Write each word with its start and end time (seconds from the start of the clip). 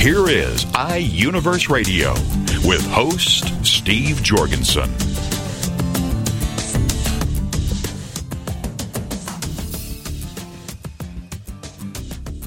Here 0.00 0.28
is 0.28 0.64
iUniverse 0.66 1.68
Radio 1.68 2.12
with 2.64 2.86
host 2.86 3.64
Steve 3.64 4.22
Jorgensen. 4.22 4.88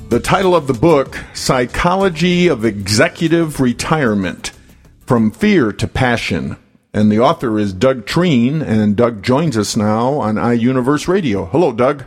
The 0.09 0.20
title 0.20 0.55
of 0.55 0.67
the 0.67 0.73
book, 0.73 1.17
Psychology 1.34 2.48
of 2.48 2.63
Executive 2.63 3.59
Retirement 3.59 4.52
From 5.05 5.30
Fear 5.30 5.73
to 5.73 5.88
Passion. 5.88 6.55
And 6.94 7.11
the 7.11 7.20
author 7.20 7.59
is 7.59 7.73
Doug 7.73 8.05
Treen, 8.05 8.61
and 8.61 8.95
Doug 8.95 9.22
joins 9.22 9.58
us 9.58 9.75
now 9.75 10.13
on 10.13 10.36
iUniverse 10.36 11.08
Radio. 11.08 11.45
Hello, 11.45 11.73
Doug. 11.73 12.05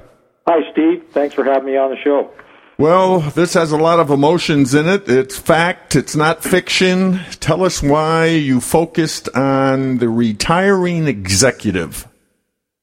Hi, 0.49 0.61
Steve. 0.73 1.05
Thanks 1.11 1.35
for 1.35 1.45
having 1.45 1.67
me 1.67 1.77
on 1.77 1.91
the 1.91 1.97
show. 2.03 2.31
Well, 2.79 3.21
this 3.21 3.55
has 3.55 3.71
a 3.71 3.77
lot 3.77 4.01
of 4.01 4.11
emotions 4.11 4.75
in 4.75 4.89
it. 4.89 5.09
It's 5.09 5.39
fact, 5.39 5.95
it's 5.95 6.17
not 6.17 6.43
fiction. 6.43 7.21
Tell 7.39 7.65
us 7.65 7.83
why 7.83 8.27
you 8.27 8.61
focused 8.61 9.29
on 9.35 9.99
the 9.99 10.09
retiring 10.09 11.07
executive. 11.07 12.09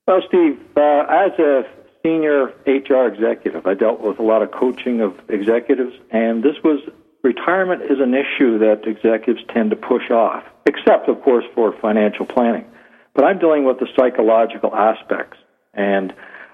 Well, 0.07 0.21
Steve, 0.27 0.59
uh, 0.77 1.05
as 1.09 1.37
a 1.39 1.63
senior 2.03 2.53
HR 2.65 3.07
executive, 3.07 3.65
I 3.65 3.73
dealt 3.73 3.99
with 3.99 4.19
a 4.19 4.23
lot 4.23 4.41
of 4.41 4.51
coaching 4.51 5.01
of 5.01 5.13
executives, 5.27 5.93
and 6.11 6.43
this 6.43 6.55
was 6.63 6.79
retirement 7.23 7.81
is 7.83 7.99
an 7.99 8.13
issue 8.13 8.59
that 8.59 8.87
executives 8.87 9.41
tend 9.53 9.71
to 9.71 9.75
push 9.75 10.09
off, 10.11 10.43
except, 10.65 11.09
of 11.09 11.21
course, 11.23 11.45
for 11.53 11.73
financial 11.81 12.25
planning. 12.25 12.65
But 13.13 13.25
I'm 13.25 13.39
dealing 13.39 13.65
with 13.65 13.79
the 13.79 13.87
psychological 13.97 14.73
aspects, 14.73 15.37
and 15.73 16.13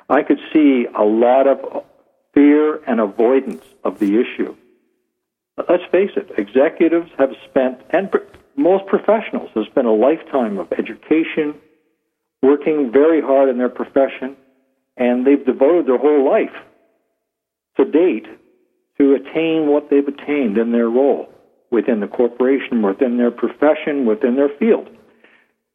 I 0.09 0.23
could 0.23 0.39
see 0.53 0.86
a 0.97 1.03
lot 1.03 1.47
of 1.47 1.83
fear 2.36 2.83
and 2.86 3.00
avoidance 3.00 3.64
of 3.83 3.97
the 3.97 4.19
issue. 4.19 4.55
Let's 5.58 5.83
face 5.91 6.11
it, 6.16 6.31
executives 6.38 7.09
have 7.17 7.31
spent, 7.50 7.80
and 7.89 8.11
most 8.55 8.86
professionals 8.88 9.50
have 9.55 9.66
spent 9.72 9.88
a 9.88 9.91
lifetime 9.91 10.59
of 10.59 10.72
education, 10.73 11.56
working 12.44 12.91
very 12.91 13.22
hard 13.22 13.50
in 13.50 13.58
their 13.58 13.69
profession, 13.69 14.36
and 14.97 15.25
they've 15.25 15.45
devoted 15.45 15.88
their 15.88 15.97
whole 15.97 16.30
life 16.30 16.56
to 17.78 17.86
date 17.86 18.28
to 18.97 19.16
attain 19.16 19.67
what 19.67 19.89
they've 19.89 20.08
attained 20.08 20.58
in 20.58 20.72
their 20.72 20.89
role 20.89 21.30
within 21.72 22.00
the 22.00 22.08
corporation, 22.08 22.81
within 22.81 23.17
their 23.17 23.31
profession, 23.31 24.06
within 24.06 24.36
their 24.36 24.50
field. 24.59 24.89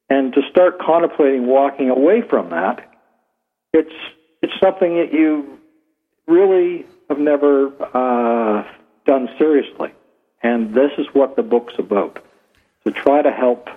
And 0.09 0.33
to 0.33 0.41
start 0.51 0.79
contemplating 0.79 1.47
walking 1.47 1.91
away 1.91 2.23
from 2.29 2.51
that, 2.51 2.91
it's 3.73 3.95
it's 4.43 4.53
something 4.63 4.97
that 4.97 5.13
you 5.13 5.60
really 6.31 6.87
have 7.09 7.19
never 7.19 7.73
uh, 7.95 8.65
done 9.07 9.29
seriously. 9.39 9.93
And 10.43 10.75
this 10.75 10.93
is 10.97 11.07
what 11.13 11.37
the 11.37 11.43
book's 11.43 11.75
about 11.79 12.25
to 12.87 12.93
try 12.93 13.21
to 13.21 13.31
help 13.31 13.69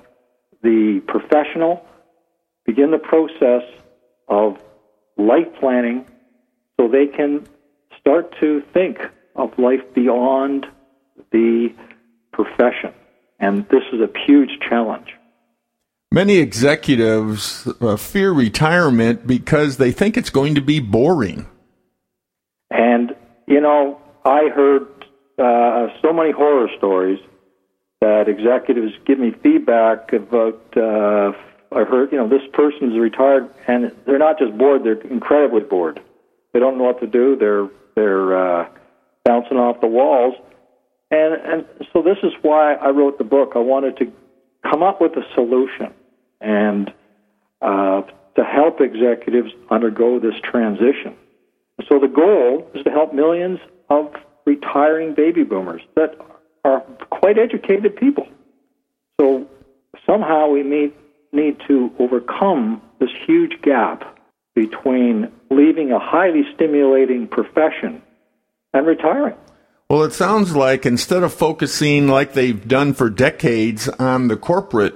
the 0.61 1.01
professional 1.07 1.85
begin 2.65 2.91
the 2.91 2.97
process 2.97 3.63
of 4.27 4.57
life 5.17 5.47
planning 5.59 6.05
so 6.79 6.87
they 6.87 7.07
can 7.07 7.45
start 7.99 8.33
to 8.39 8.61
think 8.73 8.99
of 9.35 9.57
life 9.59 9.81
beyond 9.93 10.65
the 11.31 11.73
profession. 12.31 12.93
And 13.39 13.67
this 13.69 13.83
is 13.91 13.99
a 13.99 14.09
huge 14.25 14.59
challenge. 14.69 15.13
Many 16.11 16.37
executives 16.37 17.67
uh, 17.81 17.97
fear 17.97 18.31
retirement 18.31 19.25
because 19.25 19.77
they 19.77 19.91
think 19.91 20.15
it's 20.15 20.29
going 20.29 20.55
to 20.55 20.61
be 20.61 20.79
boring. 20.79 21.47
And, 22.73 23.15
you 23.47 23.61
know, 23.61 24.01
I 24.25 24.49
heard 24.49 24.87
uh, 25.37 25.87
so 26.01 26.11
many 26.11 26.31
horror 26.31 26.67
stories 26.77 27.19
that 28.01 28.27
executives 28.27 28.93
give 29.05 29.19
me 29.19 29.31
feedback 29.43 30.11
about. 30.11 30.59
Uh, 30.75 31.31
I 31.71 31.83
heard, 31.85 32.11
you 32.11 32.17
know, 32.17 32.27
this 32.27 32.41
person's 32.51 32.97
retired, 32.99 33.49
and 33.67 33.91
they're 34.05 34.19
not 34.19 34.39
just 34.39 34.57
bored; 34.57 34.83
they're 34.83 34.99
incredibly 35.01 35.61
bored. 35.61 36.01
They 36.51 36.59
don't 36.59 36.77
know 36.77 36.83
what 36.83 36.99
to 37.01 37.07
do. 37.07 37.35
They're 37.35 37.69
they're 37.95 38.37
uh, 38.37 38.69
bouncing 39.23 39.57
off 39.57 39.79
the 39.79 39.87
walls, 39.87 40.35
and 41.11 41.33
and 41.35 41.65
so 41.93 42.01
this 42.01 42.17
is 42.23 42.33
why 42.41 42.73
I 42.73 42.89
wrote 42.89 43.19
the 43.19 43.23
book. 43.23 43.53
I 43.55 43.59
wanted 43.59 43.97
to 43.97 44.11
come 44.63 44.81
up 44.81 44.99
with 44.99 45.13
a 45.13 45.23
solution 45.35 45.93
and 46.41 46.91
uh, 47.61 48.01
to 48.35 48.43
help 48.43 48.81
executives 48.81 49.51
undergo 49.69 50.19
this 50.19 50.35
transition. 50.43 51.15
So 51.89 51.99
the 51.99 52.07
goal 52.07 52.69
is 52.73 52.83
to 52.83 52.91
help 52.91 53.13
millions 53.13 53.59
of 53.89 54.13
retiring 54.45 55.13
baby 55.13 55.43
boomers 55.43 55.81
that 55.95 56.15
are 56.63 56.81
quite 57.09 57.37
educated 57.37 57.95
people. 57.95 58.27
So 59.19 59.47
somehow 60.05 60.49
we 60.49 60.63
need, 60.63 60.93
need 61.31 61.57
to 61.67 61.91
overcome 61.99 62.81
this 62.99 63.09
huge 63.25 63.61
gap 63.61 64.17
between 64.55 65.31
leaving 65.49 65.91
a 65.91 65.99
highly 65.99 66.43
stimulating 66.53 67.27
profession 67.27 68.01
and 68.73 68.85
retiring. 68.85 69.35
Well, 69.89 70.03
it 70.03 70.13
sounds 70.13 70.55
like 70.55 70.85
instead 70.85 71.23
of 71.23 71.33
focusing 71.33 72.07
like 72.07 72.33
they've 72.33 72.67
done 72.67 72.93
for 72.93 73.09
decades 73.09 73.87
on 73.89 74.27
the 74.27 74.37
corporate 74.37 74.95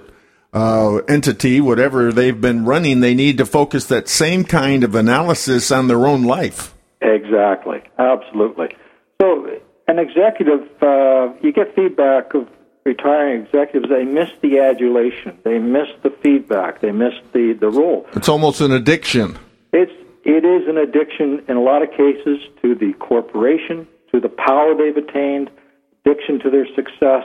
uh, 0.54 0.98
entity, 1.08 1.62
whatever 1.62 2.12
they've 2.12 2.40
been 2.40 2.66
running, 2.66 3.02
they 3.02 3.14
need 3.14 3.38
to 3.38 3.46
focus 3.46 3.86
that 3.86 4.08
same 4.08 4.44
kind 4.44 4.84
of 4.84 4.96
analysis 4.96 5.72
on 5.72 5.88
their 5.88 6.08
own 6.08 6.24
life. 6.24 6.74
Exactly, 7.02 7.81
absolutely. 7.97 8.75
So, 9.22 9.50
an 9.88 10.00
executive, 10.00 10.68
uh, 10.81 11.30
you 11.41 11.52
get 11.53 11.75
feedback 11.75 12.34
of 12.34 12.47
retiring 12.85 13.44
executives. 13.44 13.90
They 13.90 14.06
miss 14.06 14.30
the 14.41 14.59
adulation, 14.59 15.38
they 15.44 15.59
miss 15.59 15.90
the 16.03 16.09
feedback, 16.09 16.81
they 16.81 16.91
miss 16.91 17.13
the 17.34 17.53
the 17.53 17.69
role. 17.69 18.07
It's 18.13 18.30
almost 18.30 18.62
an 18.62 18.72
addiction. 18.72 19.38
It's 19.74 19.91
it 20.24 20.44
is 20.44 20.68
an 20.68 20.78
addiction 20.78 21.44
in 21.47 21.57
a 21.57 21.62
lot 21.62 21.84
of 21.84 21.91
cases 21.91 22.40
to 22.62 22.75
the 22.75 22.94
corporation, 22.94 23.88
to 24.12 24.19
the 24.19 24.30
power 24.30 24.75
they've 24.75 24.97
attained, 24.97 25.52
addiction 26.06 26.40
to 26.40 26.50
their 26.50 26.68
success, 26.75 27.24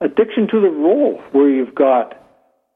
addiction 0.00 0.46
to 0.48 0.60
the 0.60 0.68
role 0.68 1.22
where 1.32 1.48
you've 1.48 1.74
got 1.74 2.16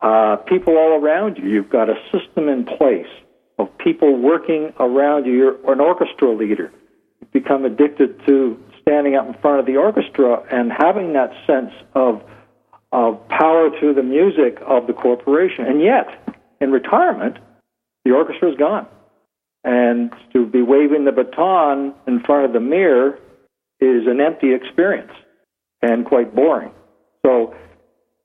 uh, 0.00 0.36
people 0.36 0.76
all 0.76 1.00
around 1.00 1.36
you. 1.38 1.48
You've 1.48 1.70
got 1.70 1.88
a 1.88 1.96
system 2.12 2.48
in 2.48 2.64
place 2.64 3.12
of 3.59 3.76
people 3.78 4.16
working 4.16 4.72
around 4.81 5.26
you. 5.26 5.32
You're 5.32 5.72
an 5.72 5.81
orchestra 5.81 6.31
leader. 6.32 6.72
You 7.20 7.26
become 7.32 7.65
addicted 7.65 8.25
to 8.26 8.59
standing 8.82 9.16
up 9.16 9.26
in 9.26 9.34
front 9.41 9.60
of 9.60 9.66
the 9.66 9.76
orchestra 9.76 10.42
and 10.50 10.72
having 10.72 11.12
that 11.15 11.32
sense 11.47 11.72
of 11.94 12.22
of 12.93 13.28
power 13.28 13.70
through 13.78 13.94
the 13.94 14.04
music 14.04 14.59
of 14.64 14.87
the 14.87 14.93
corporation. 14.93 15.66
And 15.66 15.81
yet, 15.81 16.06
in 16.60 16.70
retirement, 16.70 17.38
the 18.04 18.12
orchestra 18.12 18.53
is 18.53 18.56
gone. 18.56 18.87
And 19.64 20.12
to 20.32 20.47
be 20.47 20.62
waving 20.62 21.04
the 21.04 21.10
baton 21.10 21.93
in 22.06 22.20
front 22.20 22.44
of 22.44 22.53
the 22.53 22.60
mirror 22.60 23.19
is 23.81 24.06
an 24.06 24.20
empty 24.20 24.55
experience 24.55 25.11
and 25.82 26.05
quite 26.05 26.37
boring. 26.37 26.70
So, 27.26 27.56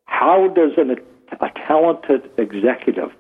how 0.05 0.49
does 0.49 0.71
an 0.77 0.97
a 1.41 1.49
talented 1.67 2.29
executive 2.37 3.11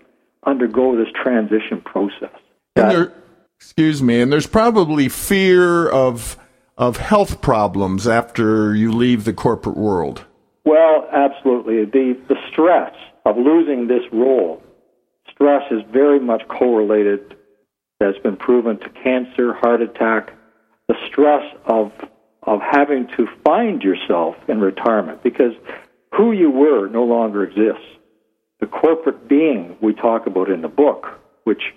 undergo 0.45 0.95
this 0.97 1.11
transition 1.21 1.81
process. 1.81 2.31
And 2.75 2.91
there, 2.91 3.13
excuse 3.57 4.01
me, 4.01 4.21
and 4.21 4.31
there's 4.31 4.47
probably 4.47 5.09
fear 5.09 5.89
of 5.89 6.37
of 6.77 6.95
health 6.95 7.41
problems 7.41 8.07
after 8.07 8.73
you 8.73 8.91
leave 8.91 9.25
the 9.25 9.33
corporate 9.33 9.75
world. 9.75 10.25
Well, 10.65 11.07
absolutely. 11.11 11.85
The 11.85 12.19
the 12.27 12.37
stress 12.51 12.93
of 13.25 13.37
losing 13.37 13.87
this 13.87 14.03
role, 14.11 14.63
stress 15.29 15.63
is 15.71 15.81
very 15.91 16.19
much 16.19 16.47
correlated. 16.47 17.35
That's 17.99 18.17
been 18.19 18.37
proven 18.37 18.79
to 18.79 18.89
cancer, 19.03 19.53
heart 19.53 19.81
attack. 19.81 20.33
The 20.87 20.95
stress 21.07 21.43
of 21.65 21.91
of 22.43 22.61
having 22.61 23.07
to 23.17 23.27
find 23.43 23.81
yourself 23.83 24.35
in 24.47 24.61
retirement 24.61 25.21
because 25.21 25.53
who 26.15 26.31
you 26.31 26.49
were 26.49 26.87
no 26.87 27.03
longer 27.03 27.43
exists 27.43 27.98
the 28.59 28.67
corporate 28.67 29.27
being 29.27 29.77
we 29.81 29.93
talk 29.93 30.27
about 30.27 30.49
in 30.49 30.61
the 30.61 30.67
book, 30.67 31.19
which 31.43 31.73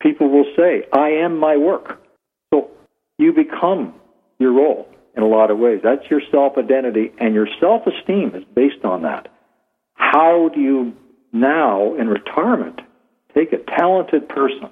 people 0.00 0.28
will 0.28 0.46
say, 0.56 0.84
I 0.92 1.10
am 1.10 1.38
my 1.38 1.56
work. 1.56 2.00
So 2.52 2.70
you 3.18 3.32
become 3.32 3.94
your 4.38 4.52
role. 4.52 4.88
in 5.16 5.22
a 5.24 5.26
lot 5.26 5.50
of 5.50 5.58
ways. 5.58 5.80
That's 5.82 6.08
your 6.08 6.22
self 6.30 6.56
identity, 6.56 7.12
and 7.18 7.34
your 7.34 7.48
self 7.60 7.82
esteem 7.86 8.32
is 8.34 8.44
based 8.54 8.84
on 8.84 9.02
that. 9.02 9.28
How 9.94 10.50
do 10.54 10.60
you 10.60 10.96
now, 11.32 11.94
in 11.94 12.08
retirement, 12.08 12.80
take 13.34 13.52
a 13.52 13.58
talented 13.58 14.28
person 14.28 14.70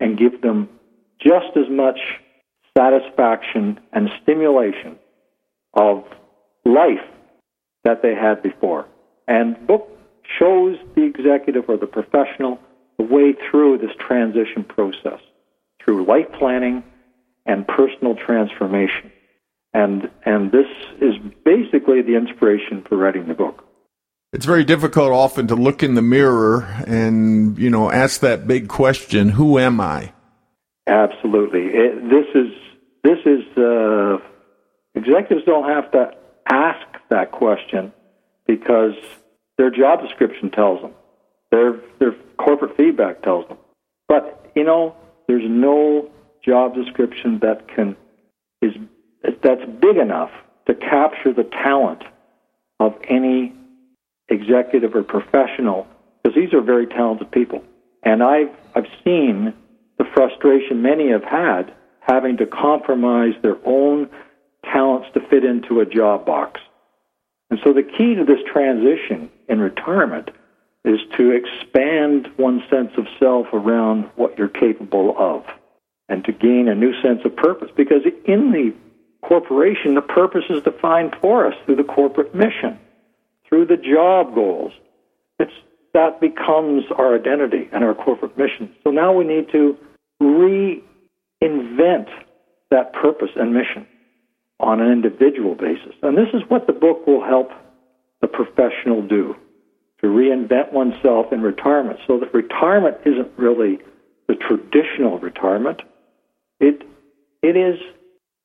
and 0.00 0.18
give 0.18 0.42
them 0.42 0.68
just 1.18 1.56
as 1.56 1.68
much 1.70 1.98
satisfaction 2.76 3.80
and 3.92 4.10
stimulation 4.22 4.98
of 5.72 6.04
life 6.64 7.04
that 7.84 8.02
they 8.02 8.14
had 8.14 8.42
before? 8.42 8.86
And 9.26 9.66
book 9.66 9.93
shows 10.38 10.76
the 10.94 11.02
executive 11.02 11.68
or 11.68 11.76
the 11.76 11.86
professional 11.86 12.58
the 12.98 13.04
way 13.04 13.34
through 13.50 13.78
this 13.78 13.90
transition 13.98 14.64
process 14.64 15.20
through 15.84 16.04
life 16.06 16.26
planning 16.38 16.82
and 17.46 17.66
personal 17.66 18.14
transformation. 18.14 19.12
And, 19.74 20.10
and 20.24 20.52
this 20.52 20.66
is 21.00 21.14
basically 21.44 22.00
the 22.02 22.16
inspiration 22.16 22.84
for 22.88 22.96
writing 22.96 23.26
the 23.26 23.34
book. 23.34 23.64
It's 24.32 24.46
very 24.46 24.64
difficult 24.64 25.12
often 25.12 25.46
to 25.48 25.54
look 25.54 25.82
in 25.82 25.94
the 25.94 26.02
mirror 26.02 26.62
and, 26.86 27.58
you 27.58 27.70
know, 27.70 27.90
ask 27.90 28.20
that 28.20 28.46
big 28.46 28.68
question, 28.68 29.28
who 29.30 29.58
am 29.58 29.80
I? 29.80 30.12
Absolutely. 30.86 31.66
It, 31.66 32.08
this 32.08 32.26
is, 32.34 32.52
this 33.02 33.18
is, 33.26 33.58
uh, 33.58 34.18
executives 34.94 35.44
don't 35.44 35.68
have 35.68 35.90
to 35.92 36.10
ask 36.50 36.86
that 37.10 37.32
question 37.32 37.92
because 38.46 38.94
their 39.58 39.70
job 39.70 40.02
description 40.02 40.50
tells 40.50 40.80
them. 40.80 40.92
Their, 41.50 41.80
their 41.98 42.14
corporate 42.38 42.76
feedback 42.76 43.22
tells 43.22 43.46
them. 43.48 43.58
But, 44.08 44.50
you 44.54 44.64
know, 44.64 44.96
there's 45.28 45.48
no 45.48 46.10
job 46.44 46.74
description 46.74 47.38
that 47.40 47.68
can 47.68 47.96
is 48.60 48.74
that's 49.42 49.64
big 49.80 49.96
enough 49.96 50.30
to 50.66 50.74
capture 50.74 51.32
the 51.32 51.44
talent 51.44 52.02
of 52.80 52.94
any 53.08 53.52
executive 54.28 54.94
or 54.94 55.02
professional 55.02 55.86
because 56.22 56.36
these 56.36 56.52
are 56.52 56.60
very 56.60 56.86
talented 56.86 57.30
people. 57.30 57.62
And 58.02 58.22
I've 58.22 58.50
I've 58.74 58.86
seen 59.04 59.54
the 59.98 60.04
frustration 60.14 60.82
many 60.82 61.10
have 61.10 61.24
had 61.24 61.72
having 62.00 62.36
to 62.36 62.46
compromise 62.46 63.34
their 63.42 63.56
own 63.64 64.10
talents 64.64 65.08
to 65.14 65.20
fit 65.28 65.44
into 65.44 65.80
a 65.80 65.86
job 65.86 66.26
box. 66.26 66.60
And 67.50 67.58
so 67.64 67.72
the 67.72 67.82
key 67.82 68.14
to 68.14 68.24
this 68.24 68.40
transition 68.52 69.30
in 69.48 69.60
retirement 69.60 70.30
is 70.84 71.00
to 71.16 71.30
expand 71.30 72.28
one's 72.38 72.62
sense 72.68 72.90
of 72.98 73.06
self 73.18 73.46
around 73.52 74.04
what 74.16 74.36
you're 74.38 74.48
capable 74.48 75.14
of 75.18 75.44
and 76.08 76.24
to 76.24 76.32
gain 76.32 76.68
a 76.68 76.74
new 76.74 76.92
sense 77.00 77.20
of 77.24 77.34
purpose. 77.34 77.70
Because 77.74 78.02
in 78.26 78.52
the 78.52 78.74
corporation, 79.26 79.94
the 79.94 80.02
purpose 80.02 80.44
is 80.50 80.62
defined 80.62 81.16
for 81.20 81.46
us 81.46 81.54
through 81.64 81.76
the 81.76 81.84
corporate 81.84 82.34
mission, 82.34 82.78
through 83.48 83.66
the 83.66 83.78
job 83.78 84.34
goals. 84.34 84.72
It's, 85.38 85.52
that 85.94 86.20
becomes 86.20 86.84
our 86.96 87.14
identity 87.14 87.68
and 87.72 87.82
our 87.82 87.94
corporate 87.94 88.36
mission. 88.36 88.74
So 88.84 88.90
now 88.90 89.12
we 89.12 89.24
need 89.24 89.50
to 89.52 89.78
reinvent 90.20 90.82
that 92.70 92.92
purpose 92.92 93.30
and 93.36 93.54
mission 93.54 93.86
on 94.60 94.80
an 94.80 94.92
individual 94.92 95.54
basis. 95.54 95.94
And 96.02 96.16
this 96.16 96.28
is 96.34 96.42
what 96.48 96.66
the 96.66 96.72
book 96.72 97.06
will 97.06 97.24
help 97.24 97.50
the 98.24 98.28
professional 98.28 99.02
do 99.06 99.36
to 100.00 100.06
reinvent 100.06 100.72
oneself 100.72 101.30
in 101.30 101.42
retirement 101.42 101.98
so 102.06 102.18
that 102.18 102.32
retirement 102.32 102.96
isn't 103.04 103.30
really 103.36 103.78
the 104.28 104.34
traditional 104.34 105.18
retirement. 105.18 105.82
It, 106.58 106.88
it 107.42 107.54
is 107.54 107.78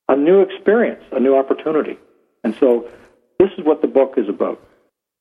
a 0.09 0.17
new 0.17 0.41
experience, 0.41 1.01
a 1.13 1.19
new 1.21 1.37
opportunity. 1.37 1.97
And 2.43 2.53
so 2.59 2.89
this 3.39 3.51
is 3.57 3.63
what 3.63 3.81
the 3.81 3.87
book 3.87 4.15
is 4.17 4.27
about. 4.27 4.61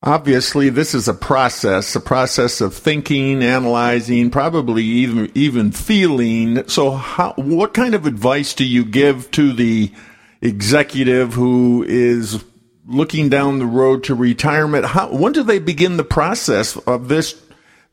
Obviously, 0.03 0.71
this 0.71 0.93
is 0.93 1.07
a 1.07 1.15
process, 1.15 1.95
a 1.95 2.01
process 2.01 2.61
of 2.61 2.75
thinking, 2.75 3.45
analyzing, 3.45 4.31
probably 4.31 4.83
even 4.85 5.31
even 5.35 5.73
feeling. 5.73 6.69
So, 6.69 6.93
how, 6.93 7.33
what 7.35 7.75
kind 7.75 7.97
of 7.97 8.07
advice 8.07 8.55
do 8.55 8.65
you 8.65 8.85
give 8.85 9.29
to 9.33 9.53
the 9.53 9.93
executive 10.41 11.35
who 11.35 11.85
is 11.89 12.45
looking 12.89 13.29
down 13.29 13.59
the 13.59 13.67
road 13.67 14.03
to 14.05 14.15
retirement, 14.15 14.87
how, 14.87 15.13
when 15.13 15.33
do 15.33 15.43
they 15.43 15.59
begin 15.59 15.97
the 15.97 16.05
process 16.05 16.77
of 16.77 17.09
this 17.09 17.41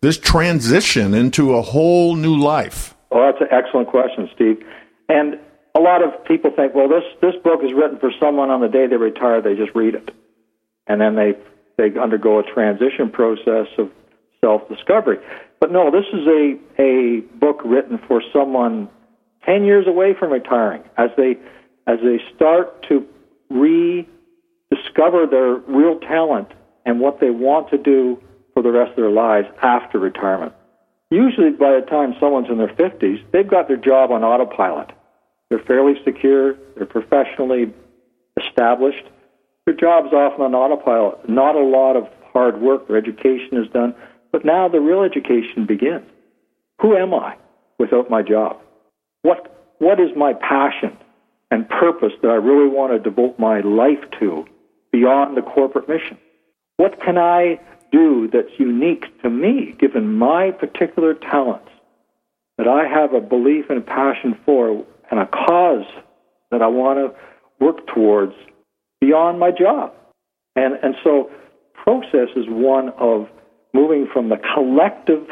this 0.01 0.17
transition 0.17 1.13
into 1.13 1.55
a 1.55 1.61
whole 1.61 2.15
new 2.15 2.35
life? 2.37 2.93
Well, 3.09 3.31
that's 3.31 3.41
an 3.41 3.47
excellent 3.51 3.87
question, 3.87 4.29
Steve. 4.35 4.63
And 5.09 5.39
a 5.75 5.79
lot 5.79 6.03
of 6.03 6.25
people 6.25 6.51
think, 6.55 6.73
well, 6.73 6.87
this 6.87 7.03
this 7.21 7.35
book 7.43 7.61
is 7.63 7.71
written 7.73 7.99
for 7.99 8.11
someone 8.19 8.49
on 8.49 8.61
the 8.61 8.67
day 8.67 8.87
they 8.87 8.95
retire. 8.95 9.41
They 9.41 9.55
just 9.55 9.75
read 9.75 9.95
it, 9.95 10.11
and 10.87 10.99
then 11.01 11.15
they 11.15 11.33
they 11.77 11.99
undergo 11.99 12.39
a 12.39 12.43
transition 12.43 13.09
process 13.11 13.67
of 13.77 13.91
self 14.41 14.67
discovery. 14.69 15.17
But 15.59 15.71
no, 15.71 15.91
this 15.91 16.05
is 16.13 16.27
a 16.27 16.81
a 16.81 17.21
book 17.37 17.61
written 17.65 17.99
for 18.07 18.21
someone 18.33 18.89
ten 19.45 19.65
years 19.65 19.87
away 19.87 20.13
from 20.17 20.31
retiring, 20.31 20.83
as 20.97 21.09
they 21.17 21.37
as 21.87 21.99
they 22.03 22.19
start 22.35 22.83
to 22.89 23.05
re 23.49 24.07
discover 24.73 25.25
their 25.25 25.55
real 25.55 25.99
talent 25.99 26.49
and 26.85 26.99
what 26.99 27.19
they 27.19 27.29
want 27.29 27.69
to 27.69 27.77
do 27.77 28.21
for 28.53 28.63
the 28.63 28.71
rest 28.71 28.91
of 28.91 28.97
their 28.97 29.09
lives 29.09 29.47
after 29.61 29.99
retirement. 29.99 30.53
Usually, 31.11 31.51
by 31.51 31.79
the 31.79 31.85
time 31.87 32.15
someone's 32.19 32.49
in 32.49 32.57
their 32.57 32.73
50s, 32.73 33.23
they've 33.31 33.47
got 33.47 33.67
their 33.67 33.77
job 33.77 34.11
on 34.11 34.23
autopilot. 34.23 34.91
They're 35.49 35.59
fairly 35.59 35.93
secure, 36.03 36.55
they're 36.75 36.85
professionally 36.85 37.73
established. 38.41 39.05
Their 39.65 39.75
job's 39.75 40.13
often 40.13 40.41
on 40.41 40.55
autopilot. 40.55 41.29
Not 41.29 41.55
a 41.55 41.63
lot 41.63 41.95
of 41.95 42.07
hard 42.33 42.61
work 42.61 42.89
or 42.89 42.97
education 42.97 43.57
is 43.57 43.71
done, 43.71 43.95
but 44.31 44.45
now 44.45 44.67
the 44.67 44.79
real 44.79 45.03
education 45.03 45.65
begins. 45.65 46.05
Who 46.81 46.95
am 46.95 47.13
I 47.13 47.37
without 47.79 48.09
my 48.09 48.21
job? 48.21 48.57
What, 49.21 49.75
what 49.79 49.99
is 49.99 50.09
my 50.15 50.33
passion 50.33 50.97
and 51.51 51.69
purpose 51.69 52.11
that 52.21 52.29
I 52.29 52.35
really 52.35 52.67
want 52.67 52.93
to 52.93 52.99
devote 52.99 53.39
my 53.39 53.61
life 53.61 54.03
to 54.19 54.45
beyond 54.95 55.35
the 55.35 55.41
corporate 55.41 55.89
mission? 55.89 56.17
What 56.77 57.01
can 57.01 57.17
I 57.17 57.59
do 57.91 58.29
that's 58.31 58.57
unique 58.57 59.05
to 59.23 59.29
me, 59.29 59.75
given 59.77 60.17
my 60.17 60.51
particular 60.51 61.13
talents, 61.13 61.69
that 62.57 62.67
I 62.67 62.87
have 62.87 63.13
a 63.13 63.19
belief 63.19 63.65
and 63.69 63.79
a 63.79 63.81
passion 63.81 64.37
for, 64.45 64.85
and 65.11 65.19
a 65.19 65.25
cause 65.25 65.85
that 66.51 66.61
I 66.61 66.67
want 66.67 66.99
to 66.99 67.15
work 67.63 67.85
towards 67.87 68.33
beyond 69.01 69.37
my 69.37 69.51
job? 69.51 69.91
And, 70.55 70.75
and 70.81 70.95
so, 71.03 71.29
process 71.73 72.29
is 72.37 72.45
one 72.47 72.89
of 72.97 73.27
moving 73.73 74.07
from 74.11 74.29
the 74.29 74.37
collective 74.53 75.27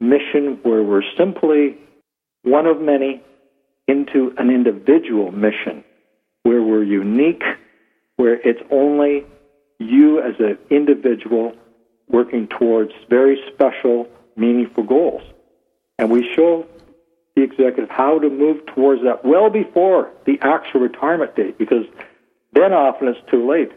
mission 0.00 0.58
where 0.64 0.82
we're 0.82 1.04
simply 1.16 1.78
one 2.42 2.66
of 2.66 2.80
many 2.80 3.22
into 3.86 4.34
an 4.38 4.50
individual 4.50 5.30
mission 5.30 5.84
where 6.42 6.60
we're 6.60 6.82
unique 6.82 7.44
where 8.22 8.34
it's 8.48 8.62
only 8.70 9.26
you 9.80 10.20
as 10.20 10.36
an 10.38 10.56
individual 10.70 11.56
working 12.08 12.46
towards 12.46 12.92
very 13.10 13.36
special, 13.52 14.08
meaningful 14.36 14.84
goals. 14.84 15.22
And 15.98 16.08
we 16.08 16.32
show 16.32 16.64
the 17.34 17.42
executive 17.42 17.90
how 17.90 18.20
to 18.20 18.30
move 18.30 18.64
towards 18.66 19.02
that 19.02 19.24
well 19.24 19.50
before 19.50 20.12
the 20.24 20.38
actual 20.40 20.82
retirement 20.82 21.34
date, 21.34 21.58
because 21.58 21.84
then 22.52 22.72
often 22.72 23.08
it's 23.08 23.18
too 23.28 23.44
late. 23.50 23.72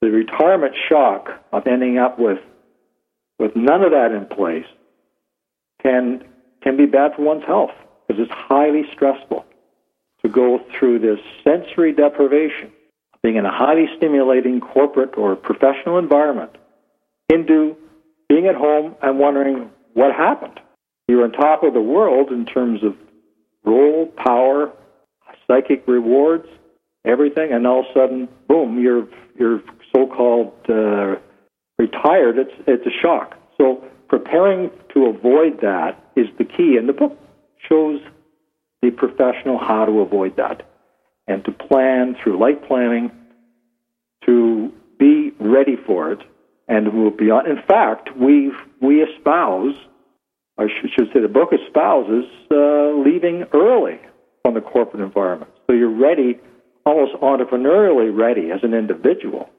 The 0.00 0.10
retirement 0.10 0.74
shock 0.88 1.30
of 1.52 1.68
ending 1.68 1.96
up 1.96 2.18
with 2.18 2.40
with 3.38 3.54
none 3.54 3.82
of 3.82 3.92
that 3.92 4.10
in 4.10 4.26
place 4.26 4.66
can 5.80 6.24
can 6.60 6.76
be 6.76 6.86
bad 6.86 7.14
for 7.14 7.22
one's 7.22 7.44
health 7.44 7.70
because 8.08 8.20
it's 8.20 8.32
highly 8.32 8.82
stressful 8.92 9.46
to 10.22 10.28
go 10.28 10.60
through 10.72 10.98
this 10.98 11.20
sensory 11.44 11.92
deprivation 11.92 12.72
being 13.22 13.36
in 13.36 13.44
a 13.44 13.50
highly 13.50 13.86
stimulating 13.96 14.60
corporate 14.60 15.16
or 15.16 15.36
professional 15.36 15.98
environment 15.98 16.52
into 17.28 17.76
being 18.28 18.46
at 18.46 18.54
home 18.54 18.94
and 19.02 19.18
wondering 19.18 19.70
what 19.94 20.14
happened. 20.14 20.60
You're 21.08 21.24
on 21.24 21.32
top 21.32 21.62
of 21.62 21.74
the 21.74 21.80
world 21.80 22.30
in 22.30 22.46
terms 22.46 22.82
of 22.82 22.94
role, 23.64 24.06
power, 24.16 24.72
psychic 25.46 25.86
rewards, 25.86 26.46
everything, 27.04 27.52
and 27.52 27.66
all 27.66 27.80
of 27.80 27.86
a 27.86 27.92
sudden, 27.92 28.28
boom, 28.48 28.80
you're 28.80 29.08
you're 29.38 29.62
so-called 29.94 30.52
uh, 30.68 31.16
retired. 31.78 32.38
It's 32.38 32.54
it's 32.66 32.86
a 32.86 33.00
shock. 33.02 33.36
So 33.58 33.84
preparing 34.08 34.70
to 34.94 35.06
avoid 35.06 35.60
that 35.62 36.02
is 36.16 36.26
the 36.38 36.44
key, 36.44 36.76
and 36.78 36.88
the 36.88 36.92
book 36.92 37.18
shows 37.68 38.00
the 38.82 38.90
professional 38.90 39.58
how 39.58 39.84
to 39.84 40.00
avoid 40.00 40.36
that 40.36 40.69
and 41.30 41.44
to 41.44 41.52
plan 41.52 42.16
through 42.22 42.38
life 42.38 42.60
planning 42.66 43.10
to 44.26 44.72
be 44.98 45.32
ready 45.38 45.76
for 45.86 46.12
it 46.12 46.20
and 46.68 46.92
move 46.92 47.16
beyond. 47.16 47.46
In 47.46 47.62
fact, 47.66 48.10
we 48.16 48.52
we 48.80 49.02
espouse, 49.02 49.74
I 50.58 50.66
should 50.96 51.08
say, 51.12 51.20
the 51.20 51.28
book 51.28 51.50
espouses 51.52 52.24
uh, 52.50 52.92
leaving 53.08 53.44
early 53.52 53.98
from 54.42 54.54
the 54.54 54.60
corporate 54.60 55.02
environment, 55.02 55.50
so 55.66 55.72
you're 55.72 55.88
ready 55.88 56.38
almost 56.84 57.12
entrepreneurially 57.22 58.16
ready 58.16 58.50
as 58.50 58.60
an 58.62 58.74
individual 58.74 59.50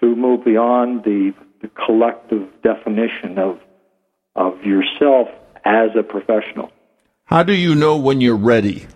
to 0.00 0.14
move 0.14 0.44
beyond 0.44 1.04
the, 1.04 1.32
the 1.62 1.68
collective 1.68 2.46
definition 2.62 3.38
of 3.38 3.58
of 4.36 4.62
yourself 4.64 5.28
as 5.64 5.90
a 5.98 6.02
professional. 6.02 6.70
How 7.24 7.42
do 7.42 7.52
you 7.52 7.74
know 7.74 7.96
when 7.96 8.20
you're 8.20 8.36
ready? 8.36 8.86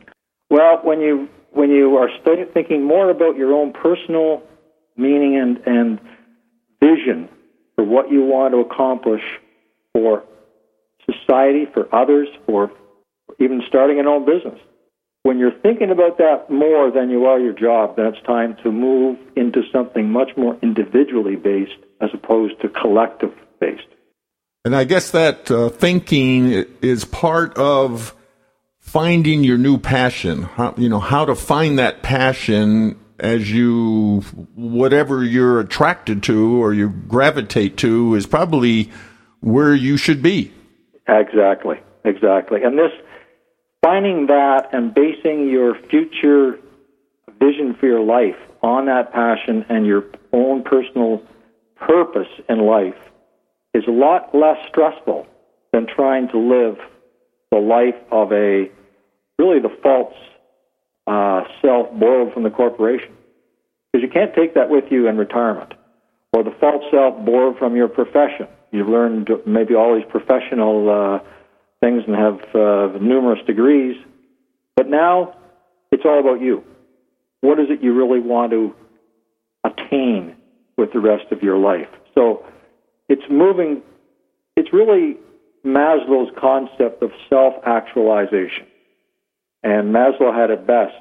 Well, 0.48 0.80
when 0.82 1.00
you 1.00 1.28
when 1.52 1.70
you 1.70 1.96
are 1.96 2.08
studying, 2.20 2.48
thinking 2.52 2.82
more 2.82 3.10
about 3.10 3.36
your 3.36 3.52
own 3.52 3.72
personal 3.72 4.42
meaning 4.96 5.38
and, 5.38 5.58
and 5.66 6.00
vision 6.80 7.28
for 7.76 7.84
what 7.84 8.10
you 8.10 8.22
want 8.22 8.52
to 8.52 8.58
accomplish 8.58 9.22
for 9.94 10.24
society, 11.10 11.66
for 11.72 11.92
others, 11.94 12.28
for 12.46 12.70
even 13.38 13.62
starting 13.66 13.98
an 14.00 14.06
own 14.06 14.24
business. 14.24 14.58
When 15.22 15.38
you're 15.38 15.52
thinking 15.52 15.90
about 15.90 16.18
that 16.18 16.50
more 16.50 16.90
than 16.90 17.10
you 17.10 17.26
are 17.26 17.38
your 17.38 17.52
job, 17.52 17.96
then 17.96 18.06
it's 18.06 18.22
time 18.26 18.56
to 18.64 18.72
move 18.72 19.18
into 19.36 19.62
something 19.72 20.10
much 20.10 20.30
more 20.36 20.58
individually 20.62 21.36
based 21.36 21.78
as 22.00 22.10
opposed 22.12 22.60
to 22.62 22.68
collective 22.68 23.32
based. 23.60 23.86
And 24.64 24.74
I 24.74 24.84
guess 24.84 25.10
that 25.10 25.50
uh, 25.50 25.68
thinking 25.68 26.64
is 26.82 27.04
part 27.04 27.56
of 27.56 28.14
finding 28.82 29.42
your 29.42 29.56
new 29.56 29.78
passion. 29.78 30.42
How, 30.42 30.74
you 30.76 30.90
know 30.90 31.00
how 31.00 31.24
to 31.24 31.34
find 31.34 31.78
that 31.78 32.02
passion 32.02 32.98
as 33.18 33.50
you 33.50 34.20
whatever 34.54 35.24
you're 35.24 35.60
attracted 35.60 36.22
to 36.24 36.62
or 36.62 36.74
you 36.74 36.90
gravitate 36.90 37.78
to 37.78 38.14
is 38.16 38.26
probably 38.26 38.90
where 39.40 39.74
you 39.74 39.96
should 39.96 40.22
be. 40.22 40.52
Exactly, 41.08 41.80
exactly. 42.04 42.62
And 42.64 42.76
this 42.76 42.92
finding 43.82 44.26
that 44.26 44.74
and 44.74 44.92
basing 44.92 45.48
your 45.48 45.74
future 45.88 46.58
vision 47.38 47.74
for 47.78 47.86
your 47.86 48.02
life 48.02 48.36
on 48.62 48.86
that 48.86 49.12
passion 49.12 49.64
and 49.68 49.86
your 49.86 50.04
own 50.32 50.62
personal 50.64 51.22
purpose 51.76 52.28
in 52.48 52.58
life 52.58 52.98
is 53.74 53.84
a 53.86 53.90
lot 53.90 54.34
less 54.34 54.58
stressful 54.68 55.26
than 55.72 55.86
trying 55.86 56.28
to 56.28 56.38
live 56.38 56.76
the 57.52 57.58
life 57.58 57.94
of 58.10 58.32
a 58.32 58.68
really 59.38 59.60
the 59.60 59.76
false 59.82 60.14
uh, 61.06 61.42
self 61.60 61.92
borrowed 62.00 62.32
from 62.32 62.42
the 62.42 62.50
corporation. 62.50 63.12
Because 63.92 64.02
you 64.02 64.10
can't 64.10 64.34
take 64.34 64.54
that 64.54 64.70
with 64.70 64.84
you 64.90 65.06
in 65.06 65.18
retirement. 65.18 65.74
Or 66.32 66.42
the 66.42 66.54
false 66.58 66.82
self 66.90 67.24
borrowed 67.24 67.58
from 67.58 67.76
your 67.76 67.88
profession. 67.88 68.48
You've 68.70 68.88
learned 68.88 69.28
maybe 69.46 69.74
all 69.74 69.94
these 69.94 70.08
professional 70.08 70.88
uh, 70.88 71.18
things 71.82 72.04
and 72.06 72.16
have 72.16 72.40
uh, 72.54 72.98
numerous 72.98 73.44
degrees, 73.46 73.96
but 74.74 74.88
now 74.88 75.36
it's 75.90 76.04
all 76.06 76.20
about 76.20 76.40
you. 76.40 76.64
What 77.42 77.60
is 77.60 77.66
it 77.68 77.82
you 77.82 77.92
really 77.92 78.20
want 78.20 78.52
to 78.52 78.74
attain 79.62 80.36
with 80.78 80.92
the 80.94 81.00
rest 81.00 81.30
of 81.32 81.42
your 81.42 81.58
life? 81.58 81.88
So 82.14 82.46
it's 83.10 83.24
moving, 83.28 83.82
it's 84.56 84.72
really 84.72 85.18
Maslow's 85.64 86.32
concept 86.38 87.02
of 87.02 87.10
self 87.28 87.54
actualization. 87.64 88.66
And 89.62 89.94
Maslow 89.94 90.34
had 90.34 90.50
it 90.50 90.66
best. 90.66 90.94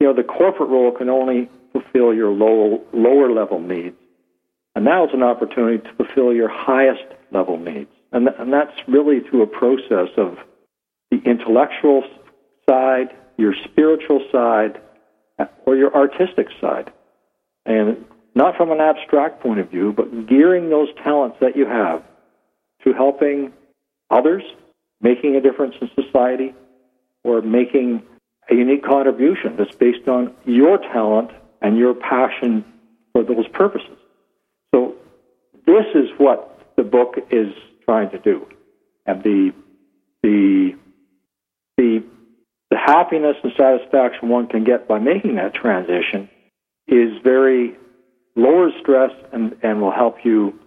You 0.00 0.06
know, 0.06 0.14
the 0.14 0.22
corporate 0.22 0.70
role 0.70 0.92
can 0.92 1.10
only 1.10 1.50
fulfill 1.72 2.14
your 2.14 2.30
low, 2.30 2.82
lower 2.92 3.30
level 3.30 3.60
needs. 3.60 3.96
And 4.74 4.84
now 4.84 5.04
it's 5.04 5.14
an 5.14 5.22
opportunity 5.22 5.78
to 5.78 5.94
fulfill 5.94 6.32
your 6.32 6.48
highest 6.48 7.04
level 7.30 7.58
needs. 7.58 7.90
And, 8.12 8.26
th- 8.26 8.36
and 8.38 8.52
that's 8.52 8.72
really 8.86 9.20
through 9.20 9.42
a 9.42 9.46
process 9.46 10.08
of 10.16 10.38
the 11.10 11.20
intellectual 11.24 12.04
side, 12.68 13.08
your 13.36 13.54
spiritual 13.64 14.24
side, 14.32 14.80
or 15.66 15.76
your 15.76 15.94
artistic 15.94 16.48
side. 16.60 16.92
And 17.66 18.04
not 18.34 18.56
from 18.56 18.70
an 18.70 18.80
abstract 18.80 19.42
point 19.42 19.60
of 19.60 19.68
view, 19.68 19.92
but 19.92 20.26
gearing 20.26 20.70
those 20.70 20.88
talents 21.02 21.36
that 21.40 21.56
you 21.56 21.66
have 21.66 22.02
to 22.84 22.92
helping 22.92 23.52
others, 24.10 24.42
making 25.00 25.36
a 25.36 25.40
difference 25.40 25.74
in 25.80 25.90
society, 25.94 26.54
or 27.24 27.42
making 27.42 28.02
a 28.50 28.54
unique 28.54 28.84
contribution 28.84 29.56
that's 29.56 29.74
based 29.76 30.08
on 30.08 30.34
your 30.44 30.78
talent 30.78 31.30
and 31.60 31.76
your 31.76 31.94
passion 31.94 32.64
for 33.12 33.22
those 33.22 33.46
purposes. 33.48 33.96
So 34.74 34.94
this 35.66 35.84
is 35.94 36.08
what 36.18 36.72
the 36.76 36.82
book 36.82 37.16
is 37.30 37.52
trying 37.84 38.10
to 38.10 38.18
do. 38.18 38.46
And 39.06 39.22
the 39.22 39.52
the 40.22 40.72
the 41.76 42.04
the 42.70 42.76
happiness 42.76 43.36
and 43.42 43.52
satisfaction 43.56 44.28
one 44.28 44.46
can 44.46 44.64
get 44.64 44.86
by 44.86 44.98
making 44.98 45.36
that 45.36 45.54
transition 45.54 46.28
is 46.86 47.12
very 47.22 47.76
lowers 48.36 48.72
stress 48.80 49.10
and, 49.32 49.56
and 49.62 49.80
will 49.80 49.90
help 49.90 50.16
you 50.24 50.58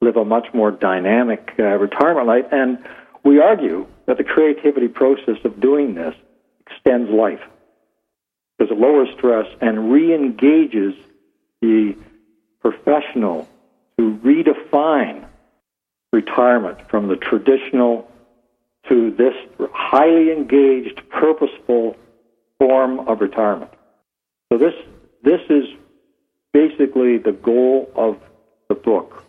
live 0.00 0.16
a 0.16 0.24
much 0.24 0.46
more 0.54 0.70
dynamic 0.70 1.54
uh, 1.58 1.62
retirement 1.62 2.26
life. 2.26 2.46
And 2.52 2.78
we 3.24 3.40
argue 3.40 3.86
that 4.06 4.16
the 4.16 4.24
creativity 4.24 4.88
process 4.88 5.36
of 5.44 5.60
doing 5.60 5.94
this 5.94 6.14
extends 6.66 7.10
life 7.10 7.40
because 8.56 8.72
it 8.72 8.78
lowers 8.78 9.08
stress 9.16 9.46
and 9.60 9.92
re 9.92 10.14
engages 10.14 10.94
the 11.60 11.96
professional 12.60 13.48
to 13.98 14.18
redefine 14.24 15.26
retirement 16.12 16.78
from 16.88 17.08
the 17.08 17.16
traditional 17.16 18.10
to 18.88 19.10
this 19.10 19.34
highly 19.72 20.32
engaged, 20.32 21.02
purposeful 21.10 21.96
form 22.58 23.00
of 23.00 23.20
retirement. 23.20 23.70
So 24.50 24.58
this 24.58 24.74
this 25.22 25.40
is 25.50 25.64
basically 26.52 27.18
the 27.18 27.32
goal 27.32 27.90
of 27.94 28.18
the 28.68 28.74
book. 28.74 29.24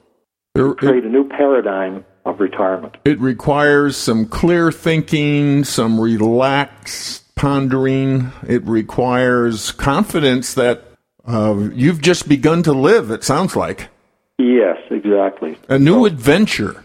To 0.55 0.75
create 0.75 1.03
a 1.03 1.09
new 1.09 1.27
paradigm 1.27 2.05
of 2.25 2.39
retirement. 2.39 2.97
It 3.05 3.19
requires 3.19 3.97
some 3.97 4.25
clear 4.25 4.71
thinking, 4.71 5.63
some 5.63 5.99
relaxed 5.99 7.35
pondering. 7.35 8.31
It 8.47 8.65
requires 8.65 9.71
confidence 9.71 10.53
that 10.55 10.85
uh, 11.25 11.69
you've 11.73 12.01
just 12.01 12.27
begun 12.27 12.63
to 12.63 12.73
live, 12.73 13.11
it 13.11 13.23
sounds 13.23 13.55
like. 13.55 13.89
Yes, 14.37 14.77
exactly. 14.89 15.57
A 15.67 15.79
new 15.79 16.01
so 16.01 16.05
adventure. 16.05 16.83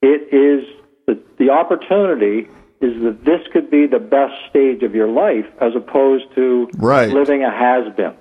It 0.00 0.32
is 0.32 0.66
the, 1.06 1.20
the 1.38 1.50
opportunity 1.50 2.48
is 2.80 3.02
that 3.02 3.24
this 3.24 3.40
could 3.52 3.70
be 3.70 3.86
the 3.86 3.98
best 3.98 4.34
stage 4.50 4.82
of 4.82 4.94
your 4.94 5.08
life 5.08 5.46
as 5.60 5.72
opposed 5.76 6.24
to 6.34 6.68
right. 6.74 7.10
living 7.10 7.44
a 7.44 7.50
has 7.50 7.94
been. 7.94 8.14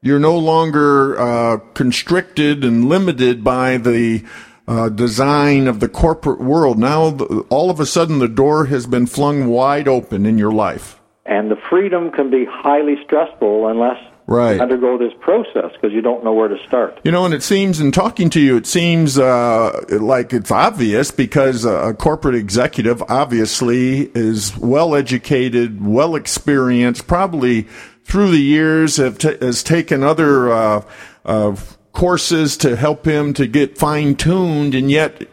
You're 0.00 0.20
no 0.20 0.38
longer 0.38 1.18
uh, 1.18 1.56
constricted 1.74 2.62
and 2.62 2.88
limited 2.88 3.42
by 3.42 3.78
the 3.78 4.22
uh, 4.68 4.90
design 4.90 5.66
of 5.66 5.80
the 5.80 5.88
corporate 5.88 6.40
world. 6.40 6.78
Now, 6.78 7.16
all 7.50 7.68
of 7.68 7.80
a 7.80 7.86
sudden, 7.86 8.20
the 8.20 8.28
door 8.28 8.66
has 8.66 8.86
been 8.86 9.06
flung 9.06 9.48
wide 9.48 9.88
open 9.88 10.24
in 10.24 10.38
your 10.38 10.52
life. 10.52 11.00
And 11.26 11.50
the 11.50 11.56
freedom 11.68 12.12
can 12.12 12.30
be 12.30 12.46
highly 12.48 12.94
stressful 13.04 13.66
unless 13.66 13.96
right. 14.28 14.60
undergo 14.60 14.98
this 14.98 15.12
process 15.18 15.72
because 15.72 15.92
you 15.92 16.00
don't 16.00 16.22
know 16.22 16.32
where 16.32 16.48
to 16.48 16.58
start. 16.64 17.00
You 17.02 17.10
know, 17.10 17.24
and 17.24 17.34
it 17.34 17.42
seems 17.42 17.80
in 17.80 17.90
talking 17.90 18.30
to 18.30 18.40
you, 18.40 18.56
it 18.56 18.68
seems 18.68 19.18
uh, 19.18 19.84
like 19.90 20.32
it's 20.32 20.52
obvious 20.52 21.10
because 21.10 21.64
a 21.64 21.92
corporate 21.94 22.36
executive 22.36 23.02
obviously 23.08 24.12
is 24.14 24.56
well 24.56 24.94
educated, 24.94 25.84
well 25.84 26.14
experienced, 26.14 27.08
probably 27.08 27.66
through 28.08 28.30
the 28.30 28.42
years 28.42 28.96
have 28.96 29.18
t- 29.18 29.36
has 29.40 29.62
taken 29.62 30.02
other 30.02 30.50
uh, 30.50 30.82
uh, 31.24 31.56
courses 31.92 32.56
to 32.56 32.74
help 32.74 33.04
him 33.04 33.34
to 33.34 33.46
get 33.46 33.76
fine 33.76 34.16
tuned, 34.16 34.74
and 34.74 34.90
yet 34.90 35.28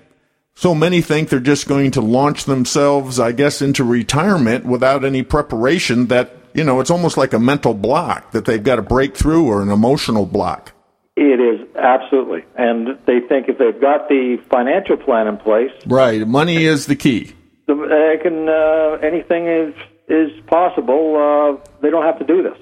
so 0.55 0.75
many 0.75 1.01
think 1.01 1.29
they're 1.29 1.39
just 1.39 1.67
going 1.67 1.91
to 1.91 2.01
launch 2.01 2.44
themselves, 2.46 3.20
I 3.20 3.32
guess, 3.32 3.62
into 3.62 3.84
retirement 3.84 4.65
without 4.65 5.05
any 5.05 5.24
preparation. 5.24 6.08
That 6.08 6.36
you 6.53 6.63
know, 6.63 6.82
it's 6.82 6.91
almost 6.91 7.17
like 7.17 7.34
a 7.34 7.39
mental 7.39 7.74
block 7.74 8.32
that 8.32 8.46
they've 8.46 8.63
got 8.63 8.75
to 8.75 8.82
break 8.82 9.15
through, 9.15 9.48
or 9.48 9.62
an 9.62 9.70
emotional 9.70 10.25
block. 10.25 10.74
It 11.15 11.39
is 11.39 11.65
absolutely, 11.77 12.44
and 12.58 13.00
they 13.05 13.22
think 13.22 13.48
if 13.48 13.58
they've 13.58 13.79
got 13.79 14.10
the 14.10 14.38
financial 14.51 14.98
plan 14.98 15.27
in 15.27 15.38
place, 15.38 15.72
right, 15.86 16.27
money 16.27 16.65
is 16.65 16.88
the 16.88 16.96
key. 16.98 17.34
They 17.67 18.17
can 18.22 18.50
uh, 18.50 18.98
anything 19.01 19.48
is 19.48 19.74
is 20.08 20.29
possible. 20.48 21.15
Uh, 21.15 21.70
they 21.82 21.89
don't 21.89 22.03
have 22.03 22.20
to 22.20 22.25
do 22.25 22.44
this. 22.44 22.58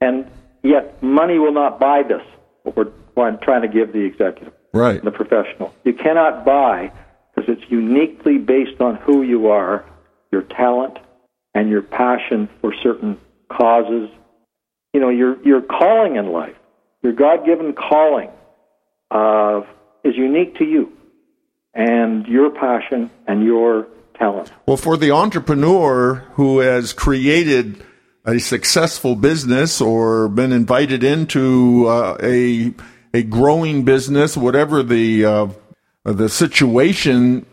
And 0.00 0.30
yet, 0.62 1.02
money 1.02 1.38
will 1.38 1.52
not 1.52 1.80
buy 1.80 2.02
this, 2.02 2.22
what 2.62 2.76
we're, 2.76 2.92
what 3.14 3.24
I'm 3.24 3.38
trying 3.38 3.62
to 3.62 3.68
give 3.68 3.92
the 3.92 4.00
executive, 4.00 4.52
right. 4.72 5.02
the 5.02 5.10
professional. 5.10 5.74
You 5.84 5.94
cannot 5.94 6.44
buy 6.44 6.92
because 7.34 7.56
it's 7.56 7.70
uniquely 7.70 8.38
based 8.38 8.80
on 8.80 8.96
who 8.96 9.22
you 9.22 9.48
are, 9.48 9.84
your 10.30 10.42
talent, 10.42 10.98
and 11.54 11.70
your 11.70 11.82
passion 11.82 12.48
for 12.60 12.74
certain 12.82 13.18
causes. 13.50 14.10
You 14.92 15.00
know, 15.00 15.08
your, 15.08 15.42
your 15.42 15.60
calling 15.62 16.16
in 16.16 16.32
life, 16.32 16.56
your 17.02 17.12
God 17.12 17.44
given 17.44 17.74
calling, 17.74 18.30
uh, 19.10 19.62
is 20.04 20.16
unique 20.16 20.56
to 20.56 20.64
you 20.64 20.92
and 21.74 22.26
your 22.26 22.50
passion 22.50 23.10
and 23.26 23.44
your 23.44 23.86
talent. 24.18 24.50
Well, 24.66 24.76
for 24.76 24.96
the 24.96 25.10
entrepreneur 25.10 26.26
who 26.34 26.60
has 26.60 26.92
created 26.92 27.84
a 28.26 28.40
successful 28.40 29.14
business 29.14 29.80
or 29.80 30.28
been 30.28 30.52
invited 30.52 31.04
into 31.04 31.86
uh, 31.86 32.18
a 32.22 32.74
a 33.14 33.22
growing 33.22 33.84
business, 33.84 34.36
whatever 34.36 34.82
the 34.82 35.24
uh, 35.24 35.46
the 36.04 36.28
situation, 36.28 37.46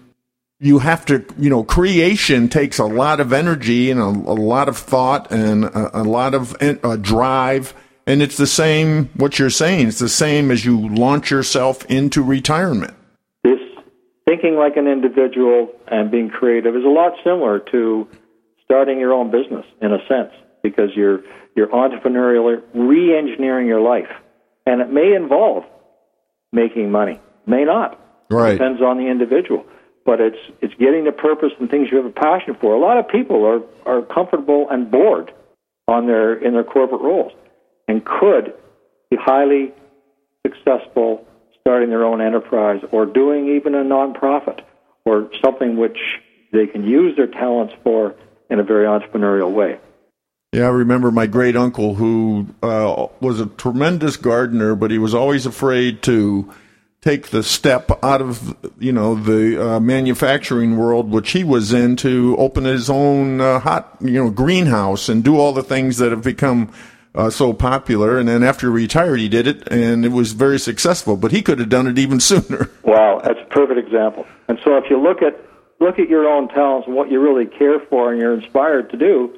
you 0.60 0.80
have 0.80 1.06
to, 1.06 1.26
you 1.38 1.50
know, 1.50 1.64
creation 1.64 2.50
takes 2.50 2.80
a 2.80 2.86
lot 2.86 3.20
of 3.20 3.34
energy 3.34 3.92
and 3.92 4.00
a, 4.00 4.04
a 4.04 4.38
lot 4.38 4.68
of 4.68 4.78
thought 4.78 5.32
and 5.32 5.66
a, 5.66 6.02
a 6.02 6.04
lot 6.04 6.34
of 6.34 6.56
uh, 6.62 6.96
drive. 6.98 7.74
And 8.06 8.22
it's 8.22 8.36
the 8.36 8.48
same, 8.48 9.06
what 9.16 9.40
you're 9.40 9.50
saying, 9.50 9.88
it's 9.88 10.00
the 10.00 10.10
same 10.10 10.52
as 10.52 10.66
you 10.66 10.90
launch 10.90 11.32
yourself 11.32 11.86
into 11.86 12.22
retirement. 12.22 12.94
This 13.44 13.60
thinking 14.28 14.56
like 14.56 14.76
an 14.76 14.88
individual 14.88 15.70
and 15.88 16.12
being 16.12 16.30
creative 16.30 16.76
is 16.76 16.84
a 16.84 16.90
lot 16.90 17.14
similar 17.24 17.60
to 17.72 18.08
starting 18.66 19.00
your 19.00 19.14
own 19.14 19.32
business 19.32 19.66
in 19.82 19.94
a 19.94 20.00
sense 20.08 20.34
because 20.64 20.90
you're, 20.96 21.22
you're 21.56 21.68
entrepreneurial, 21.68 22.64
re 22.74 23.16
engineering 23.16 23.68
your 23.68 23.82
life. 23.82 24.10
And 24.66 24.82
it 24.82 24.90
may 24.90 25.14
involve 25.14 25.66
making 26.52 26.90
money, 26.92 27.20
may 27.46 27.66
not. 27.66 28.00
Right. 28.30 28.54
Depends 28.54 28.82
on 28.82 28.98
the 28.98 29.08
individual. 29.08 29.66
But 30.06 30.20
it's 30.20 30.38
it's 30.62 30.74
getting 30.76 31.06
the 31.06 31.14
purpose 31.14 31.52
and 31.60 31.70
things 31.70 31.88
you 31.90 31.98
have 31.98 32.06
a 32.06 32.10
passion 32.10 32.58
for. 32.60 32.74
A 32.74 32.80
lot 32.80 32.98
of 32.98 33.08
people 33.08 33.46
are, 33.46 33.62
are 33.86 34.02
comfortable 34.02 34.68
and 34.70 34.92
bored 34.92 35.32
on 35.88 36.08
their 36.08 36.34
in 36.34 36.54
their 36.54 36.64
corporate 36.64 37.02
roles 37.02 37.32
and 37.88 38.04
could 38.04 38.54
be 39.10 39.18
highly 39.18 39.72
successful 40.46 41.26
starting 41.62 41.90
their 41.90 42.04
own 42.04 42.22
enterprise 42.22 42.82
or 42.92 43.06
doing 43.06 43.56
even 43.56 43.76
a 43.76 43.84
nonprofit 43.84 44.60
or 45.06 45.30
something 45.44 45.78
which 45.78 45.98
they 46.52 46.68
can 46.68 46.86
use 46.86 47.16
their 47.16 47.28
talents 47.28 47.74
for 47.84 48.16
in 48.50 48.60
a 48.60 48.64
very 48.64 48.86
entrepreneurial 48.86 49.52
way. 49.52 49.80
Yeah, 50.54 50.66
I 50.66 50.70
remember 50.70 51.10
my 51.10 51.26
great 51.26 51.56
uncle 51.56 51.96
who 51.96 52.46
uh, 52.62 53.08
was 53.20 53.40
a 53.40 53.48
tremendous 53.48 54.18
gardener, 54.18 54.76
but 54.76 54.92
he 54.92 55.00
was 55.00 55.16
always 55.16 55.48
afraid 55.48 56.04
to 56.04 56.54
take 57.02 57.30
the 57.30 57.42
step 57.42 57.90
out 58.04 58.22
of 58.22 58.56
you 58.78 58.92
know 58.92 59.16
the 59.16 59.60
uh, 59.60 59.80
manufacturing 59.80 60.78
world, 60.78 61.10
which 61.10 61.32
he 61.32 61.44
was 61.44 61.74
in, 61.74 61.96
to 61.96 62.36
open 62.38 62.66
his 62.66 62.88
own 62.88 63.42
uh, 63.42 63.62
hot 63.62 63.98
you 64.00 64.24
know 64.24 64.30
greenhouse 64.30 65.10
and 65.10 65.24
do 65.24 65.40
all 65.40 65.54
the 65.54 65.64
things 65.64 65.98
that 65.98 66.12
have 66.12 66.24
become 66.24 66.72
uh, 67.16 67.32
so 67.32 67.52
popular. 67.52 68.20
And 68.20 68.30
then 68.30 68.44
after 68.44 68.68
he 68.68 68.74
retired, 68.74 69.20
he 69.20 69.30
did 69.30 69.48
it, 69.48 69.68
and 69.70 70.06
it 70.06 70.12
was 70.12 70.34
very 70.34 70.60
successful. 70.60 71.18
But 71.18 71.32
he 71.32 71.42
could 71.42 71.58
have 71.58 71.70
done 71.70 71.88
it 71.88 71.98
even 71.98 72.20
sooner. 72.20 72.70
Wow, 72.84 73.22
that's 73.24 73.40
a 73.42 73.50
perfect 73.50 73.80
example. 73.80 74.28
And 74.48 74.60
so, 74.64 74.78
if 74.78 74.88
you 74.92 75.02
look 75.02 75.24
at 75.24 75.36
look 75.80 75.98
at 75.98 76.10
your 76.10 76.28
own 76.30 76.48
talents 76.50 76.86
and 76.86 76.96
what 76.96 77.10
you 77.10 77.20
really 77.20 77.48
care 77.48 77.80
for, 77.90 78.12
and 78.12 78.22
you're 78.22 78.36
inspired 78.36 78.92
to 78.92 78.98
do 78.98 79.36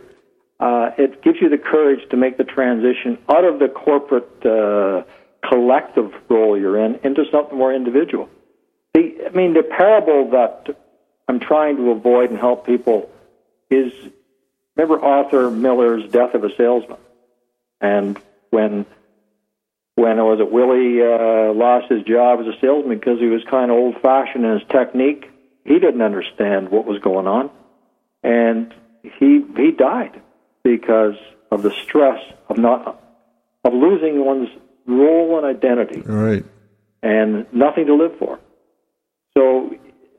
uh, 0.59 0.91
it 0.97 1.21
gives 1.21 1.41
you 1.41 1.49
the 1.49 1.57
courage 1.57 2.07
to 2.09 2.17
make 2.17 2.37
the 2.37 2.43
transition 2.43 3.17
out 3.29 3.43
of 3.43 3.59
the 3.59 3.67
corporate 3.67 4.45
uh, 4.45 5.03
collective 5.47 6.13
role 6.29 6.57
you're 6.57 6.77
in 6.77 6.95
into 7.03 7.25
something 7.31 7.57
more 7.57 7.73
individual. 7.73 8.29
The, 8.93 9.27
I 9.27 9.29
mean, 9.35 9.53
the 9.53 9.63
parable 9.63 10.31
that 10.31 10.77
I'm 11.27 11.39
trying 11.39 11.75
to 11.77 11.91
avoid 11.91 12.29
and 12.29 12.39
help 12.39 12.65
people 12.65 13.09
is 13.69 13.91
remember 14.75 15.03
Arthur 15.03 15.51
Miller's 15.51 16.09
Death 16.09 16.33
of 16.35 16.43
a 16.43 16.55
Salesman, 16.55 16.99
and 17.81 18.17
when 18.51 18.85
when 19.95 20.17
was 20.17 20.39
it 20.39 20.51
Willie 20.51 21.01
uh, 21.01 21.53
lost 21.53 21.91
his 21.91 22.03
job 22.03 22.39
as 22.39 22.47
a 22.47 22.57
salesman 22.61 22.97
because 22.97 23.19
he 23.19 23.27
was 23.27 23.43
kind 23.49 23.71
of 23.71 23.77
old 23.77 24.01
fashioned 24.01 24.45
in 24.45 24.59
his 24.59 24.67
technique. 24.69 25.29
He 25.65 25.79
didn't 25.79 26.01
understand 26.01 26.69
what 26.69 26.85
was 26.85 27.01
going 27.01 27.27
on, 27.27 27.49
and 28.23 28.73
he 29.01 29.43
he 29.57 29.71
died 29.71 30.21
because 30.65 31.15
of 31.51 31.61
the 31.61 31.71
stress 31.71 32.19
of 32.49 32.57
not 32.57 32.99
of 33.63 33.73
losing 33.73 34.25
one's 34.25 34.49
role 34.87 35.37
and 35.37 35.45
identity, 35.45 36.01
right, 36.01 36.43
and 37.01 37.45
nothing 37.53 37.85
to 37.85 37.93
live 37.93 38.17
for. 38.17 38.37
So 39.37 39.73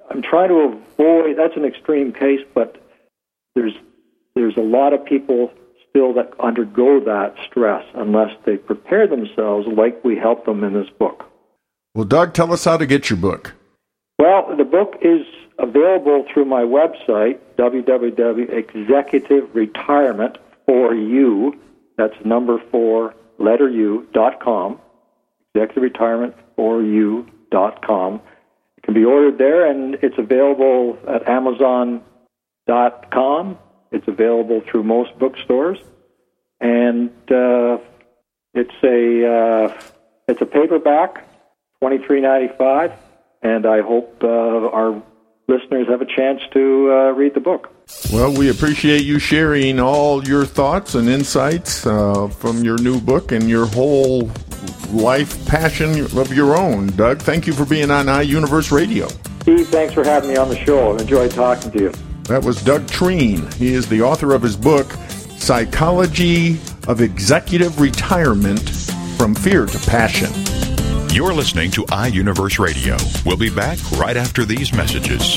I'm 0.09 0.23
trying 0.23 0.49
to 0.49 0.81
avoid. 0.99 1.37
That's 1.37 1.57
an 1.57 1.65
extreme 1.65 2.13
case, 2.13 2.41
but 2.55 2.81
there's 3.55 3.75
there's 4.35 4.57
a 4.57 4.63
lot 4.63 4.95
of 4.95 5.05
people 5.05 5.53
still 5.91 6.15
that 6.15 6.33
undergo 6.39 7.01
that 7.01 7.35
stress 7.45 7.85
unless 7.95 8.31
they 8.45 8.57
prepare 8.57 9.09
themselves 9.09 9.67
like 9.67 10.05
we 10.05 10.17
help 10.17 10.47
them 10.47 10.63
in 10.63 10.75
this 10.75 10.91
book. 10.91 11.25
Well, 11.95 12.05
Doug, 12.05 12.35
tell 12.35 12.53
us 12.53 12.65
how 12.65 12.77
to 12.77 12.87
get 12.87 13.11
your 13.11 13.19
book. 13.19 13.55
Well, 14.19 14.55
the 14.57 14.65
book 14.65 14.97
is 15.03 15.27
available 15.59 16.25
through 16.33 16.45
my 16.45 16.63
website, 16.63 17.41
www.executiveretirement 17.59 20.37
for 20.67 20.95
you. 20.95 21.55
That's 21.97 22.15
number 22.25 22.59
four, 22.71 23.15
letter 23.39 23.69
U, 23.71 24.07
dot 24.13 24.41
com. 24.41 24.81
Executive 25.55 25.83
Retirement 25.83 26.35
for 26.57 26.83
you 26.83 27.27
dot 27.51 27.85
com. 27.87 28.21
It 28.77 28.83
can 28.83 28.93
be 28.93 29.05
ordered 29.05 29.39
there, 29.39 29.71
and 29.71 29.95
it's 30.03 30.19
available 30.19 30.99
at 31.09 31.27
Amazon 31.27 32.03
dot 32.67 33.11
com. 33.11 33.59
It's 33.91 34.07
available 34.07 34.61
through 34.69 34.83
most 34.83 35.19
bookstores, 35.19 35.79
and 36.61 37.11
uh, 37.31 37.79
it's 38.53 38.75
a 38.83 39.27
uh, 39.27 39.81
it's 40.29 40.43
a 40.43 40.47
paperback, 40.47 41.25
twenty 41.81 41.99
three 42.05 42.21
ninety 42.21 42.53
five, 42.59 42.93
and 43.43 43.65
I 43.65 43.81
hope 43.81 44.23
uh, 44.23 44.27
our 44.27 45.03
listeners 45.49 45.87
have 45.89 46.03
a 46.03 46.07
chance 46.07 46.43
to 46.53 46.93
uh, 46.93 47.13
read 47.13 47.35
the 47.35 47.41
book. 47.41 47.73
Well, 48.13 48.33
we 48.33 48.51
appreciate 48.51 49.05
you 49.05 49.19
sharing 49.19 49.81
all 49.81 50.27
your 50.27 50.45
thoughts 50.45 50.95
and 50.95 51.09
insights 51.09 51.87
uh, 51.87 52.29
from 52.29 52.63
your 52.63 52.79
new 52.79 53.01
book 53.01 53.33
and 53.33 53.49
your 53.49 53.67
whole 53.67 54.31
life 54.91 55.47
passion 55.47 56.01
of 56.17 56.33
your 56.33 56.57
own. 56.57 56.89
Doug, 56.89 57.19
thank 57.19 57.47
you 57.47 57.53
for 57.53 57.65
being 57.65 57.91
on 57.91 58.07
iUniverse 58.07 58.71
Radio. 58.71 59.09
Steve, 59.43 59.69
thanks 59.69 59.93
for 59.95 60.05
having 60.05 60.31
me 60.31 60.37
on 60.37 60.49
the 60.49 60.57
show. 60.57 60.93
I've 60.93 61.01
enjoyed 61.01 61.31
talking 61.33 61.71
to 61.73 61.79
you. 61.79 61.93
That 62.25 62.45
was 62.45 62.63
Doug 62.63 62.89
Treen. 62.89 63.51
He 63.53 63.75
is 63.75 63.89
the 63.89 64.03
author 64.03 64.35
of 64.35 64.43
his 64.43 64.57
book, 64.57 64.91
Psychology 65.39 66.59
of 66.89 67.01
Executive 67.01 67.81
Retirement 67.81 68.69
From 69.17 69.35
Fear 69.35 69.67
to 69.67 69.79
Passion. 69.91 70.33
You're 71.11 71.35
listening 71.35 71.71
to 71.73 71.83
iUniverse 71.85 72.59
Radio. 72.59 72.97
We'll 73.25 73.37
be 73.37 73.51
back 73.51 73.79
right 73.93 74.17
after 74.17 74.45
these 74.45 74.73
messages. 74.73 75.37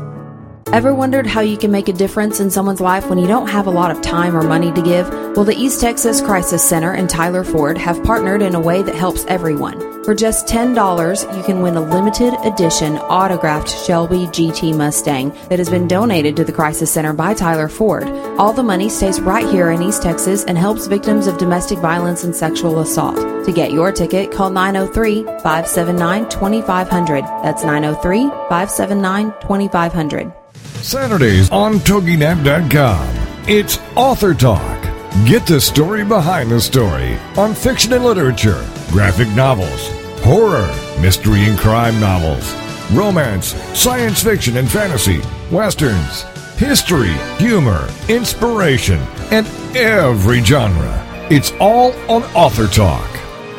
Ever 0.70 0.94
wondered 0.94 1.26
how 1.26 1.40
you 1.40 1.57
can 1.57 1.70
make 1.70 1.88
a 1.88 1.94
difference 1.94 2.40
in 2.40 2.50
someone's 2.50 2.81
life 2.81 3.09
when 3.09 3.18
you 3.18 3.26
don't 3.26 3.46
have 3.46 3.66
a 3.66 3.70
lot 3.70 3.90
of 3.90 4.02
time 4.02 4.37
or 4.37 4.42
money 4.42 4.70
to 4.70 4.83
give? 4.83 5.09
Well, 5.35 5.46
the 5.46 5.57
East 5.57 5.81
Texas 5.81 6.20
Crisis 6.20 6.62
Center 6.62 6.92
and 6.92 7.09
Tyler 7.09 7.42
Ford 7.42 7.78
have 7.78 8.04
partnered 8.04 8.42
in 8.42 8.54
a 8.54 8.61
way 8.61 8.83
that 8.83 8.94
helps 8.94 9.24
everyone. 9.28 9.81
For 10.04 10.14
just 10.14 10.46
$10, 10.46 11.37
you 11.37 11.42
can 11.42 11.62
win 11.62 11.76
a 11.76 11.81
limited 11.81 12.35
edition 12.44 12.98
autographed 12.98 13.70
Shelby 13.70 14.26
GT 14.26 14.76
Mustang 14.76 15.31
that 15.48 15.59
has 15.59 15.70
been 15.70 15.88
donated 15.88 16.37
to 16.37 16.44
the 16.44 16.52
Crisis 16.52 16.92
Center 16.92 17.14
by 17.14 17.33
Tyler 17.33 17.68
Ford. 17.68 18.07
All 18.38 18.52
the 18.52 18.62
money 18.62 18.90
stays 18.90 19.22
right 19.22 19.48
here 19.48 19.70
in 19.70 19.83
East 19.83 20.02
Texas 20.02 20.44
and 20.44 20.59
helps 20.59 20.87
victims 20.87 21.26
of 21.26 21.38
domestic 21.38 21.78
violence 21.78 22.24
and 22.24 22.37
sexual 22.37 22.81
assault. 22.81 23.16
To 23.16 23.52
get 23.52 23.72
your 23.72 23.90
ticket, 23.90 24.33
call 24.33 24.50
903 24.50 25.24
579 25.24 26.28
2500. 26.28 27.24
That's 27.42 27.64
903 27.64 28.28
579 28.28 29.33
2500. 29.40 30.38
Saturdays 30.83 31.51
on 31.51 31.75
TogiNet.com. 31.75 33.17
It's 33.47 33.79
Author 33.97 34.35
Talk 34.35 34.79
Get 35.25 35.47
the 35.47 35.61
story 35.61 36.05
behind 36.05 36.51
the 36.51 36.61
story 36.61 37.17
on 37.37 37.53
fiction 37.53 37.93
and 37.93 38.05
literature, 38.05 38.64
graphic 38.91 39.29
novels, 39.31 39.88
horror, 40.23 40.69
mystery 41.01 41.45
and 41.45 41.59
crime 41.59 41.99
novels, 41.99 42.55
romance, 42.93 43.55
science 43.77 44.23
fiction 44.23 44.59
and 44.59 44.71
fantasy, 44.71 45.21
westerns, 45.51 46.23
history, 46.57 47.12
humor, 47.38 47.88
inspiration, 48.09 49.01
and 49.33 49.47
every 49.77 50.43
genre. 50.45 51.27
It's 51.31 51.53
all 51.59 51.93
on 52.09 52.23
Author 52.35 52.69
Talk. 52.69 53.11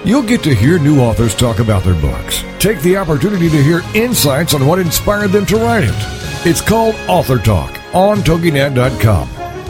You'll 0.06 0.24
get 0.24 0.44
to 0.44 0.56
hear 0.56 0.80
new 0.80 1.02
authors 1.02 1.36
talk 1.36 1.60
about 1.60 1.84
their 1.84 2.00
books. 2.00 2.44
Take 2.60 2.82
the 2.82 2.96
opportunity 2.96 3.50
to 3.50 3.62
hear 3.62 3.82
insights 3.94 4.54
on 4.54 4.66
what 4.66 4.80
inspired 4.80 5.32
them 5.32 5.46
to 5.48 5.58
write 5.58 5.84
it. 5.84 6.29
It's 6.46 6.62
called 6.62 6.96
Author 7.10 7.38
Talk 7.38 7.78
on 7.94 8.20
TogiNet.com, 8.20 9.28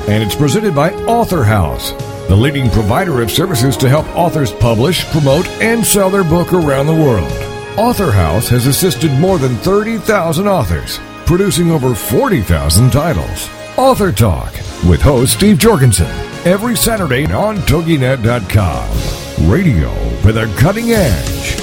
and 0.08 0.22
it's 0.22 0.36
presented 0.36 0.76
by 0.76 0.94
Author 1.06 1.44
House, 1.44 1.94
the 2.28 2.36
leading 2.36 2.70
provider 2.70 3.24
of 3.24 3.32
services 3.32 3.76
to 3.78 3.90
help 3.90 4.06
authors 4.16 4.54
publish, 4.54 5.04
promote, 5.06 5.48
and 5.64 5.84
sell 5.84 6.12
their 6.12 6.24
book 6.24 6.54
around 6.54 6.86
the 6.86 6.94
world. 6.94 7.32
Author 7.76 8.12
House 8.12 8.48
has 8.50 8.68
assisted 8.68 9.12
more 9.14 9.40
than 9.40 9.56
30,000 9.56 10.48
authors 10.48 11.00
producing 11.26 11.72
over 11.72 11.96
40,000 11.96 12.92
titles. 12.92 13.50
Author 13.76 14.12
Talk 14.12 14.54
with 14.88 15.02
host 15.02 15.34
Steve 15.34 15.58
Jorgensen 15.58 16.06
every 16.46 16.76
Saturday 16.76 17.26
on 17.34 17.58
TogiNet.com. 17.58 19.50
Radio 19.50 19.92
for 20.22 20.32
the 20.34 20.46
cutting 20.60 20.92
edge. 20.92 21.60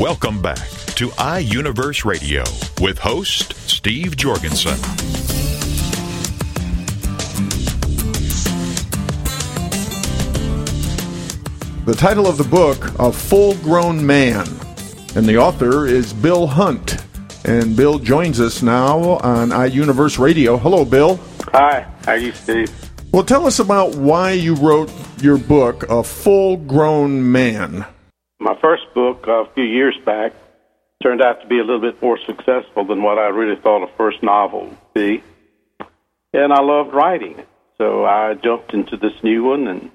Welcome 0.00 0.42
back 0.42 0.75
to 0.96 1.08
iUniverse 1.08 2.06
Radio 2.06 2.42
with 2.80 2.98
host 2.98 3.52
Steve 3.68 4.16
Jorgensen. 4.16 4.78
The 11.84 11.94
title 11.94 12.26
of 12.26 12.38
the 12.38 12.48
book, 12.50 12.98
A 12.98 13.12
Full 13.12 13.56
Grown 13.56 14.06
Man, 14.06 14.46
and 15.14 15.26
the 15.26 15.36
author 15.36 15.86
is 15.86 16.14
Bill 16.14 16.46
Hunt. 16.46 16.96
And 17.44 17.76
Bill 17.76 17.98
joins 17.98 18.40
us 18.40 18.62
now 18.62 18.98
on 19.18 19.50
iUniverse 19.50 20.18
Radio. 20.18 20.56
Hello, 20.56 20.86
Bill. 20.86 21.20
Hi, 21.52 21.86
how 22.06 22.12
are 22.12 22.16
you, 22.16 22.32
Steve? 22.32 22.72
Well, 23.12 23.22
tell 23.22 23.46
us 23.46 23.58
about 23.58 23.96
why 23.96 24.30
you 24.30 24.54
wrote 24.54 24.90
your 25.20 25.36
book, 25.36 25.82
A 25.90 26.02
Full 26.02 26.56
Grown 26.56 27.30
Man. 27.30 27.84
My 28.40 28.58
first 28.62 28.84
book 28.94 29.28
uh, 29.28 29.44
a 29.44 29.52
few 29.52 29.64
years 29.64 29.94
back 30.06 30.32
turned 31.06 31.22
out 31.22 31.40
to 31.40 31.46
be 31.46 31.60
a 31.60 31.62
little 31.62 31.80
bit 31.80 32.02
more 32.02 32.18
successful 32.26 32.84
than 32.84 33.00
what 33.00 33.16
I 33.16 33.28
really 33.28 33.60
thought 33.60 33.84
a 33.84 33.96
first 33.96 34.24
novel 34.24 34.66
would 34.66 34.94
be. 34.94 35.22
And 36.32 36.52
I 36.52 36.60
loved 36.60 36.92
writing 36.92 37.38
it. 37.38 37.48
So 37.78 38.04
I 38.04 38.34
jumped 38.34 38.74
into 38.74 38.96
this 38.96 39.12
new 39.22 39.44
one, 39.44 39.68
and 39.68 39.92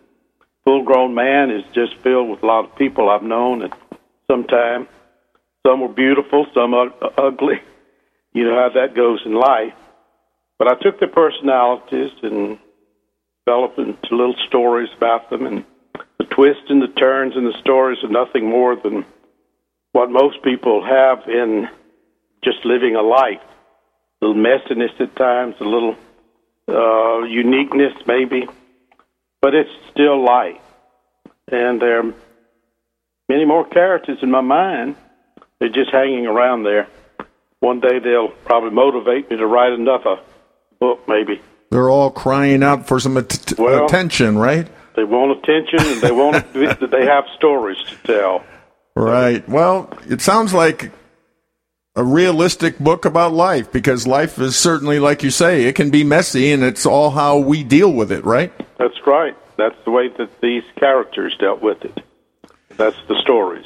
Full 0.63 0.84
Grown 0.84 1.13
Man 1.13 1.52
is 1.52 1.63
just 1.74 1.97
filled 1.97 2.30
with 2.30 2.43
a 2.43 2.45
lot 2.45 2.63
of 2.63 2.78
people 2.78 3.10
I've 3.10 3.24
known 3.24 3.63
at 3.63 3.78
some 4.30 4.45
time. 4.45 4.88
Some 5.67 5.82
were 5.82 5.89
beautiful, 5.89 6.45
some 6.54 6.74
are 6.74 6.93
ugly. 7.17 7.62
You 8.34 8.45
know 8.45 8.56
how 8.56 8.69
that 8.80 8.95
goes 8.95 9.19
in 9.26 9.34
life. 9.34 9.74
But 10.58 10.69
I 10.69 10.76
took 10.76 11.02
their 11.02 11.10
personalities 11.10 12.12
and 12.24 12.58
developed 13.45 13.78
into 13.78 14.15
little 14.15 14.38
stories 14.47 14.88
about 14.95 15.30
them, 15.30 15.45
and 15.45 15.65
the 16.17 16.24
twists 16.24 16.69
and 16.69 16.82
the 16.82 16.88
turns 16.88 17.36
in 17.36 17.43
the 17.43 17.60
stories 17.60 18.02
are 18.06 18.10
nothing 18.10 18.50
more 18.50 18.78
than 18.78 19.04
what 19.93 20.10
most 20.10 20.41
people 20.43 20.84
have 20.84 21.27
in 21.27 21.67
just 22.43 22.65
living 22.65 22.95
a 22.95 23.01
life. 23.01 23.41
A 24.21 24.25
little 24.25 24.41
messiness 24.41 24.99
at 24.99 25.15
times, 25.15 25.56
a 25.60 25.63
little 25.63 25.95
uh, 26.67 27.23
uniqueness 27.25 27.93
maybe, 28.06 28.47
but 29.41 29.54
it's 29.56 29.69
still 29.91 30.23
life. 30.23 30.62
And 31.51 31.82
there 31.82 31.99
are 31.99 32.13
many 33.27 33.45
more 33.45 33.65
characters 33.65 34.19
in 34.21 34.32
my 34.32 34.41
mind. 34.41 34.95
They're 35.60 35.69
just 35.69 35.91
hanging 35.91 36.27
around 36.27 36.63
there. 36.63 36.88
One 37.60 37.80
day 37.80 37.99
they'll 37.99 38.30
probably 38.45 38.71
motivate 38.71 39.30
me 39.30 39.38
to 39.38 39.45
write 39.45 39.73
another 39.73 40.19
book, 40.80 41.08
maybe. 41.08 41.41
They're 41.69 41.89
all 41.89 42.12
crying 42.12 42.63
out 42.63 42.88
for 42.88 42.99
some 42.99 43.17
att- 43.17 43.54
Well- 43.58 43.86
attention, 43.86 44.38
right? 44.38 44.67
They 44.95 45.06
want 45.06 45.32
attention 45.39 45.80
and 45.80 46.01
they 46.01 46.12
want 46.12 46.54
they 46.91 47.06
have 47.06 47.23
stories 47.38 47.77
to 47.89 47.95
tell. 48.06 48.43
Right. 48.95 49.47
Well, 49.47 49.91
it 50.10 50.21
sounds 50.21 50.54
like 50.54 50.91
a 51.95 52.04
realistic 52.04 52.80
book 52.80 53.06
about 53.06 53.34
life 53.34 53.71
because 53.71 54.08
life 54.08 54.39
is 54.39 54.56
certainly, 54.58 54.99
like 54.99 55.23
you 55.23 55.32
say, 55.32 55.65
it 55.65 55.75
can 55.75 55.89
be 55.89 56.04
messy 56.04 56.51
and 56.51 56.63
it's 56.63 56.86
all 56.86 57.12
how 57.12 57.38
we 57.38 57.63
deal 57.63 57.91
with 57.91 58.12
it, 58.12 58.23
right? 58.23 58.51
That's 58.77 58.95
right. 59.06 59.36
That's 59.58 59.75
the 59.86 59.91
way 59.91 60.08
that 60.17 60.41
these 60.41 60.63
characters 60.77 61.36
dealt 61.38 61.62
with 61.62 61.84
it. 61.86 62.04
That's 62.77 62.97
the 63.08 63.19
stories. 63.21 63.65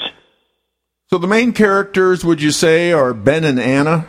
So 1.09 1.17
the 1.19 1.27
main 1.27 1.53
characters, 1.53 2.25
would 2.25 2.41
you 2.41 2.51
say, 2.51 2.91
are 2.91 3.13
Ben 3.13 3.43
and 3.43 3.59
Anna? 3.59 4.07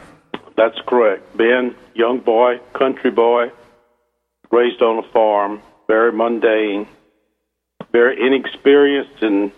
That's 0.57 0.81
correct. 0.87 1.37
Ben, 1.37 1.75
young 1.95 2.21
boy, 2.21 2.61
country 2.73 3.11
boy, 3.11 3.53
raised 4.51 4.81
on 4.81 5.05
a 5.05 5.09
farm, 5.13 5.61
very 5.87 6.13
mundane, 6.13 6.89
very 7.93 8.27
inexperienced, 8.27 9.23
and 9.23 9.53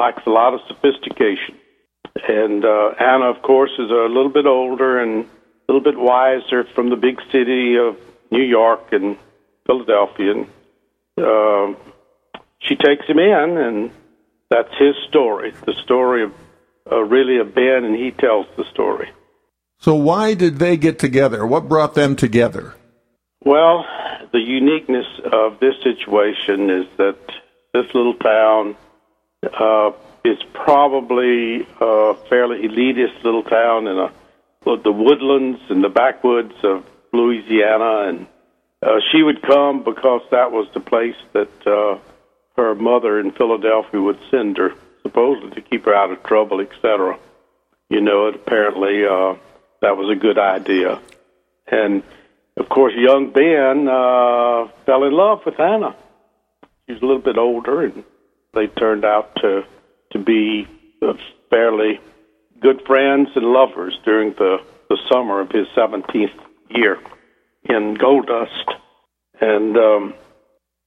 lacks 0.00 0.22
a 0.26 0.30
lot 0.30 0.54
of 0.54 0.60
sophistication. 0.66 1.56
And 2.26 2.64
uh, 2.64 2.90
Anna, 2.98 3.26
of 3.30 3.42
course, 3.42 3.72
is 3.78 3.90
a 3.90 4.08
little 4.08 4.30
bit 4.32 4.46
older 4.46 4.98
and 4.98 5.24
a 5.24 5.72
little 5.72 5.82
bit 5.82 5.98
wiser 5.98 6.64
from 6.74 6.90
the 6.90 6.96
big 6.96 7.20
city 7.30 7.76
of 7.76 7.96
New 8.30 8.42
York 8.42 8.92
and 8.92 9.16
Philadelphia. 9.66 10.32
And 10.34 10.46
uh, 11.18 11.78
she 12.58 12.76
takes 12.76 13.06
him 13.06 13.18
in, 13.18 13.58
and 13.58 13.90
that's 14.48 14.74
his 14.78 14.94
story. 15.08 15.52
The 15.66 15.74
story 15.84 16.24
of 16.24 16.32
uh, 16.90 17.02
really 17.02 17.38
of 17.38 17.54
Ben, 17.54 17.84
and 17.84 17.94
he 17.94 18.10
tells 18.10 18.46
the 18.56 18.64
story. 18.64 19.10
So 19.78 19.94
why 19.94 20.34
did 20.34 20.58
they 20.58 20.76
get 20.76 20.98
together? 20.98 21.46
What 21.46 21.68
brought 21.68 21.94
them 21.94 22.16
together? 22.16 22.74
Well, 23.44 23.84
the 24.32 24.40
uniqueness 24.40 25.06
of 25.32 25.60
this 25.60 25.74
situation 25.82 26.70
is 26.70 26.86
that 26.96 27.18
this 27.72 27.86
little 27.94 28.14
town 28.14 28.76
uh, 29.42 29.92
is 30.24 30.38
probably 30.52 31.66
a 31.80 32.14
fairly 32.28 32.68
elitist 32.68 33.22
little 33.24 33.42
town 33.42 33.86
in 33.86 33.98
a, 33.98 34.12
the 34.82 34.92
woodlands 34.92 35.60
and 35.70 35.82
the 35.82 35.88
backwoods 35.88 36.54
of 36.62 36.84
Louisiana, 37.12 38.08
and 38.08 38.26
uh, 38.82 39.00
she 39.10 39.22
would 39.22 39.42
come 39.42 39.82
because 39.82 40.20
that 40.30 40.52
was 40.52 40.68
the 40.74 40.80
place 40.80 41.16
that 41.32 41.66
uh, 41.66 41.98
her 42.56 42.74
mother 42.74 43.18
in 43.18 43.32
Philadelphia 43.32 44.00
would 44.00 44.18
send 44.30 44.58
her, 44.58 44.74
supposedly 45.02 45.50
to 45.52 45.62
keep 45.62 45.86
her 45.86 45.94
out 45.94 46.10
of 46.10 46.22
trouble, 46.22 46.60
etc. 46.60 47.18
You 47.88 48.00
know, 48.00 48.28
it 48.28 48.34
apparently 48.34 49.04
uh, 49.04 49.34
that 49.80 49.96
was 49.96 50.14
a 50.14 50.20
good 50.20 50.38
idea, 50.38 51.00
and 51.66 52.02
of 52.56 52.68
course, 52.68 52.92
young 52.94 53.30
Ben 53.30 53.88
uh, 53.88 54.68
fell 54.84 55.04
in 55.04 55.12
love 55.12 55.40
with 55.46 55.58
Anna. 55.58 55.96
She 56.86 56.92
was 56.92 57.02
a 57.02 57.06
little 57.06 57.22
bit 57.22 57.38
older, 57.38 57.84
and 57.84 58.04
they 58.54 58.66
turned 58.66 59.04
out 59.04 59.34
to 59.36 59.64
to 60.12 60.18
be 60.18 60.66
uh, 61.02 61.14
fairly 61.50 62.00
good 62.60 62.82
friends 62.86 63.28
and 63.34 63.44
lovers 63.46 63.98
during 64.04 64.30
the 64.34 64.58
the 64.88 64.98
summer 65.10 65.40
of 65.40 65.50
his 65.50 65.66
seventeenth 65.74 66.32
year 66.68 66.98
in 67.64 67.94
Gold 67.94 68.26
Dust, 68.26 68.70
and 69.40 69.76
um, 69.76 70.14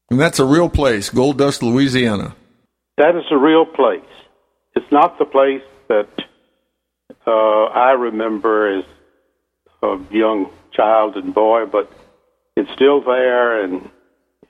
And 0.09 0.19
that's 0.19 0.39
a 0.39 0.45
real 0.45 0.69
place, 0.69 1.09
Gold 1.09 1.37
Dust, 1.37 1.61
Louisiana. 1.63 2.35
that 2.97 3.15
is 3.15 3.23
a 3.31 3.37
real 3.37 3.65
place. 3.65 4.01
It's 4.75 4.91
not 4.91 5.19
the 5.19 5.25
place 5.25 5.61
that 5.87 6.09
uh, 7.27 7.65
I 7.65 7.91
remember 7.91 8.79
as 8.79 8.85
a 9.83 9.99
young 10.11 10.49
child 10.71 11.15
and 11.15 11.33
boy, 11.33 11.65
but 11.65 11.91
it's 12.57 12.71
still 12.73 13.01
there 13.01 13.63
and 13.63 13.89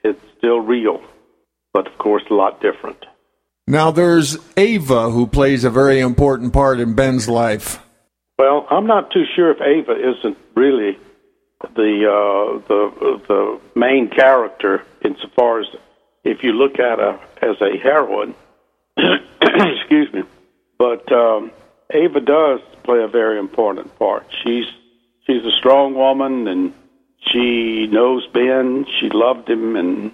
it's 0.04 0.22
still 0.38 0.60
real, 0.60 1.02
but 1.74 1.88
of 1.88 1.98
course 1.98 2.24
a 2.30 2.34
lot 2.34 2.62
different. 2.62 3.06
Now 3.68 3.92
there's 3.92 4.38
Ava 4.58 5.10
who 5.10 5.28
plays 5.28 5.64
a 5.64 5.70
very 5.70 6.00
important 6.00 6.54
part 6.54 6.80
in 6.80 6.96
Ben's 6.96 7.30
life. 7.30 7.80
Well, 8.38 8.68
I'm 8.70 8.88
not 8.88 9.12
too 9.12 9.24
sure 9.36 9.52
if 9.52 9.62
Ava 9.62 9.94
isn't 9.94 10.38
really 10.56 10.98
the 11.76 12.10
uh, 12.10 12.68
the 12.68 13.22
the 13.28 13.60
main 13.76 14.10
character 14.10 14.84
insofar 15.04 15.62
as 15.62 15.68
if 16.24 16.44
you 16.44 16.52
look 16.54 16.80
at 16.80 17.00
her 17.00 17.20
as 17.42 17.56
a 17.62 17.78
heroine. 17.78 18.36
excuse 18.98 20.12
me, 20.14 20.24
but 20.78 21.12
um, 21.12 21.52
Ava 21.90 22.20
does 22.20 22.60
play 22.84 23.02
a 23.02 23.08
very 23.08 23.40
important 23.40 23.98
part. 23.98 24.26
She's 24.44 24.66
she's 25.26 25.46
a 25.46 25.52
strong 25.58 25.96
woman 25.96 26.48
and 26.48 26.74
she 27.32 27.88
knows 27.88 28.28
Ben. 28.34 28.86
She 29.00 29.10
loved 29.10 29.50
him, 29.50 29.76
and 29.76 30.12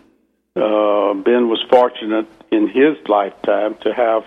uh, 0.56 1.14
Ben 1.14 1.50
was 1.50 1.64
fortunate 1.70 2.28
in 2.52 2.68
his 2.68 2.98
lifetime 3.08 3.76
to 3.82 3.94
have 3.94 4.24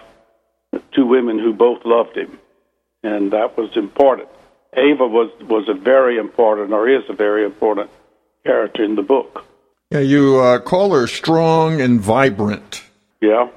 two 0.92 1.06
women 1.06 1.38
who 1.38 1.52
both 1.52 1.84
loved 1.84 2.16
him, 2.16 2.38
and 3.02 3.32
that 3.32 3.56
was 3.56 3.76
important. 3.76 4.28
Ava 4.74 5.06
was 5.06 5.30
was 5.42 5.68
a 5.68 5.74
very 5.74 6.18
important, 6.18 6.72
or 6.72 6.88
is 6.88 7.02
a 7.08 7.12
very 7.12 7.44
important 7.44 7.90
character 8.44 8.82
in 8.82 8.94
the 8.94 9.02
book. 9.02 9.44
Yeah, 9.90 10.00
you 10.00 10.38
uh, 10.38 10.58
call 10.60 10.94
her 10.94 11.06
strong 11.06 11.80
and 11.80 12.00
vibrant. 12.00 12.82
Yeah, 13.20 13.48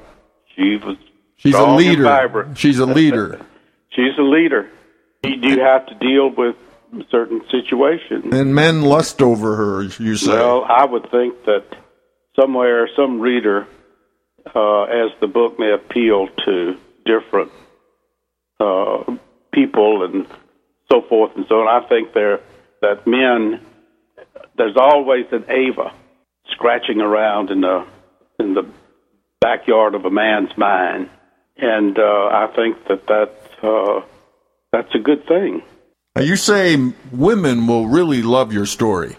she 0.56 0.78
was. 0.78 0.98
She's 1.38 1.56
a 1.56 1.68
leader. 1.68 2.04
vibrant. 2.04 2.58
She's 2.58 2.80
a 2.80 2.86
leader. 2.86 3.40
She's 3.92 4.18
a 4.18 4.24
leader. 4.24 4.70
You 5.24 5.38
do 5.38 5.60
have 5.62 5.86
to 5.88 5.96
deal 5.96 6.30
with 6.30 6.56
certain 7.10 7.42
situations. 7.50 8.34
and 8.34 8.54
men 8.54 8.82
lust 8.82 9.22
over 9.22 9.56
her, 9.56 9.84
you 9.84 10.18
say. 10.18 10.34
Well, 10.34 10.66
I 10.66 10.86
would 10.86 11.10
think 11.10 11.46
that 11.46 11.66
somewhere, 12.40 12.90
some 12.96 13.20
reader, 13.20 13.68
uh, 14.54 14.84
as 14.84 15.12
the 15.22 15.28
book 15.28 15.58
may 15.60 15.72
appeal 15.72 16.28
to 16.46 16.78
different 17.06 17.52
uh, 18.60 19.04
people 19.54 20.04
and 20.04 20.28
so 20.92 21.02
forth 21.08 21.32
and 21.36 21.46
so 21.48 21.56
on, 21.56 21.84
I 21.84 21.88
think 21.88 22.14
there 22.14 22.40
that 22.82 23.08
men, 23.08 23.62
there's 24.58 24.78
always 24.78 25.26
an 25.32 25.46
Ava 25.50 25.94
scratching 26.52 27.02
around 27.02 27.50
in 27.50 27.62
the 27.62 27.86
in 28.40 28.54
the 28.54 28.68
backyard 29.42 29.96
of 29.96 30.06
a 30.06 30.12
man's 30.12 30.56
mind, 30.58 31.10
and 31.58 31.98
uh, 31.98 32.02
I 32.02 32.52
think 32.56 32.88
that 32.88 33.08
that 33.08 33.32
uh, 33.64 34.02
that's 34.72 34.94
a 34.94 35.00
good 35.00 35.26
thing. 35.28 35.64
Now, 36.16 36.22
you 36.22 36.36
say 36.36 36.78
women 37.12 37.68
will 37.68 37.88
really 37.88 38.22
love 38.22 38.54
your 38.54 38.66
story. 38.66 39.18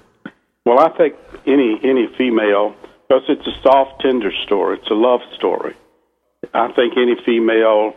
Well, 0.64 0.78
I 0.78 0.88
think 0.96 1.14
any 1.46 1.78
any 1.82 2.08
female, 2.16 2.74
because 3.08 3.22
it's 3.28 3.46
a 3.46 3.62
soft, 3.62 4.00
tender 4.00 4.32
story. 4.44 4.78
It's 4.78 4.90
a 4.90 4.94
love 4.94 5.20
story. 5.36 5.74
I 6.52 6.72
think 6.72 6.94
any 6.96 7.16
female, 7.24 7.94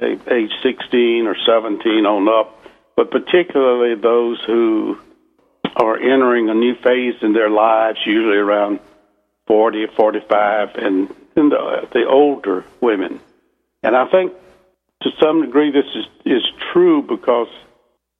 age 0.00 0.50
16 0.62 1.26
or 1.26 1.36
17 1.46 2.06
on 2.06 2.28
up, 2.28 2.58
but 2.96 3.10
particularly 3.10 3.94
those 4.00 4.42
who 4.46 4.98
are 5.76 5.96
entering 5.96 6.48
a 6.48 6.54
new 6.54 6.74
phase 6.76 7.14
in 7.22 7.32
their 7.32 7.50
lives, 7.50 7.98
usually 8.06 8.36
around 8.36 8.80
40 9.46 9.84
or 9.84 9.88
45, 9.88 10.76
and, 10.76 11.14
and 11.36 11.52
the, 11.52 11.88
the 11.92 12.06
older 12.08 12.64
women. 12.80 13.20
And 13.82 13.96
I 13.96 14.06
think 14.08 14.32
to 15.02 15.10
some 15.20 15.42
degree 15.42 15.70
this 15.70 15.84
is, 15.94 16.06
is 16.24 16.42
true 16.72 17.02
because 17.02 17.48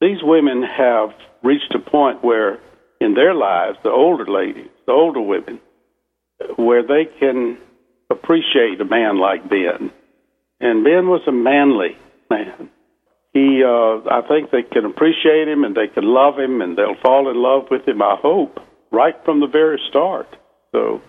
these 0.01 0.23
women 0.23 0.63
have 0.63 1.15
reached 1.43 1.75
a 1.75 1.79
point 1.79 2.23
where 2.23 2.59
in 3.01 3.15
their 3.15 3.35
lives, 3.35 3.79
the 3.83 3.91
older 3.91 4.27
ladies, 4.27 4.69
the 4.87 4.93
older 4.93 5.21
women, 5.21 5.61
where 6.57 6.83
they 6.83 7.07
can 7.19 7.59
appreciate 8.11 8.81
a 8.81 8.85
man 8.85 9.19
like 9.19 9.49
Ben. 9.49 9.91
And 10.61 10.85
Ben 10.85 11.09
was 11.09 11.23
a 11.27 11.33
manly 11.33 11.97
man. 12.31 12.71
He, 13.33 13.63
uh, 13.65 14.09
I 14.09 14.23
think 14.29 14.51
they 14.51 14.63
can 14.63 14.85
appreciate 14.85 15.49
him 15.49 15.65
and 15.65 15.75
they 15.75 15.89
can 15.89 16.05
love 16.05 16.39
him 16.39 16.63
and 16.63 16.79
they'll 16.79 17.01
fall 17.03 17.29
in 17.31 17.37
love 17.37 17.67
with 17.71 17.87
him, 17.87 18.01
I 18.01 18.17
hope, 18.21 18.61
right 18.93 19.17
from 19.25 19.41
the 19.41 19.49
very 19.49 19.81
start. 19.89 20.29
So 20.73 21.03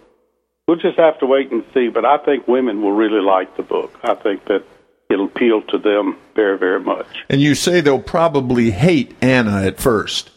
we'll 0.68 0.78
just 0.78 0.98
have 0.98 1.20
to 1.20 1.28
wait 1.28 1.52
and 1.52 1.64
see. 1.74 1.90
But 1.90 2.04
I 2.06 2.18
think 2.18 2.48
women 2.48 2.82
will 2.82 2.94
really 2.94 3.22
like 3.22 3.56
the 3.58 3.64
book. 3.64 3.94
I 4.04 4.16
think 4.16 4.46
that 4.46 4.64
it'll 5.10 5.26
appeal 5.26 5.62
to 5.70 5.78
them 5.78 6.18
very, 6.36 6.58
very 6.58 6.80
much. 6.80 7.08
And 7.30 7.42
you 7.42 7.54
say 7.54 7.80
they'll 7.82 8.00
probably 8.00 8.72
hate 8.72 9.16
Anna 9.22 9.64
at 9.64 9.80
first. 9.80 10.32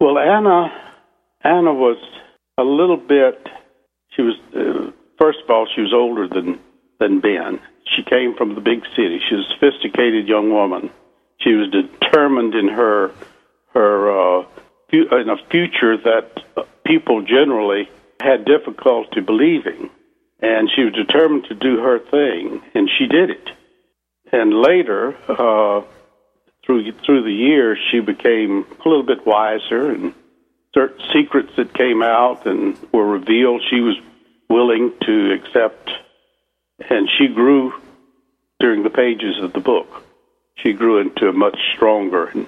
Well, 0.00 0.18
Anna, 0.18 0.72
Anna 1.42 1.74
was 1.74 1.98
a 2.58 2.62
little 2.62 2.96
bit. 2.96 3.46
She 4.16 4.22
was 4.22 4.34
uh, 4.54 4.90
first 5.18 5.38
of 5.44 5.50
all, 5.50 5.68
she 5.74 5.82
was 5.82 5.92
older 5.92 6.26
than 6.26 6.58
than 6.98 7.20
Ben. 7.20 7.60
She 7.94 8.02
came 8.02 8.34
from 8.34 8.54
the 8.54 8.60
big 8.60 8.82
city. 8.96 9.20
She 9.28 9.36
was 9.36 9.46
a 9.46 9.54
sophisticated 9.54 10.26
young 10.26 10.50
woman. 10.50 10.90
She 11.38 11.52
was 11.52 11.70
determined 11.70 12.54
in 12.54 12.68
her 12.68 13.12
her 13.74 14.40
uh, 14.40 14.46
in 14.90 15.28
a 15.28 15.36
future 15.50 15.96
that 15.98 16.42
people 16.84 17.22
generally 17.22 17.90
had 18.20 18.46
difficulty 18.46 19.20
believing, 19.20 19.90
and 20.40 20.70
she 20.74 20.82
was 20.82 20.94
determined 20.94 21.44
to 21.44 21.54
do 21.54 21.78
her 21.78 21.98
thing, 21.98 22.62
and 22.74 22.88
she 22.98 23.06
did 23.06 23.30
it. 23.30 23.50
And 24.32 24.54
later, 24.54 25.14
uh, 25.28 25.82
through 26.64 26.90
through 27.04 27.22
the 27.24 27.32
years, 27.32 27.78
she 27.90 28.00
became 28.00 28.64
a 28.84 28.88
little 28.88 29.04
bit 29.04 29.26
wiser, 29.26 29.90
and 29.90 30.14
certain 30.76 31.04
secrets 31.12 31.50
that 31.56 31.72
came 31.72 32.02
out 32.02 32.46
and 32.46 32.76
were 32.92 33.06
revealed, 33.06 33.62
she 33.70 33.80
was 33.80 33.96
willing 34.48 34.92
to 35.02 35.32
accept, 35.32 35.90
and 36.90 37.08
she 37.18 37.28
grew 37.28 37.72
during 38.60 38.82
the 38.82 38.90
pages 38.90 39.42
of 39.42 39.52
the 39.52 39.60
book. 39.60 40.04
She 40.56 40.72
grew 40.72 41.00
into 41.00 41.28
a 41.28 41.32
much 41.32 41.58
stronger 41.74 42.26
and 42.26 42.46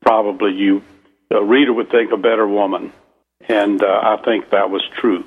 probably 0.00 0.52
you 0.52 0.82
a 1.30 1.44
reader 1.44 1.72
would 1.72 1.90
think 1.90 2.10
a 2.12 2.16
better 2.16 2.46
woman, 2.46 2.92
and 3.48 3.82
uh, 3.82 3.86
I 3.86 4.16
think 4.24 4.50
that 4.50 4.70
was 4.70 4.82
true. 5.00 5.24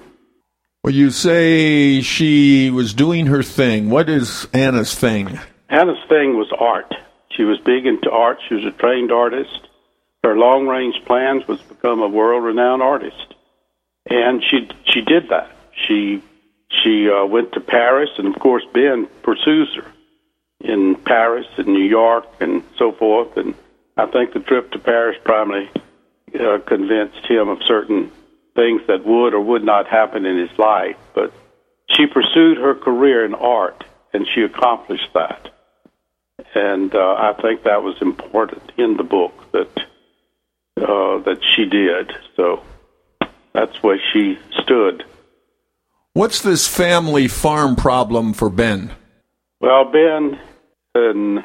Well, 0.84 0.94
you 0.94 1.12
say 1.12 2.02
she 2.02 2.70
was 2.70 2.94
doing 2.94 3.28
her 3.28 3.42
thing. 3.42 3.90
What 3.90 4.10
is 4.10 4.46
Anna's 4.54 4.94
thing? 4.94 5.40
Anna's 5.70 6.04
thing 6.10 6.36
was 6.38 6.52
art. 6.60 6.94
She 7.38 7.44
was 7.44 7.58
big 7.60 7.86
into 7.86 8.12
art. 8.12 8.40
She 8.48 8.56
was 8.56 8.66
a 8.66 8.72
trained 8.72 9.12
artist. 9.14 9.70
Her 10.24 10.36
long 10.36 10.68
range 10.68 10.96
plans 11.06 11.48
was 11.48 11.62
to 11.62 11.68
become 11.70 12.02
a 12.02 12.08
world 12.08 12.44
renowned 12.44 12.82
artist, 12.82 13.34
and 14.10 14.44
she 14.44 14.70
she 14.92 15.02
did 15.02 15.30
that. 15.30 15.53
She 15.88 16.22
she 16.84 17.10
uh, 17.10 17.26
went 17.26 17.54
to 17.54 17.60
Paris, 17.60 18.10
and 18.18 18.28
of 18.28 18.40
course 18.40 18.64
Ben 18.74 19.08
pursues 19.22 19.74
her 19.76 19.92
in 20.60 20.96
Paris 20.96 21.48
and 21.58 21.68
New 21.68 21.84
York 21.84 22.26
and 22.40 22.64
so 22.78 22.92
forth. 22.92 23.38
And 23.38 23.54
I 23.98 24.06
think 24.08 24.34
the 24.34 24.40
trip 24.40 24.72
to 24.72 24.80
Paris 24.80 25.18
probably 25.24 25.70
uh, 26.40 26.60
convinced 26.66 27.26
him 27.28 27.50
of 27.50 27.62
certain 27.64 28.12
things 28.56 28.82
that 28.88 29.06
would 29.06 29.34
or 29.34 29.42
would 29.42 29.64
not 29.64 29.88
happen 29.88 30.26
in 30.26 30.38
his 30.38 30.58
life. 30.58 30.96
But 31.14 31.34
she 31.90 32.08
pursued 32.08 32.58
her 32.58 32.76
career 32.76 33.26
in 33.26 33.36
art, 33.36 33.84
and 34.14 34.28
she 34.28 34.42
accomplished 34.42 35.10
that. 35.14 35.50
And 36.56 36.94
uh, 36.94 37.16
I 37.18 37.34
think 37.42 37.64
that 37.64 37.84
was 37.84 38.02
important 38.02 38.72
in 38.78 38.98
the 38.98 39.04
book 39.04 39.52
that 39.52 39.70
uh, 40.78 41.20
that 41.20 41.40
she 41.56 41.66
did. 41.66 42.12
So 42.36 42.64
that's 43.54 43.82
where 43.84 44.00
she 44.12 44.40
stood. 44.62 45.06
What's 46.16 46.42
this 46.42 46.68
family 46.68 47.28
farm 47.28 47.76
problem 47.76 48.34
for 48.34 48.48
Ben? 48.52 48.92
Well, 49.60 49.86
Ben, 49.92 50.40
in 50.94 51.44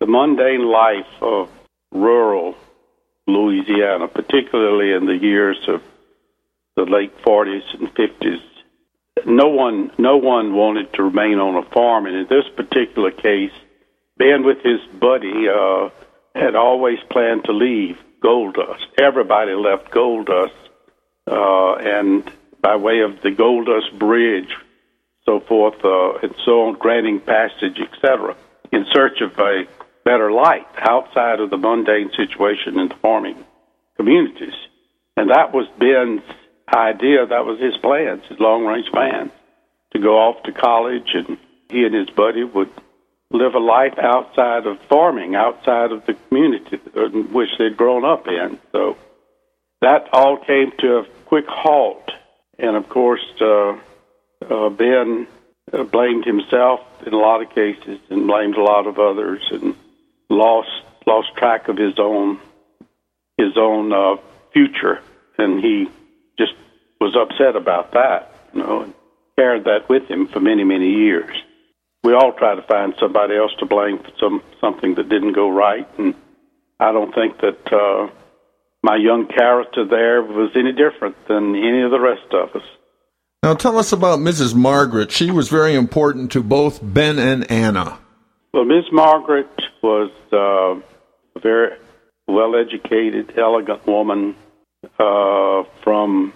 the 0.00 0.06
mundane 0.06 0.64
life 0.64 1.06
of 1.20 1.50
rural 1.92 2.56
Louisiana, 3.26 4.08
particularly 4.08 4.92
in 4.92 5.04
the 5.04 5.18
years 5.18 5.58
of 5.68 5.82
the 6.76 6.84
late 6.84 7.14
40s 7.24 7.74
and 7.74 7.94
50s, 7.94 8.40
no 9.26 9.48
one, 9.48 9.92
no 9.98 10.16
one 10.16 10.54
wanted 10.54 10.94
to 10.94 11.02
remain 11.02 11.38
on 11.38 11.62
a 11.62 11.68
farm. 11.70 12.06
And 12.06 12.16
in 12.16 12.26
this 12.26 12.48
particular 12.56 13.10
case, 13.10 13.52
Ben, 14.16 14.44
with 14.44 14.62
his 14.62 14.80
buddy, 14.98 15.46
uh, 15.46 15.90
had 16.34 16.54
always 16.54 17.00
planned 17.10 17.44
to 17.44 17.52
leave 17.52 17.98
Gold 18.22 18.54
Dust. 18.54 18.86
Everybody 18.98 19.52
left 19.52 19.90
Gold 19.90 20.26
Dust, 20.26 20.54
uh, 21.30 21.74
and 21.74 22.30
by 22.60 22.76
way 22.76 23.00
of 23.00 23.20
the 23.22 23.30
Gold 23.30 23.66
Dust 23.66 23.98
Bridge, 23.98 24.54
so 25.24 25.40
forth, 25.40 25.84
uh, 25.84 26.18
and 26.18 26.34
so 26.44 26.62
on, 26.62 26.74
granting 26.78 27.20
passage, 27.20 27.78
etc., 27.80 28.36
in 28.72 28.86
search 28.92 29.20
of 29.20 29.38
a 29.38 29.64
better 30.04 30.30
life 30.30 30.66
outside 30.78 31.40
of 31.40 31.50
the 31.50 31.56
mundane 31.56 32.10
situation 32.16 32.78
in 32.78 32.88
the 32.88 32.94
farming 32.96 33.44
communities. 33.96 34.54
And 35.16 35.30
that 35.30 35.52
was 35.52 35.66
Ben's 35.78 36.22
idea. 36.72 37.26
That 37.26 37.44
was 37.44 37.60
his 37.60 37.76
plans, 37.78 38.24
his 38.28 38.38
long 38.38 38.64
range 38.64 38.90
plans, 38.90 39.32
to 39.92 39.98
go 39.98 40.18
off 40.18 40.42
to 40.44 40.52
college, 40.52 41.10
and 41.14 41.38
he 41.70 41.84
and 41.84 41.94
his 41.94 42.10
buddy 42.10 42.44
would 42.44 42.70
live 43.30 43.54
a 43.54 43.58
life 43.58 43.98
outside 43.98 44.66
of 44.66 44.80
farming, 44.82 45.34
outside 45.34 45.90
of 45.92 46.06
the 46.06 46.14
community 46.14 46.78
in 46.94 47.32
which 47.32 47.50
they'd 47.58 47.76
grown 47.76 48.04
up 48.04 48.26
in. 48.28 48.58
So 48.72 48.96
that 49.80 50.08
all 50.12 50.36
came 50.36 50.72
to 50.78 50.98
a 50.98 51.04
quick 51.26 51.46
halt. 51.48 52.10
And 52.58 52.76
of 52.76 52.88
course, 52.88 53.24
uh, 53.40 53.78
uh, 54.48 54.70
Ben 54.70 55.26
uh, 55.72 55.82
blamed 55.84 56.24
himself 56.24 56.80
in 57.06 57.12
a 57.12 57.18
lot 57.18 57.42
of 57.42 57.50
cases 57.50 57.98
and 58.08 58.26
blamed 58.26 58.56
a 58.56 58.62
lot 58.62 58.86
of 58.86 58.98
others 58.98 59.42
and 59.50 59.74
lost 60.30 60.70
lost 61.06 61.28
track 61.36 61.68
of 61.68 61.76
his 61.76 61.98
own 61.98 62.38
his 63.36 63.56
own 63.56 63.92
uh, 63.92 64.16
future, 64.52 65.00
and 65.38 65.62
he 65.62 65.88
just 66.38 66.54
was 67.00 67.14
upset 67.14 67.54
about 67.54 67.92
that, 67.92 68.34
you 68.54 68.62
know, 68.62 68.82
and 68.82 68.94
carried 69.36 69.64
that 69.64 69.88
with 69.88 70.08
him 70.08 70.26
for 70.26 70.40
many 70.40 70.64
many 70.64 70.90
years. 70.90 71.36
We 72.02 72.14
all 72.14 72.32
try 72.32 72.54
to 72.54 72.62
find 72.62 72.94
somebody 72.98 73.36
else 73.36 73.52
to 73.58 73.66
blame 73.66 73.98
for 73.98 74.12
some 74.18 74.42
something 74.60 74.94
that 74.94 75.08
didn't 75.08 75.32
go 75.32 75.50
right, 75.50 75.86
and 75.98 76.14
I 76.80 76.92
don't 76.92 77.14
think 77.14 77.40
that 77.40 77.72
uh, 77.72 78.08
my 78.86 78.94
young 78.94 79.26
character 79.26 79.84
there 79.84 80.22
was 80.22 80.52
any 80.54 80.70
different 80.70 81.16
than 81.26 81.56
any 81.56 81.82
of 81.82 81.90
the 81.90 81.98
rest 81.98 82.32
of 82.32 82.54
us. 82.54 82.62
Now 83.42 83.54
tell 83.54 83.78
us 83.78 83.92
about 83.92 84.20
Mrs. 84.20 84.54
Margaret. 84.54 85.10
She 85.10 85.32
was 85.32 85.48
very 85.48 85.74
important 85.74 86.30
to 86.32 86.42
both 86.42 86.78
Ben 86.80 87.18
and 87.18 87.50
Anna. 87.50 87.98
Well, 88.54 88.64
Miss 88.64 88.84
Margaret 88.92 89.50
was 89.82 90.12
uh, 90.32 90.80
a 91.36 91.40
very 91.40 91.76
well 92.28 92.54
educated, 92.54 93.36
elegant 93.36 93.84
woman 93.88 94.36
uh, 95.00 95.64
from 95.82 96.32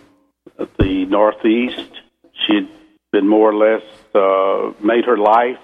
the 0.56 1.06
Northeast. 1.06 1.92
She'd 2.46 2.68
been 3.12 3.28
more 3.28 3.50
or 3.52 3.54
less 3.54 3.82
uh, 4.12 4.72
made 4.84 5.04
her 5.04 5.16
life 5.16 5.58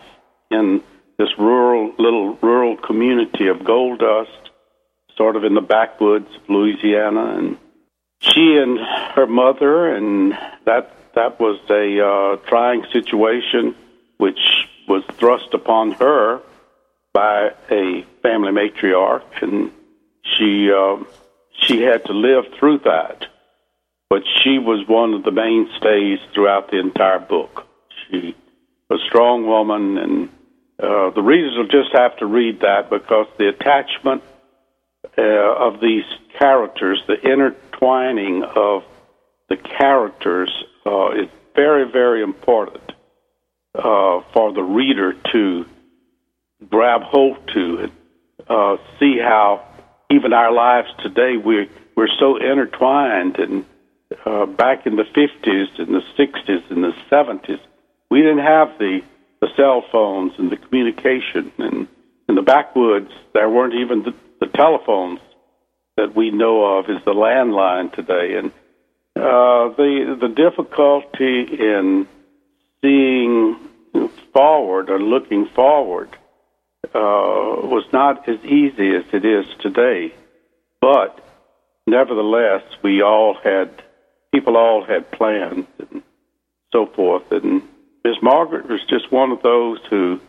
in 0.52 0.82
this 1.18 1.30
rural 1.36 1.92
little 1.98 2.36
rural 2.36 2.76
community 2.76 3.48
of 3.48 3.64
gold 3.64 3.98
dust, 3.98 4.45
sort 5.16 5.36
of 5.36 5.44
in 5.44 5.54
the 5.54 5.60
backwoods 5.60 6.28
of 6.34 6.48
Louisiana, 6.48 7.36
and 7.38 7.58
she 8.20 8.56
and 8.56 8.78
her 9.14 9.26
mother, 9.26 9.94
and 9.94 10.32
that 10.64 10.92
that 11.14 11.40
was 11.40 11.58
a 11.70 12.04
uh, 12.04 12.36
trying 12.48 12.84
situation, 12.92 13.74
which 14.18 14.38
was 14.88 15.02
thrust 15.18 15.54
upon 15.54 15.92
her 15.92 16.40
by 17.12 17.50
a 17.70 18.04
family 18.22 18.52
matriarch, 18.52 19.42
and 19.42 19.72
she 20.22 20.70
uh, 20.70 21.02
she 21.62 21.82
had 21.82 22.04
to 22.04 22.12
live 22.12 22.44
through 22.58 22.78
that. 22.80 23.26
But 24.08 24.22
she 24.42 24.58
was 24.58 24.86
one 24.86 25.14
of 25.14 25.24
the 25.24 25.32
mainstays 25.32 26.20
throughout 26.32 26.70
the 26.70 26.78
entire 26.78 27.18
book. 27.18 27.66
She 28.10 28.36
was 28.88 29.00
a 29.00 29.06
strong 29.08 29.46
woman, 29.46 29.98
and 29.98 30.28
uh, 30.80 31.10
the 31.10 31.22
readers 31.22 31.56
will 31.56 31.66
just 31.66 31.92
have 31.92 32.16
to 32.18 32.26
read 32.26 32.60
that 32.60 32.88
because 32.88 33.26
the 33.38 33.48
attachment 33.48 34.22
uh, 35.18 35.22
of 35.22 35.80
these 35.80 36.04
characters, 36.38 37.02
the 37.06 37.20
intertwining 37.20 38.42
of 38.42 38.84
the 39.48 39.56
characters, 39.56 40.50
uh, 40.84 41.10
is 41.12 41.28
very, 41.54 41.90
very 41.90 42.22
important 42.22 42.92
uh, 43.74 44.20
for 44.32 44.52
the 44.52 44.62
reader 44.62 45.14
to 45.32 45.66
grab 46.70 47.02
hold 47.02 47.38
to 47.48 47.78
and 47.78 47.92
uh, 48.48 48.76
see 48.98 49.18
how 49.18 49.66
even 50.10 50.32
our 50.32 50.52
lives 50.52 50.88
today 51.02 51.36
we're 51.36 51.68
we're 51.96 52.08
so 52.18 52.36
intertwined 52.36 53.38
and 53.38 53.64
uh, 54.24 54.46
back 54.46 54.86
in 54.86 54.96
the 54.96 55.02
50s 55.02 55.78
and 55.78 55.94
the 55.94 56.02
60s 56.18 56.70
and 56.70 56.84
the 56.84 56.94
70s 57.10 57.60
we 58.10 58.20
didn't 58.20 58.38
have 58.38 58.78
the 58.78 59.02
the 59.40 59.48
cell 59.56 59.84
phones 59.92 60.32
and 60.38 60.50
the 60.50 60.56
communication 60.56 61.52
and 61.58 61.88
in 62.28 62.34
the 62.34 62.42
backwoods 62.42 63.10
there 63.34 63.50
weren't 63.50 63.74
even 63.74 64.02
the, 64.02 64.14
the 64.40 64.46
telephones 64.46 65.20
that 65.96 66.14
we 66.14 66.30
know 66.30 66.78
of 66.78 66.90
is 66.90 67.02
the 67.04 67.14
landline 67.14 67.92
today 67.92 68.36
and 68.36 68.52
uh, 69.16 69.72
the 69.76 70.16
the 70.20 70.28
difficulty 70.28 71.40
in 71.42 72.06
seeing 72.82 73.56
forward 74.32 74.90
or 74.90 75.00
looking 75.00 75.46
forward 75.54 76.10
uh, 76.94 77.64
was 77.64 77.84
not 77.92 78.28
as 78.28 78.38
easy 78.44 78.94
as 78.94 79.04
it 79.12 79.24
is 79.24 79.46
today. 79.60 80.12
But 80.80 81.18
nevertheless, 81.86 82.62
we 82.82 83.02
all 83.02 83.34
had 83.42 83.82
people 84.32 84.56
all 84.56 84.84
had 84.84 85.10
plans 85.10 85.66
and 85.78 86.02
so 86.72 86.86
forth. 86.86 87.32
And 87.32 87.62
Miss 88.04 88.16
Margaret 88.22 88.68
was 88.68 88.84
just 88.88 89.10
one 89.10 89.32
of 89.32 89.42
those 89.42 89.78
who 89.88 90.20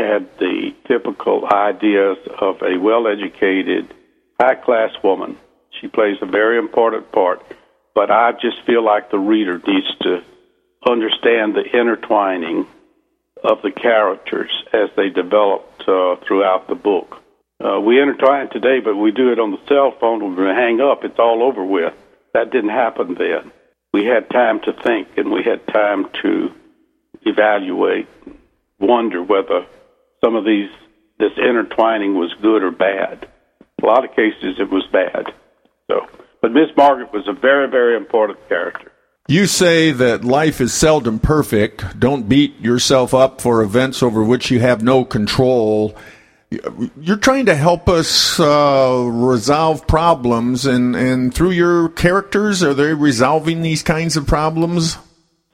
had 0.00 0.38
the 0.38 0.74
typical 0.88 1.46
ideas 1.46 2.16
of 2.40 2.62
a 2.62 2.78
well-educated, 2.78 3.92
high-class 4.40 4.92
woman. 5.04 5.36
She 5.80 5.88
plays 5.88 6.16
a 6.22 6.26
very 6.26 6.58
important 6.58 7.12
part. 7.12 7.42
But 7.94 8.10
I 8.10 8.32
just 8.32 8.64
feel 8.64 8.82
like 8.84 9.10
the 9.10 9.18
reader 9.18 9.60
needs 9.66 9.94
to 10.02 10.22
understand 10.88 11.54
the 11.54 11.64
intertwining 11.64 12.66
of 13.44 13.62
the 13.62 13.70
characters 13.70 14.50
as 14.72 14.88
they 14.96 15.10
developed 15.10 15.82
uh, 15.86 16.16
throughout 16.26 16.68
the 16.68 16.74
book. 16.74 17.20
Uh, 17.62 17.78
we 17.80 18.00
intertwine 18.00 18.48
today, 18.48 18.80
but 18.80 18.96
we 18.96 19.10
do 19.10 19.32
it 19.32 19.38
on 19.38 19.50
the 19.50 19.66
cell 19.68 19.92
phone. 20.00 20.34
We 20.34 20.44
hang 20.46 20.80
up, 20.80 21.04
it's 21.04 21.18
all 21.18 21.42
over 21.42 21.64
with. 21.64 21.92
That 22.32 22.50
didn't 22.50 22.70
happen 22.70 23.14
then. 23.14 23.52
We 23.92 24.06
had 24.06 24.30
time 24.30 24.60
to 24.60 24.72
think, 24.72 25.08
and 25.18 25.30
we 25.30 25.42
had 25.42 25.66
time 25.66 26.08
to 26.22 26.54
evaluate, 27.22 28.08
wonder 28.78 29.22
whether 29.22 29.66
some 30.22 30.36
of 30.36 30.44
these 30.44 30.70
this 31.18 31.32
intertwining 31.36 32.14
was 32.14 32.32
good 32.40 32.62
or 32.62 32.70
bad. 32.70 33.28
A 33.82 33.86
lot 33.86 34.04
of 34.04 34.10
cases, 34.10 34.56
it 34.58 34.70
was 34.70 34.86
bad. 34.92 35.32
So, 35.90 36.06
but 36.40 36.52
Miss 36.52 36.68
Margaret 36.76 37.12
was 37.12 37.28
a 37.28 37.32
very, 37.32 37.68
very 37.68 37.96
important 37.96 38.38
character. 38.48 38.90
You 39.28 39.46
say 39.46 39.92
that 39.92 40.24
life 40.24 40.60
is 40.60 40.72
seldom 40.72 41.18
perfect. 41.18 42.00
Don't 42.00 42.28
beat 42.28 42.58
yourself 42.60 43.14
up 43.14 43.40
for 43.40 43.62
events 43.62 44.02
over 44.02 44.24
which 44.24 44.50
you 44.50 44.60
have 44.60 44.82
no 44.82 45.04
control. 45.04 45.94
You're 47.00 47.16
trying 47.16 47.46
to 47.46 47.54
help 47.54 47.88
us 47.88 48.40
uh, 48.40 49.08
resolve 49.08 49.86
problems, 49.86 50.66
and, 50.66 50.96
and 50.96 51.32
through 51.32 51.52
your 51.52 51.90
characters, 51.90 52.62
are 52.64 52.74
they 52.74 52.92
resolving 52.92 53.62
these 53.62 53.84
kinds 53.84 54.16
of 54.16 54.26
problems? 54.26 54.98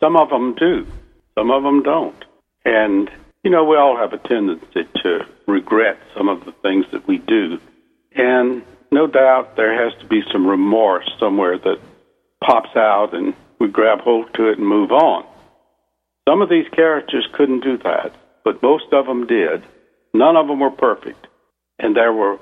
Some 0.00 0.16
of 0.16 0.30
them 0.30 0.54
do, 0.54 0.86
some 1.34 1.50
of 1.50 1.62
them 1.62 1.82
don't. 1.82 2.24
And, 2.64 3.10
you 3.46 3.52
know, 3.52 3.62
we 3.62 3.76
all 3.76 3.96
have 3.96 4.12
a 4.12 4.18
tendency 4.18 4.88
to 5.04 5.24
regret 5.46 5.98
some 6.16 6.28
of 6.28 6.44
the 6.44 6.50
things 6.50 6.84
that 6.90 7.06
we 7.06 7.18
do. 7.18 7.60
And 8.12 8.64
no 8.90 9.06
doubt 9.06 9.54
there 9.54 9.84
has 9.84 9.96
to 10.00 10.06
be 10.06 10.24
some 10.32 10.48
remorse 10.48 11.08
somewhere 11.20 11.56
that 11.56 11.78
pops 12.42 12.74
out 12.74 13.14
and 13.14 13.34
we 13.60 13.68
grab 13.68 14.00
hold 14.00 14.34
to 14.34 14.48
it 14.48 14.58
and 14.58 14.66
move 14.66 14.90
on. 14.90 15.24
Some 16.28 16.42
of 16.42 16.48
these 16.48 16.66
characters 16.72 17.24
couldn't 17.34 17.60
do 17.60 17.78
that, 17.84 18.16
but 18.44 18.64
most 18.64 18.92
of 18.92 19.06
them 19.06 19.28
did. 19.28 19.62
None 20.12 20.34
of 20.34 20.48
them 20.48 20.58
were 20.58 20.72
perfect. 20.72 21.28
And 21.78 21.94
there 21.94 22.12
were, 22.12 22.40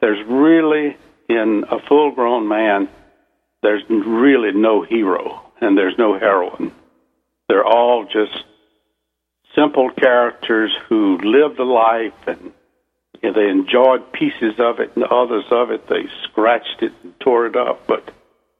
there's 0.00 0.26
really, 0.26 0.96
in 1.28 1.66
a 1.70 1.80
full 1.86 2.12
grown 2.12 2.48
man, 2.48 2.88
there's 3.62 3.82
really 3.90 4.52
no 4.52 4.80
hero 4.80 5.52
and 5.60 5.76
there's 5.76 5.98
no 5.98 6.18
heroine. 6.18 6.72
They're 7.46 7.62
all 7.62 8.06
just 8.06 8.42
simple 9.60 9.90
characters 9.90 10.72
who 10.88 11.18
lived 11.18 11.58
a 11.58 11.64
life 11.64 12.14
and 12.26 12.52
you 13.22 13.30
know, 13.30 13.32
they 13.34 13.48
enjoyed 13.48 14.12
pieces 14.12 14.54
of 14.58 14.80
it 14.80 14.90
and 14.94 15.04
others 15.04 15.44
of 15.50 15.70
it 15.70 15.86
they 15.88 16.04
scratched 16.24 16.82
it 16.82 16.92
and 17.02 17.18
tore 17.20 17.46
it 17.46 17.56
up. 17.56 17.86
But 17.86 18.12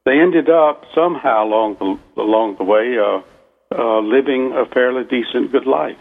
they 0.04 0.20
ended 0.20 0.50
up 0.50 0.84
somehow 0.94 1.44
along 1.44 1.76
the, 1.78 2.20
along 2.20 2.56
the 2.56 2.64
way 2.64 2.96
uh, 2.98 3.22
uh, 3.74 4.00
living 4.00 4.52
a 4.52 4.66
fairly 4.66 5.04
decent, 5.04 5.52
good 5.52 5.66
life. 5.66 5.98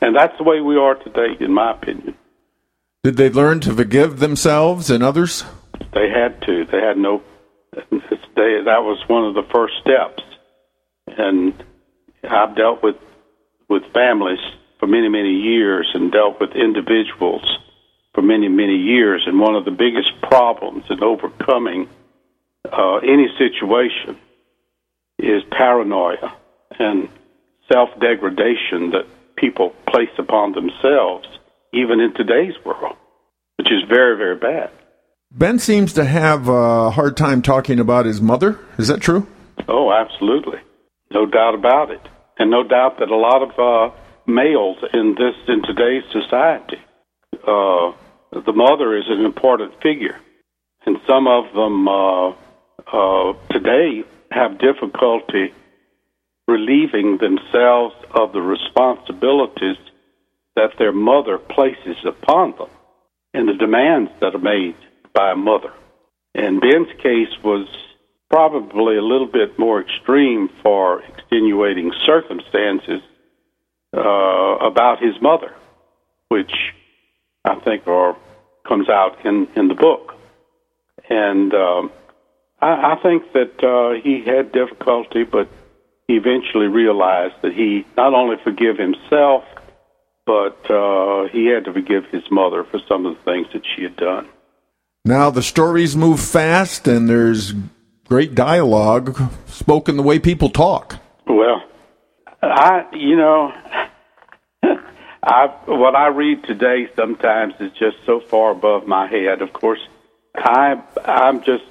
And 0.00 0.16
that's 0.16 0.36
the 0.38 0.44
way 0.44 0.60
we 0.60 0.76
are 0.76 0.94
today, 0.94 1.36
in 1.40 1.52
my 1.52 1.72
opinion. 1.72 2.14
Did 3.02 3.16
they 3.16 3.30
learn 3.30 3.60
to 3.60 3.74
forgive 3.74 4.18
themselves 4.18 4.90
and 4.90 5.02
others? 5.02 5.44
They 5.92 6.08
had 6.08 6.40
to. 6.42 6.64
They 6.64 6.80
had 6.80 6.96
no. 6.96 7.22
They, 8.36 8.60
that 8.64 8.82
was 8.82 9.00
one 9.06 9.24
of 9.26 9.34
the 9.34 9.48
first 9.52 9.74
steps. 9.80 10.24
And 11.06 11.54
I've 12.28 12.56
dealt 12.56 12.82
with 12.82 12.96
with 13.68 13.82
families 13.92 14.40
for 14.78 14.86
many, 14.86 15.08
many 15.08 15.30
years, 15.30 15.90
and 15.94 16.12
dealt 16.12 16.40
with 16.40 16.50
individuals 16.54 17.44
for 18.14 18.22
many, 18.22 18.48
many 18.48 18.76
years. 18.76 19.24
And 19.26 19.40
one 19.40 19.54
of 19.54 19.64
the 19.64 19.70
biggest 19.70 20.20
problems 20.22 20.84
in 20.90 21.02
overcoming 21.02 21.88
uh, 22.70 22.96
any 22.96 23.28
situation 23.38 24.18
is 25.18 25.42
paranoia 25.50 26.36
and 26.78 27.08
self 27.70 27.88
degradation 28.00 28.90
that 28.90 29.06
people 29.36 29.74
place 29.88 30.10
upon 30.18 30.52
themselves, 30.52 31.26
even 31.72 32.00
in 32.00 32.14
today's 32.14 32.54
world, 32.64 32.96
which 33.56 33.68
is 33.68 33.82
very, 33.88 34.16
very 34.16 34.36
bad. 34.36 34.70
Ben 35.30 35.58
seems 35.58 35.92
to 35.94 36.04
have 36.04 36.48
a 36.48 36.90
hard 36.90 37.16
time 37.16 37.42
talking 37.42 37.80
about 37.80 38.06
his 38.06 38.20
mother. 38.20 38.58
Is 38.78 38.88
that 38.88 39.00
true? 39.00 39.26
Oh, 39.68 39.92
absolutely. 39.92 40.58
No 41.10 41.26
doubt 41.26 41.54
about 41.54 41.90
it. 41.90 42.00
And 42.38 42.50
no 42.50 42.62
doubt 42.62 42.98
that 42.98 43.10
a 43.10 43.16
lot 43.16 43.42
of 43.42 43.58
uh, 43.58 43.94
males 44.26 44.78
in 44.92 45.14
this 45.14 45.34
in 45.48 45.62
today's 45.62 46.04
society, 46.10 46.78
uh, 47.46 47.92
the 48.32 48.52
mother 48.52 48.96
is 48.96 49.04
an 49.08 49.24
important 49.24 49.80
figure, 49.82 50.18
and 50.86 50.96
some 51.06 51.28
of 51.28 51.52
them 51.54 51.86
uh, 51.86 52.30
uh, 52.92 53.32
today 53.50 54.02
have 54.30 54.58
difficulty 54.58 55.54
relieving 56.48 57.18
themselves 57.18 57.94
of 58.14 58.32
the 58.32 58.42
responsibilities 58.42 59.76
that 60.56 60.70
their 60.78 60.92
mother 60.92 61.38
places 61.38 61.96
upon 62.04 62.54
them 62.56 62.68
and 63.32 63.48
the 63.48 63.54
demands 63.54 64.10
that 64.20 64.34
are 64.34 64.38
made 64.38 64.76
by 65.14 65.32
a 65.32 65.36
mother. 65.36 65.72
And 66.34 66.60
Ben's 66.60 66.92
case 67.02 67.32
was 67.42 67.66
probably 68.30 68.96
a 68.96 69.02
little 69.02 69.26
bit 69.26 69.58
more 69.58 69.80
extreme 69.80 70.50
for 70.62 71.02
extenuating 71.34 71.92
circumstances 72.06 73.00
uh, 73.96 74.00
about 74.00 74.98
his 75.00 75.14
mother, 75.20 75.54
which 76.28 76.52
I 77.44 77.56
think 77.60 77.86
are, 77.86 78.16
comes 78.66 78.88
out 78.88 79.24
in, 79.24 79.48
in 79.56 79.68
the 79.68 79.74
book. 79.74 80.14
And 81.08 81.52
um, 81.54 81.92
I, 82.60 82.92
I 82.92 83.02
think 83.02 83.32
that 83.32 83.62
uh, 83.62 84.00
he 84.02 84.22
had 84.24 84.52
difficulty, 84.52 85.24
but 85.24 85.48
he 86.08 86.14
eventually 86.14 86.66
realized 86.66 87.34
that 87.42 87.52
he 87.52 87.84
not 87.96 88.14
only 88.14 88.36
forgive 88.42 88.78
himself, 88.78 89.44
but 90.26 90.70
uh, 90.70 91.28
he 91.32 91.46
had 91.46 91.64
to 91.64 91.72
forgive 91.72 92.04
his 92.10 92.22
mother 92.30 92.64
for 92.64 92.80
some 92.88 93.06
of 93.06 93.16
the 93.16 93.22
things 93.22 93.46
that 93.52 93.62
she 93.74 93.82
had 93.82 93.96
done. 93.96 94.28
Now 95.04 95.30
the 95.30 95.42
stories 95.42 95.96
move 95.96 96.20
fast, 96.20 96.88
and 96.88 97.08
there's 97.08 97.52
great 98.08 98.34
dialogue 98.34 99.18
spoken 99.46 99.96
the 99.96 100.02
way 100.02 100.18
people 100.18 100.48
talk. 100.48 101.03
Well, 101.26 101.62
I, 102.42 102.86
you 102.92 103.16
know, 103.16 103.52
I 105.22 105.46
what 105.66 105.96
I 105.96 106.08
read 106.08 106.44
today 106.44 106.88
sometimes 106.94 107.54
is 107.60 107.72
just 107.72 107.96
so 108.04 108.20
far 108.20 108.50
above 108.50 108.86
my 108.86 109.06
head. 109.06 109.40
Of 109.40 109.52
course, 109.52 109.80
I 110.34 110.82
I'm 111.04 111.42
just 111.42 111.64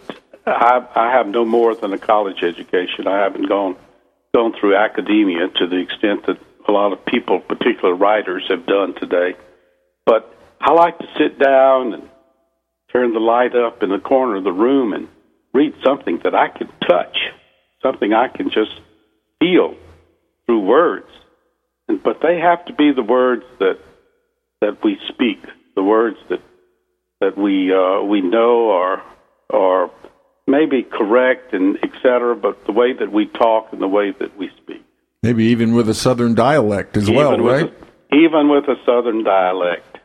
I 0.45 0.85
I 0.95 1.11
have 1.11 1.27
no 1.27 1.45
more 1.45 1.75
than 1.75 1.93
a 1.93 1.99
college 1.99 2.41
education. 2.43 3.07
I 3.07 3.19
haven't 3.19 3.47
gone 3.47 3.75
gone 4.33 4.53
through 4.59 4.75
academia 4.75 5.47
to 5.47 5.67
the 5.67 5.77
extent 5.77 6.25
that 6.25 6.39
a 6.67 6.71
lot 6.71 6.93
of 6.93 7.05
people, 7.05 7.39
particular 7.39 7.93
writers, 7.93 8.43
have 8.49 8.65
done 8.65 8.95
today. 8.95 9.35
But 10.05 10.33
I 10.59 10.71
like 10.71 10.97
to 10.97 11.07
sit 11.17 11.37
down 11.37 11.93
and 11.93 12.09
turn 12.91 13.13
the 13.13 13.19
light 13.19 13.55
up 13.55 13.83
in 13.83 13.89
the 13.89 13.99
corner 13.99 14.37
of 14.37 14.43
the 14.43 14.51
room 14.51 14.93
and 14.93 15.07
read 15.53 15.73
something 15.83 16.19
that 16.23 16.33
I 16.33 16.47
can 16.47 16.69
touch, 16.87 17.17
something 17.81 18.13
I 18.13 18.29
can 18.29 18.49
just 18.49 18.71
feel 19.43 19.75
through 20.45 20.61
words. 20.61 21.07
But 21.87 22.21
they 22.21 22.39
have 22.39 22.65
to 22.65 22.73
be 22.73 22.91
the 22.93 23.03
words 23.03 23.43
that 23.59 23.77
that 24.61 24.83
we 24.83 24.97
speak, 25.09 25.43
the 25.75 25.83
words 25.83 26.17
that 26.29 26.41
that 27.19 27.37
we 27.37 27.73
uh, 27.73 28.01
we 28.03 28.21
know 28.21 28.71
are 28.71 29.03
are 29.49 29.91
maybe 30.47 30.83
correct 30.83 31.53
and 31.53 31.77
etc. 31.83 32.35
But 32.35 32.65
the 32.65 32.71
way 32.71 32.93
that 32.93 33.11
we 33.11 33.25
talk 33.27 33.73
and 33.73 33.81
the 33.81 33.87
way 33.87 34.11
that 34.11 34.37
we 34.37 34.49
speak, 34.61 34.83
maybe 35.21 35.45
even 35.45 35.73
with 35.73 35.89
a 35.89 35.93
southern 35.93 36.35
dialect 36.35 36.95
as 36.95 37.09
even 37.09 37.15
well, 37.15 37.37
right? 37.37 37.73
A, 38.11 38.15
even 38.15 38.49
with 38.49 38.63
a 38.65 38.75
southern 38.85 39.23
dialect, 39.23 39.97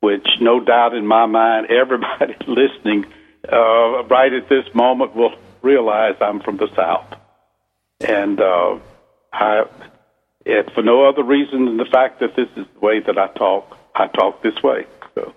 which 0.00 0.26
no 0.40 0.60
doubt 0.60 0.94
in 0.94 1.06
my 1.06 1.26
mind, 1.26 1.66
everybody 1.70 2.36
listening 2.46 3.06
uh, 3.50 4.04
right 4.04 4.32
at 4.32 4.48
this 4.48 4.66
moment 4.74 5.16
will 5.16 5.34
realize 5.62 6.14
I'm 6.20 6.40
from 6.40 6.58
the 6.58 6.68
South, 6.76 7.18
and 8.00 8.40
uh, 8.40 8.78
I 9.32 9.64
if 10.44 10.72
for 10.74 10.82
no 10.82 11.08
other 11.08 11.24
reason 11.24 11.64
than 11.64 11.76
the 11.76 11.86
fact 11.86 12.20
that 12.20 12.36
this 12.36 12.48
is 12.56 12.66
the 12.72 12.80
way 12.80 13.00
that 13.00 13.18
I 13.18 13.28
talk, 13.28 13.76
I 13.94 14.06
talk 14.06 14.42
this 14.42 14.62
way. 14.62 14.86
So. 15.14 15.34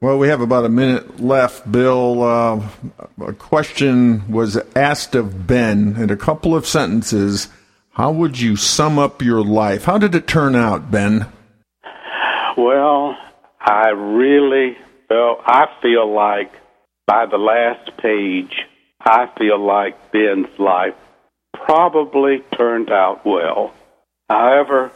Well, 0.00 0.18
we 0.18 0.28
have 0.28 0.40
about 0.40 0.64
a 0.64 0.70
minute 0.70 1.20
left, 1.20 1.70
Bill. 1.70 2.22
Uh, 2.22 2.68
a 3.20 3.32
question 3.34 4.30
was 4.32 4.56
asked 4.74 5.14
of 5.14 5.46
Ben 5.46 5.96
in 5.98 6.10
a 6.10 6.16
couple 6.16 6.56
of 6.56 6.66
sentences. 6.66 7.48
How 7.90 8.10
would 8.10 8.40
you 8.40 8.56
sum 8.56 8.98
up 8.98 9.20
your 9.20 9.44
life? 9.44 9.84
How 9.84 9.98
did 9.98 10.14
it 10.14 10.26
turn 10.26 10.56
out, 10.56 10.90
Ben? 10.90 11.26
Well, 12.56 13.16
I 13.60 13.90
really 13.90 14.78
felt, 15.08 15.40
I 15.44 15.66
feel 15.82 16.12
like 16.12 16.50
by 17.06 17.26
the 17.26 17.36
last 17.36 17.96
page, 17.98 18.54
I 19.00 19.28
feel 19.36 19.58
like 19.58 20.10
Ben's 20.12 20.58
life 20.58 20.94
probably 21.64 22.42
turned 22.56 22.90
out 22.90 23.24
well. 23.24 23.74
However, 24.28 24.90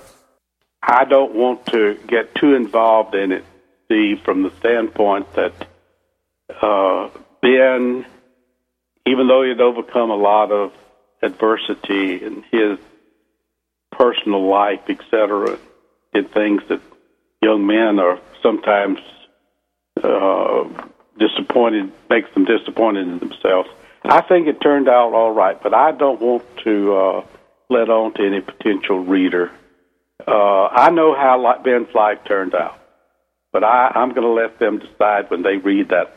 I 0.82 1.04
don't 1.04 1.34
want 1.34 1.66
to 1.66 1.98
get 2.06 2.34
too 2.34 2.54
involved 2.54 3.14
in 3.14 3.32
it, 3.32 3.44
Steve, 3.86 4.20
from 4.22 4.42
the 4.42 4.52
standpoint 4.58 5.32
that 5.34 5.52
uh, 6.62 7.10
Ben, 7.42 8.06
even 9.06 9.28
though 9.28 9.42
he 9.42 9.48
had 9.50 9.60
overcome 9.60 10.10
a 10.10 10.16
lot 10.16 10.52
of 10.52 10.72
adversity 11.22 12.24
in 12.24 12.44
his 12.50 12.78
personal 13.90 14.48
life, 14.48 14.82
etc., 14.88 15.58
did 16.12 16.32
things 16.32 16.62
that 16.68 16.80
young 17.42 17.66
men 17.66 17.98
are 17.98 18.20
sometimes 18.42 18.98
uh, 20.02 20.64
disappointed, 21.18 21.92
makes 22.08 22.32
them 22.34 22.44
disappointed 22.44 23.08
in 23.08 23.18
themselves. 23.18 23.68
I 24.08 24.22
think 24.22 24.46
it 24.46 24.60
turned 24.60 24.88
out 24.88 25.12
all 25.12 25.32
right, 25.32 25.60
but 25.62 25.74
I 25.74 25.92
don't 25.92 26.20
want 26.20 26.44
to. 26.64 26.96
Uh, 26.96 27.26
let 27.68 27.88
on 27.90 28.14
to 28.14 28.26
any 28.26 28.40
potential 28.40 29.00
reader. 29.00 29.50
Uh, 30.26 30.66
I 30.66 30.90
know 30.90 31.14
how 31.14 31.60
Ben's 31.64 31.94
life 31.94 32.18
turned 32.26 32.54
out, 32.54 32.78
but 33.52 33.64
I, 33.64 33.92
I'm 33.94 34.10
going 34.10 34.22
to 34.22 34.28
let 34.28 34.58
them 34.58 34.78
decide 34.78 35.30
when 35.30 35.42
they 35.42 35.56
read 35.56 35.88
that 35.90 36.14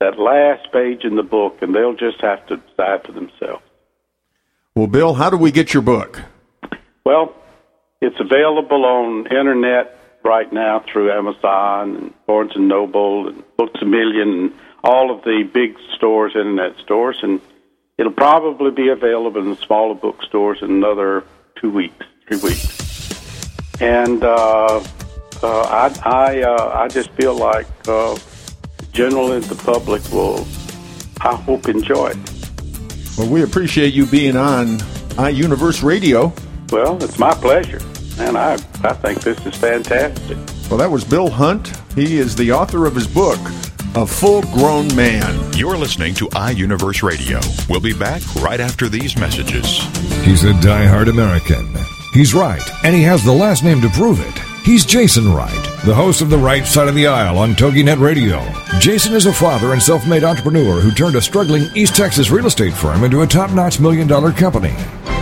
that 0.00 0.16
last 0.16 0.72
page 0.72 1.02
in 1.02 1.16
the 1.16 1.24
book, 1.24 1.58
and 1.60 1.74
they'll 1.74 1.96
just 1.96 2.20
have 2.20 2.46
to 2.46 2.56
decide 2.56 3.04
for 3.04 3.10
themselves. 3.10 3.64
Well, 4.76 4.86
Bill, 4.86 5.14
how 5.14 5.28
do 5.28 5.36
we 5.36 5.50
get 5.50 5.74
your 5.74 5.82
book? 5.82 6.22
Well, 7.04 7.34
it's 8.00 8.14
available 8.20 8.84
on 8.84 9.26
internet 9.26 9.98
right 10.24 10.52
now 10.52 10.84
through 10.92 11.10
Amazon 11.10 11.96
and 11.96 12.26
Barnes 12.26 12.52
and 12.54 12.68
Noble 12.68 13.26
and 13.26 13.42
Books 13.56 13.80
a 13.82 13.84
Million 13.84 14.28
and 14.28 14.52
all 14.82 15.10
of 15.10 15.24
the 15.24 15.48
big 15.52 15.76
stores, 15.94 16.32
internet 16.34 16.76
stores, 16.78 17.18
and 17.22 17.40
It'll 17.98 18.12
probably 18.12 18.70
be 18.70 18.88
available 18.90 19.40
in 19.40 19.50
the 19.50 19.56
smaller 19.56 19.96
bookstores 19.96 20.62
in 20.62 20.70
another 20.70 21.24
two 21.56 21.68
weeks, 21.68 22.06
three 22.28 22.38
weeks. 22.38 23.80
And 23.80 24.22
uh, 24.22 24.84
uh, 25.42 25.62
I, 25.62 25.92
I, 26.04 26.42
uh, 26.42 26.78
I 26.78 26.86
just 26.86 27.10
feel 27.10 27.34
like 27.34 27.66
uh, 27.88 28.16
generally 28.92 29.40
the 29.40 29.56
public 29.56 30.08
will, 30.12 30.46
I 31.20 31.34
hope, 31.34 31.68
enjoy 31.68 32.10
it. 32.10 33.18
Well, 33.18 33.28
we 33.28 33.42
appreciate 33.42 33.92
you 33.92 34.06
being 34.06 34.36
on 34.36 34.78
iUniverse 35.18 35.82
Radio. 35.82 36.32
Well, 36.70 37.02
it's 37.02 37.18
my 37.18 37.34
pleasure, 37.34 37.80
and 38.20 38.38
I, 38.38 38.52
I 38.84 38.92
think 38.92 39.22
this 39.22 39.44
is 39.44 39.56
fantastic. 39.56 40.38
Well, 40.70 40.78
that 40.78 40.90
was 40.90 41.02
Bill 41.02 41.30
Hunt. 41.30 41.72
He 41.96 42.18
is 42.18 42.36
the 42.36 42.52
author 42.52 42.86
of 42.86 42.94
his 42.94 43.08
book, 43.08 43.40
a 43.98 44.06
full 44.06 44.42
grown 44.42 44.86
man. 44.94 45.52
You're 45.54 45.76
listening 45.76 46.14
to 46.14 46.26
iUniverse 46.26 47.02
Radio. 47.02 47.40
We'll 47.68 47.80
be 47.80 47.92
back 47.92 48.22
right 48.36 48.60
after 48.60 48.88
these 48.88 49.18
messages. 49.18 49.80
He's 50.24 50.44
a 50.44 50.52
die-hard 50.60 51.08
American. 51.08 51.66
He's 52.12 52.32
right, 52.32 52.62
and 52.84 52.94
he 52.94 53.02
has 53.02 53.24
the 53.24 53.32
last 53.32 53.64
name 53.64 53.80
to 53.80 53.88
prove 53.88 54.20
it. 54.20 54.38
He's 54.64 54.84
Jason 54.84 55.34
Wright, 55.34 55.67
the 55.84 55.94
host 55.94 56.20
of 56.20 56.30
The 56.30 56.38
Right 56.38 56.66
Side 56.66 56.88
of 56.88 56.94
the 56.94 57.06
Aisle 57.06 57.38
on 57.38 57.54
TogiNet 57.54 58.00
Radio. 58.00 58.44
Jason 58.80 59.14
is 59.14 59.26
a 59.26 59.32
father 59.32 59.72
and 59.72 59.82
self 59.82 60.06
made 60.06 60.24
entrepreneur 60.24 60.80
who 60.80 60.90
turned 60.90 61.14
a 61.14 61.20
struggling 61.22 61.64
East 61.74 61.94
Texas 61.94 62.30
real 62.30 62.46
estate 62.46 62.74
firm 62.74 63.04
into 63.04 63.22
a 63.22 63.26
top 63.26 63.52
notch 63.52 63.80
million 63.80 64.06
dollar 64.08 64.32
company. 64.32 64.74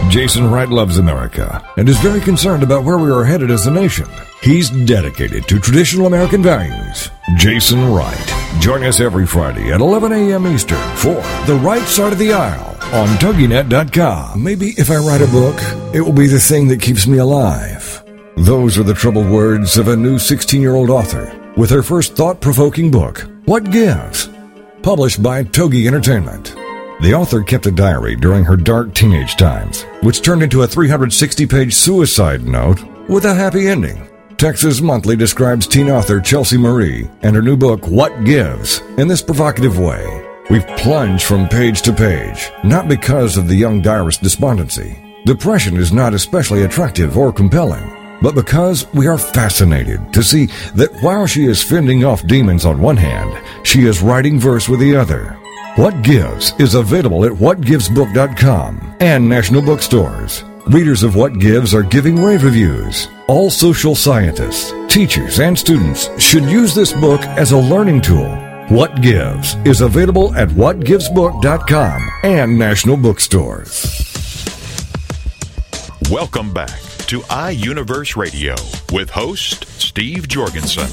Jason 0.08 0.50
Wright 0.50 0.68
loves 0.68 0.98
America 0.98 1.62
and 1.76 1.88
is 1.88 1.98
very 1.98 2.20
concerned 2.20 2.62
about 2.62 2.84
where 2.84 2.98
we 2.98 3.10
are 3.10 3.24
headed 3.24 3.50
as 3.50 3.66
a 3.66 3.70
nation. 3.70 4.06
He's 4.42 4.70
dedicated 4.70 5.46
to 5.48 5.58
traditional 5.58 6.06
American 6.06 6.42
values. 6.42 7.10
Jason 7.36 7.92
Wright. 7.92 8.32
Join 8.60 8.84
us 8.84 9.00
every 9.00 9.26
Friday 9.26 9.72
at 9.72 9.80
11 9.80 10.12
a.m. 10.12 10.46
Eastern 10.46 10.96
for 10.96 11.14
The 11.46 11.58
Right 11.62 11.86
Side 11.86 12.12
of 12.12 12.18
the 12.18 12.32
Aisle 12.32 12.76
on 12.94 13.08
TogiNet.com. 13.18 14.42
Maybe 14.42 14.68
if 14.78 14.90
I 14.90 14.96
write 14.96 15.22
a 15.22 15.26
book, 15.26 15.56
it 15.94 16.00
will 16.00 16.12
be 16.12 16.28
the 16.28 16.40
thing 16.40 16.68
that 16.68 16.80
keeps 16.80 17.06
me 17.06 17.18
alive. 17.18 17.85
Those 18.36 18.76
are 18.76 18.82
the 18.82 18.92
troubled 18.92 19.30
words 19.30 19.78
of 19.78 19.88
a 19.88 19.96
new 19.96 20.18
16 20.18 20.60
year 20.60 20.74
old 20.74 20.90
author 20.90 21.34
with 21.56 21.70
her 21.70 21.82
first 21.82 22.16
thought 22.16 22.38
provoking 22.38 22.90
book, 22.90 23.26
What 23.46 23.70
Gives? 23.70 24.28
Published 24.82 25.22
by 25.22 25.42
Togi 25.42 25.86
Entertainment. 25.86 26.54
The 27.00 27.14
author 27.14 27.42
kept 27.42 27.64
a 27.64 27.70
diary 27.70 28.14
during 28.14 28.44
her 28.44 28.56
dark 28.56 28.92
teenage 28.92 29.36
times, 29.36 29.84
which 30.02 30.20
turned 30.20 30.42
into 30.42 30.62
a 30.62 30.66
360 30.66 31.46
page 31.46 31.74
suicide 31.74 32.44
note 32.44 32.84
with 33.08 33.24
a 33.24 33.32
happy 33.32 33.68
ending. 33.68 34.06
Texas 34.36 34.82
Monthly 34.82 35.16
describes 35.16 35.66
teen 35.66 35.88
author 35.88 36.20
Chelsea 36.20 36.58
Marie 36.58 37.08
and 37.22 37.34
her 37.34 37.40
new 37.40 37.56
book, 37.56 37.88
What 37.88 38.24
Gives, 38.24 38.80
in 38.98 39.08
this 39.08 39.22
provocative 39.22 39.78
way. 39.78 40.04
We've 40.50 40.66
plunged 40.76 41.24
from 41.24 41.48
page 41.48 41.80
to 41.82 41.92
page, 41.92 42.50
not 42.62 42.86
because 42.86 43.38
of 43.38 43.48
the 43.48 43.54
young 43.56 43.80
diarist's 43.80 44.22
despondency. 44.22 45.02
Depression 45.24 45.78
is 45.78 45.90
not 45.90 46.12
especially 46.12 46.64
attractive 46.64 47.16
or 47.16 47.32
compelling, 47.32 47.95
but 48.22 48.34
because 48.34 48.86
we 48.92 49.06
are 49.06 49.18
fascinated 49.18 50.12
to 50.12 50.22
see 50.22 50.46
that 50.74 50.92
while 51.02 51.26
she 51.26 51.46
is 51.46 51.62
fending 51.62 52.04
off 52.04 52.26
demons 52.26 52.64
on 52.64 52.80
one 52.80 52.96
hand, 52.96 53.32
she 53.66 53.86
is 53.86 54.02
writing 54.02 54.38
verse 54.38 54.68
with 54.68 54.80
the 54.80 54.96
other. 54.96 55.38
What 55.76 56.02
Gives 56.02 56.52
is 56.58 56.74
available 56.74 57.24
at 57.26 57.32
whatgivesbook.com 57.32 58.96
and 59.00 59.28
national 59.28 59.60
bookstores. 59.62 60.42
Readers 60.68 61.02
of 61.02 61.14
What 61.14 61.38
Gives 61.38 61.74
are 61.74 61.82
giving 61.82 62.22
rave 62.22 62.42
reviews. 62.42 63.08
All 63.28 63.50
social 63.50 63.94
scientists, 63.94 64.72
teachers, 64.88 65.38
and 65.38 65.58
students 65.58 66.08
should 66.20 66.44
use 66.44 66.74
this 66.74 66.92
book 66.94 67.20
as 67.38 67.52
a 67.52 67.58
learning 67.58 68.00
tool. 68.00 68.26
What 68.68 69.02
Gives 69.02 69.54
is 69.66 69.82
available 69.82 70.34
at 70.34 70.48
whatgivesbook.com 70.48 72.08
and 72.24 72.58
national 72.58 72.96
bookstores. 72.96 74.02
Welcome 76.10 76.54
back 76.54 76.85
to 77.06 77.20
iUniverse 77.20 78.16
Radio 78.16 78.56
with 78.92 79.10
host 79.10 79.64
Steve 79.80 80.26
Jorgensen. 80.26 80.88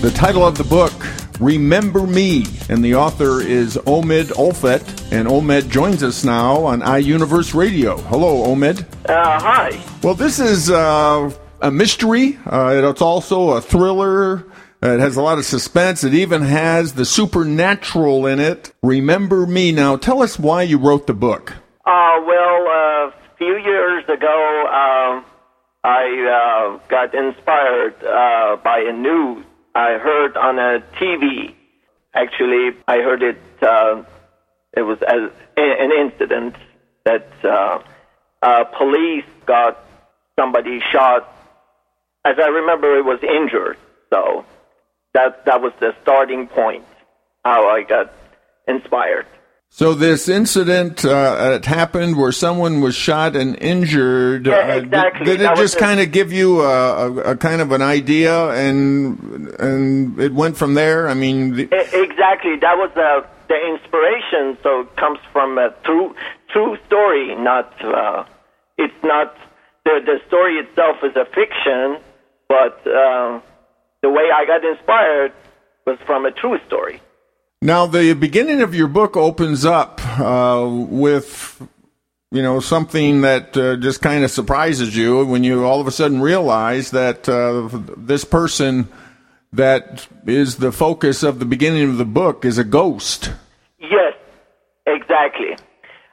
The 0.00 0.10
title 0.16 0.44
of 0.44 0.58
the 0.58 0.64
book, 0.64 0.92
Remember 1.38 2.08
Me. 2.08 2.44
And 2.68 2.84
the 2.84 2.96
author 2.96 3.40
is 3.40 3.76
Omid 3.76 4.32
Olfet. 4.36 4.82
And 5.12 5.28
Omid 5.28 5.70
joins 5.70 6.02
us 6.02 6.24
now 6.24 6.64
on 6.64 6.80
iUniverse 6.80 7.54
Radio. 7.54 7.98
Hello, 7.98 8.52
Omid. 8.52 8.84
Uh, 9.08 9.38
hi. 9.38 9.80
Well, 10.02 10.14
this 10.14 10.40
is 10.40 10.70
uh, 10.70 11.30
a 11.60 11.70
mystery. 11.70 12.36
Uh, 12.44 12.80
it's 12.84 13.00
also 13.00 13.50
a 13.50 13.60
thriller. 13.60 14.44
Uh, 14.80 14.90
it 14.90 15.00
has 15.00 15.16
a 15.16 15.22
lot 15.22 15.38
of 15.38 15.44
suspense. 15.44 16.04
It 16.04 16.14
even 16.14 16.42
has 16.42 16.92
the 16.92 17.04
supernatural 17.04 18.26
in 18.26 18.38
it. 18.38 18.72
Remember 18.82 19.44
Me. 19.44 19.72
Now, 19.72 19.96
tell 19.96 20.22
us 20.22 20.38
why 20.38 20.62
you 20.62 20.78
wrote 20.78 21.06
the 21.08 21.14
book. 21.14 21.52
Uh, 21.84 22.20
well, 22.24 22.66
a 22.66 23.12
few 23.38 23.56
years 23.56 24.04
ago, 24.04 24.64
um, 24.66 25.24
I 25.82 26.78
uh, 26.78 26.88
got 26.88 27.12
inspired 27.12 27.94
uh, 28.04 28.56
by 28.62 28.84
a 28.88 28.92
news 28.92 29.44
I 29.74 29.98
heard 29.98 30.36
on 30.36 30.58
a 30.58 30.80
TV. 31.00 31.54
Actually, 32.14 32.76
I 32.86 32.98
heard 32.98 33.22
it. 33.22 33.40
Uh, 33.60 34.04
it 34.76 34.82
was 34.82 34.98
as 35.02 35.30
an 35.56 35.90
incident 35.92 36.54
that 37.04 37.32
uh, 37.44 37.82
uh, 38.42 38.64
police 38.64 39.24
got 39.46 39.84
somebody 40.38 40.80
shot. 40.92 41.34
As 42.24 42.36
I 42.38 42.48
remember, 42.48 42.96
it 42.96 43.04
was 43.04 43.18
injured. 43.22 43.76
So 44.10 44.44
that 45.18 45.44
that 45.46 45.60
was 45.60 45.72
the 45.80 45.94
starting 46.02 46.46
point. 46.46 46.84
How 47.44 47.68
I 47.68 47.82
got 47.82 48.12
inspired. 48.66 49.26
So 49.70 49.94
this 49.94 50.28
incident 50.28 51.04
uh, 51.04 51.56
it 51.56 51.66
happened 51.66 52.16
where 52.16 52.32
someone 52.32 52.80
was 52.80 52.94
shot 52.94 53.36
and 53.36 53.56
injured. 53.60 54.46
Yeah, 54.46 54.56
uh, 54.56 54.80
did, 54.80 55.24
did 55.24 55.40
it 55.42 55.56
just 55.56 55.78
kind 55.78 56.00
of 56.00 56.10
give 56.10 56.32
you 56.32 56.62
a, 56.62 57.06
a, 57.06 57.12
a 57.32 57.36
kind 57.36 57.60
of 57.60 57.72
an 57.72 57.82
idea, 57.82 58.48
and 58.50 59.48
and 59.60 60.18
it 60.18 60.32
went 60.32 60.56
from 60.56 60.74
there? 60.74 61.08
I 61.08 61.14
mean, 61.14 61.54
the, 61.54 61.64
Exactly. 62.04 62.56
That 62.56 62.76
was 62.82 62.90
the 62.94 63.26
the 63.48 63.58
inspiration. 63.74 64.56
So 64.62 64.80
it 64.80 64.96
comes 64.96 65.18
from 65.32 65.58
a 65.58 65.74
true 65.84 66.14
true 66.52 66.78
story. 66.86 67.34
Not 67.36 67.72
uh, 67.84 68.24
it's 68.78 69.02
not 69.04 69.36
the 69.84 70.00
the 70.04 70.18
story 70.28 70.54
itself 70.64 70.96
is 71.02 71.14
a 71.14 71.26
fiction, 71.26 71.98
but 72.48 72.86
uh, 72.86 73.40
the 74.02 74.10
way 74.10 74.24
I 74.34 74.44
got 74.46 74.64
inspired 74.64 75.32
was 75.86 75.98
from 76.06 76.24
a 76.26 76.30
true 76.30 76.58
story. 76.66 77.00
now 77.62 77.86
the 77.86 78.12
beginning 78.14 78.60
of 78.62 78.74
your 78.74 78.88
book 78.88 79.16
opens 79.16 79.64
up 79.64 80.00
uh, 80.20 80.66
with 80.68 81.60
you 82.30 82.42
know 82.42 82.60
something 82.60 83.22
that 83.22 83.56
uh, 83.56 83.76
just 83.76 84.00
kind 84.02 84.22
of 84.24 84.30
surprises 84.30 84.96
you 84.96 85.24
when 85.24 85.42
you 85.44 85.64
all 85.64 85.80
of 85.80 85.86
a 85.86 85.90
sudden 85.90 86.20
realize 86.20 86.90
that 86.92 87.28
uh, 87.28 87.68
this 87.96 88.24
person 88.24 88.88
that 89.52 90.06
is 90.26 90.56
the 90.56 90.70
focus 90.70 91.22
of 91.22 91.38
the 91.38 91.46
beginning 91.46 91.88
of 91.88 91.96
the 91.96 92.04
book 92.04 92.44
is 92.44 92.58
a 92.58 92.64
ghost. 92.64 93.32
Yes, 93.80 94.12
exactly. 94.86 95.56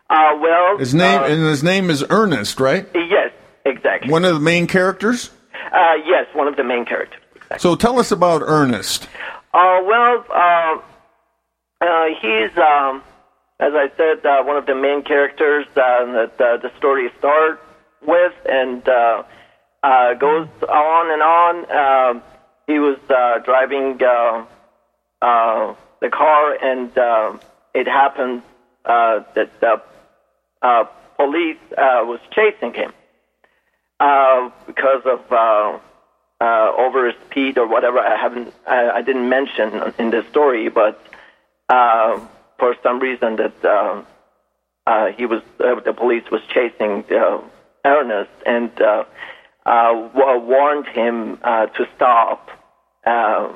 Uh, 0.09 0.37
well, 0.39 0.77
His 0.77 0.93
name 0.93 1.19
uh, 1.21 1.25
and 1.25 1.41
his 1.41 1.63
name 1.63 1.89
is 1.89 2.03
Ernest, 2.09 2.59
right? 2.61 2.87
yes, 2.95 3.31
exactly. 3.65 4.09
One 4.09 4.23
of 4.23 4.33
the 4.35 4.39
main 4.39 4.67
characters. 4.67 5.31
Uh, 5.53 5.95
yes, 6.05 6.25
one 6.33 6.47
of 6.47 6.55
the 6.55 6.63
main 6.63 6.85
characters. 6.85 7.19
So 7.57 7.75
tell 7.75 7.99
us 7.99 8.11
about 8.11 8.41
Ernest. 8.45 9.07
Uh, 9.53 9.79
well, 9.85 10.25
uh, 10.29 10.77
uh, 11.81 12.05
he's, 12.21 12.57
um, 12.57 13.01
as 13.59 13.73
I 13.73 13.89
said, 13.95 14.25
uh, 14.25 14.43
one 14.43 14.57
of 14.57 14.65
the 14.65 14.75
main 14.75 15.03
characters 15.03 15.65
uh, 15.75 16.05
that 16.13 16.35
uh, 16.39 16.57
the 16.57 16.71
story 16.77 17.09
starts 17.19 17.61
with, 18.05 18.33
and 18.49 18.87
uh, 18.87 19.23
uh, 19.83 20.13
goes 20.15 20.47
on 20.67 21.11
and 21.11 21.21
on. 21.21 21.65
Uh, 21.71 22.21
he 22.67 22.79
was 22.79 22.97
uh, 23.09 23.39
driving 23.45 23.99
uh, 24.03 24.45
uh, 25.21 25.75
the 26.01 26.09
car, 26.09 26.57
and 26.61 26.91
it 27.73 27.87
happened 27.87 28.41
uh, 28.85 29.19
that 29.35 29.59
the 29.61 29.81
uh, 30.61 30.83
police 31.17 31.57
uh, 31.71 32.01
was 32.03 32.19
chasing 32.31 32.73
him 32.73 32.91
uh, 33.99 34.49
because 34.67 35.01
of 35.05 35.81
uh, 36.45 36.71
over 36.77 37.11
speed 37.25 37.57
or 37.57 37.67
whatever. 37.67 37.99
I 37.99 38.17
haven't, 38.25 38.53
I, 38.67 38.79
I 38.97 39.01
didn't 39.01 39.29
mention 39.29 39.67
in 39.97 40.11
the 40.11 40.23
story, 40.29 40.69
but 40.69 41.01
uh, 41.69 42.19
for 42.59 42.75
some 42.83 42.99
reason 42.99 43.37
that 43.37 43.57
uh, 43.65 44.03
uh, 44.85 45.07
he 45.17 45.25
was, 45.25 45.41
uh, 45.59 45.79
the 45.89 45.93
police 45.93 46.23
was 46.31 46.41
chasing 46.53 47.03
uh, 47.11 47.41
Ernest 47.83 48.31
and 48.45 48.71
uh, 48.79 49.03
uh, 49.65 49.91
warned 50.53 50.87
him 50.87 51.39
uh, 51.43 51.65
to 51.77 51.87
stop. 51.95 52.49
Uh, 53.05 53.51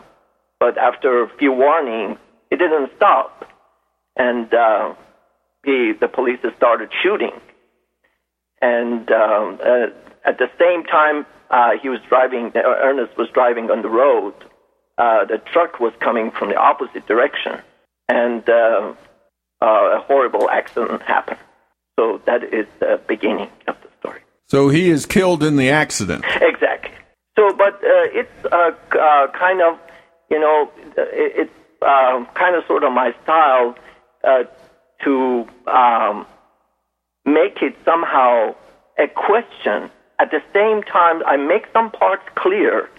but 0.60 0.78
after 0.78 1.24
a 1.24 1.30
few 1.38 1.52
warnings, 1.52 2.18
he 2.50 2.56
didn't 2.58 2.92
stop, 2.98 3.46
and 4.16 4.52
uh, 4.54 4.94
he, 5.64 5.94
the 6.00 6.08
police 6.08 6.40
started 6.58 6.90
shooting 7.04 7.40
and 8.62 9.12
um, 9.12 9.60
uh, 9.64 9.88
at 10.26 10.38
the 10.38 10.50
same 10.60 10.84
time 10.84 11.26
uh, 11.50 11.72
he 11.82 11.90
was 11.90 12.00
driving, 12.08 12.52
uh, 12.56 12.60
Ernest 12.64 13.18
was 13.18 13.30
driving 13.34 13.72
on 13.72 13.82
the 13.82 13.90
road. 13.90 14.34
Uh, 14.98 15.26
the 15.26 15.38
truck 15.38 15.80
was 15.80 15.94
coming 16.00 16.30
from 16.32 16.50
the 16.50 16.56
opposite 16.56 17.08
direction, 17.08 17.60
and 18.10 18.48
uh, 18.50 18.94
uh, 19.62 19.66
a 19.66 20.04
horrible 20.06 20.50
accident 20.50 21.02
happened. 21.04 21.40
So 21.98 22.22
that 22.26 22.44
is 22.44 22.68
the 22.80 23.00
beginning 23.08 23.50
of 23.68 23.76
the 23.82 23.90
story. 24.00 24.22
So 24.48 24.70
he 24.70 24.90
is 24.90 25.06
killed 25.06 25.44
in 25.44 25.56
the 25.58 25.70
accident. 25.70 26.26
Exactly. 26.42 26.92
So, 27.38 27.54
but 27.54 27.76
uh, 27.76 28.08
it's 28.12 28.46
uh, 28.52 28.72
uh, 28.92 29.28
kind 29.32 29.62
of, 29.62 29.80
you 30.30 30.40
know, 30.40 30.70
it's 30.98 31.52
uh, 31.82 32.26
kind 32.34 32.56
of 32.56 32.66
sort 32.68 32.84
of 32.84 32.92
my 32.92 33.14
style 33.24 33.76
uh, 34.24 34.44
to 35.04 35.48
um, 35.68 36.26
make 37.34 37.62
it 37.62 37.76
somehow 37.86 38.56
a 38.98 39.08
question. 39.08 39.90
At 40.20 40.32
the 40.32 40.42
same 40.54 40.84
time, 40.84 41.24
I 41.26 41.38
make 41.38 41.66
some 41.72 41.92
parts 41.92 42.24
clear, 42.36 42.90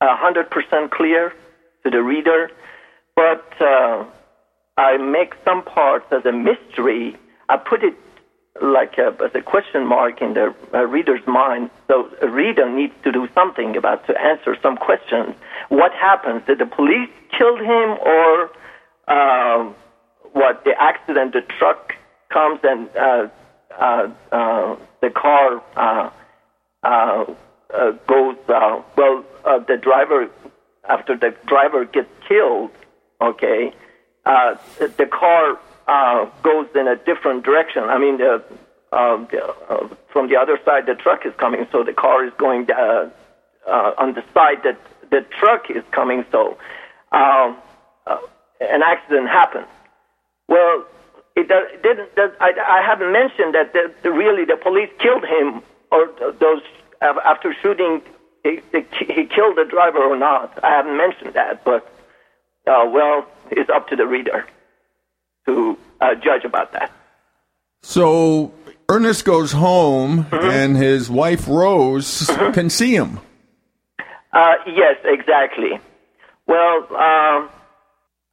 a 0.00 0.16
hundred 0.16 0.50
percent 0.50 0.90
clear 0.90 1.32
to 1.82 1.90
the 1.90 2.02
reader, 2.02 2.50
but 3.16 3.46
uh, 3.60 4.04
I 4.76 4.96
make 4.98 5.32
some 5.44 5.62
parts 5.62 6.06
as 6.12 6.24
a 6.26 6.32
mystery. 6.32 7.16
I 7.48 7.56
put 7.56 7.82
it 7.82 7.94
like 8.60 8.98
a, 8.98 9.08
as 9.24 9.34
a 9.34 9.42
question 9.42 9.86
mark 9.86 10.20
in 10.20 10.34
the 10.34 10.54
uh, 10.72 10.82
reader's 10.96 11.26
mind. 11.26 11.70
So 11.88 12.10
a 12.22 12.28
reader 12.28 12.70
needs 12.70 12.94
to 13.04 13.10
do 13.10 13.28
something 13.34 13.76
about 13.76 14.06
to 14.06 14.20
answer 14.20 14.56
some 14.62 14.76
questions. 14.76 15.34
What 15.70 15.92
happens? 15.92 16.42
Did 16.46 16.58
the 16.58 16.66
police 16.66 17.10
kill 17.36 17.56
him, 17.56 17.98
or 18.14 18.50
uh, 19.08 19.72
what? 20.32 20.64
The 20.64 20.74
accident, 20.78 21.32
the 21.32 21.42
truck 21.58 21.94
comes 22.30 22.60
and 22.62 22.88
uh, 22.96 23.28
uh, 23.78 24.08
uh, 24.32 24.76
the 25.00 25.10
car 25.10 25.62
uh, 25.76 26.10
uh, 26.82 27.24
uh, 27.72 27.90
goes. 28.06 28.36
Uh, 28.48 28.82
well, 28.96 29.24
uh, 29.44 29.58
the 29.58 29.76
driver, 29.76 30.28
after 30.88 31.16
the 31.16 31.34
driver 31.46 31.84
gets 31.84 32.08
killed, 32.28 32.70
okay, 33.20 33.72
uh, 34.26 34.56
the, 34.78 35.06
car 35.06 35.58
uh, 35.86 36.30
goes 36.42 36.66
in 36.74 36.88
a 36.88 36.96
different 36.96 37.44
direction. 37.44 37.84
I 37.84 37.98
mean, 37.98 38.18
the, 38.18 38.42
um, 38.92 39.28
the, 39.30 39.44
uh, 39.44 39.88
from 40.12 40.28
the 40.28 40.36
other 40.36 40.58
side, 40.64 40.86
the 40.86 40.94
truck 40.94 41.26
is 41.26 41.32
coming, 41.36 41.66
so 41.72 41.82
the 41.84 41.92
car 41.92 42.24
is 42.24 42.32
going 42.38 42.68
uh, 42.70 43.10
uh, 43.66 43.92
on 43.98 44.14
the 44.14 44.22
side 44.32 44.62
that 44.64 44.78
the 45.10 45.26
truck 45.38 45.70
is 45.70 45.82
coming. 45.90 46.24
So, 46.30 46.56
um, 47.12 47.56
uh, 48.06 48.18
an 48.60 48.82
accident 48.82 49.28
happens. 49.28 49.66
Well, 50.48 50.84
it 51.36 51.48
does, 51.48 51.68
didn't. 51.82 52.14
Does, 52.14 52.30
I, 52.40 52.52
I 52.66 52.82
haven't 52.86 53.12
mentioned 53.12 53.54
that 53.54 53.72
the, 53.72 53.92
the, 54.02 54.10
really 54.10 54.44
the 54.44 54.56
police 54.56 54.90
killed 54.98 55.24
him, 55.24 55.62
or 55.90 56.10
those 56.38 56.62
after 57.00 57.54
shooting, 57.60 58.02
he, 58.42 58.60
he, 58.72 58.84
he 59.12 59.24
killed 59.26 59.56
the 59.56 59.66
driver 59.68 59.98
or 59.98 60.16
not. 60.16 60.58
I 60.62 60.70
haven't 60.70 60.96
mentioned 60.96 61.34
that, 61.34 61.64
but 61.64 61.82
uh, 62.66 62.84
well, 62.86 63.26
it's 63.50 63.70
up 63.70 63.88
to 63.88 63.96
the 63.96 64.06
reader 64.06 64.46
to 65.46 65.78
uh, 66.00 66.14
judge 66.14 66.44
about 66.44 66.72
that. 66.72 66.90
So 67.82 68.52
Ernest 68.88 69.24
goes 69.24 69.52
home, 69.52 70.26
and 70.32 70.76
his 70.76 71.10
wife 71.10 71.46
Rose 71.48 72.26
can 72.52 72.70
see 72.70 72.94
him. 72.94 73.20
Uh, 74.32 74.54
yes, 74.66 74.96
exactly. 75.04 75.78
Well, 76.46 76.96
um, 76.96 77.50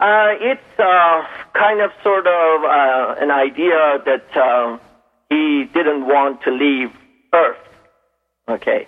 uh, 0.02 0.30
it's 0.50 0.80
uh, 0.80 1.24
kind 1.54 1.80
of 1.82 1.92
sort 2.04 2.26
of 2.28 2.64
uh, 2.64 3.16
an 3.24 3.32
idea 3.32 4.00
that 4.06 4.26
uh, 4.36 4.78
he 5.30 5.66
didn't 5.74 6.06
want 6.08 6.42
to 6.44 6.52
leave 6.52 6.92
Earth. 7.34 7.58
Okay. 8.50 8.88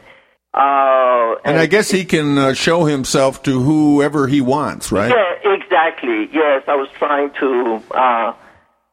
Uh, 0.54 1.36
And 1.46 1.58
I 1.58 1.66
guess 1.68 1.90
he 1.90 2.04
can 2.06 2.38
uh, 2.38 2.54
show 2.54 2.86
himself 2.86 3.42
to 3.44 3.62
whoever 3.62 4.28
he 4.28 4.42
wants, 4.42 4.92
right? 4.92 5.10
Yeah, 5.16 5.52
exactly. 5.54 6.30
Yes, 6.32 6.64
I 6.68 6.76
was 6.76 6.90
trying 7.00 7.32
to, 7.40 7.82
uh, 7.96 8.34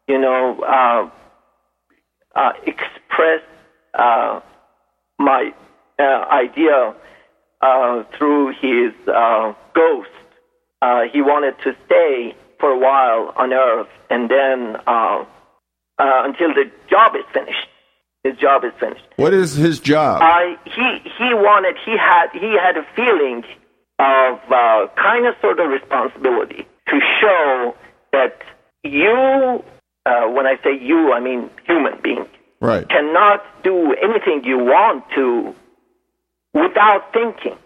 you 0.08 0.18
know, 0.18 0.60
uh, 0.62 1.10
uh, 2.34 2.52
express 2.66 3.42
uh, 3.94 4.40
my 5.18 5.52
uh, 5.98 6.02
idea 6.30 6.94
uh, 7.60 8.04
through 8.16 8.52
his 8.60 8.92
uh, 9.06 9.52
ghost. 9.74 10.08
Uh, 10.82 11.02
he 11.12 11.20
wanted 11.22 11.54
to 11.64 11.76
stay 11.86 12.34
for 12.58 12.70
a 12.70 12.78
while 12.78 13.32
on 13.36 13.52
Earth, 13.52 13.88
and 14.10 14.30
then 14.30 14.76
uh, 14.86 15.24
uh, 15.98 16.22
until 16.24 16.54
the 16.54 16.70
job 16.88 17.14
is 17.16 17.24
finished. 17.32 17.68
His 18.22 18.36
job 18.36 18.64
is 18.64 18.72
finished. 18.78 19.04
What 19.16 19.32
is 19.32 19.54
his 19.54 19.80
job? 19.80 20.20
Uh, 20.22 20.56
he 20.64 20.98
he 21.18 21.32
wanted 21.32 21.76
he 21.84 21.96
had 21.96 22.28
he 22.32 22.52
had 22.52 22.76
a 22.76 22.84
feeling 22.94 23.44
of 23.98 24.38
uh, 24.50 24.88
kind 24.96 25.26
of 25.26 25.34
sort 25.40 25.58
of 25.58 25.70
responsibility 25.70 26.66
to 26.88 27.00
show 27.20 27.74
that 28.12 28.42
you, 28.82 29.62
uh, 30.06 30.26
when 30.28 30.46
I 30.46 30.56
say 30.62 30.78
you, 30.80 31.12
I 31.12 31.20
mean 31.20 31.50
human 31.66 31.98
being, 32.02 32.26
right. 32.60 32.88
cannot 32.88 33.42
do 33.62 33.94
anything 33.94 34.42
you 34.44 34.58
want 34.58 35.04
to 35.14 35.54
without 36.54 37.12
thinking. 37.12 37.56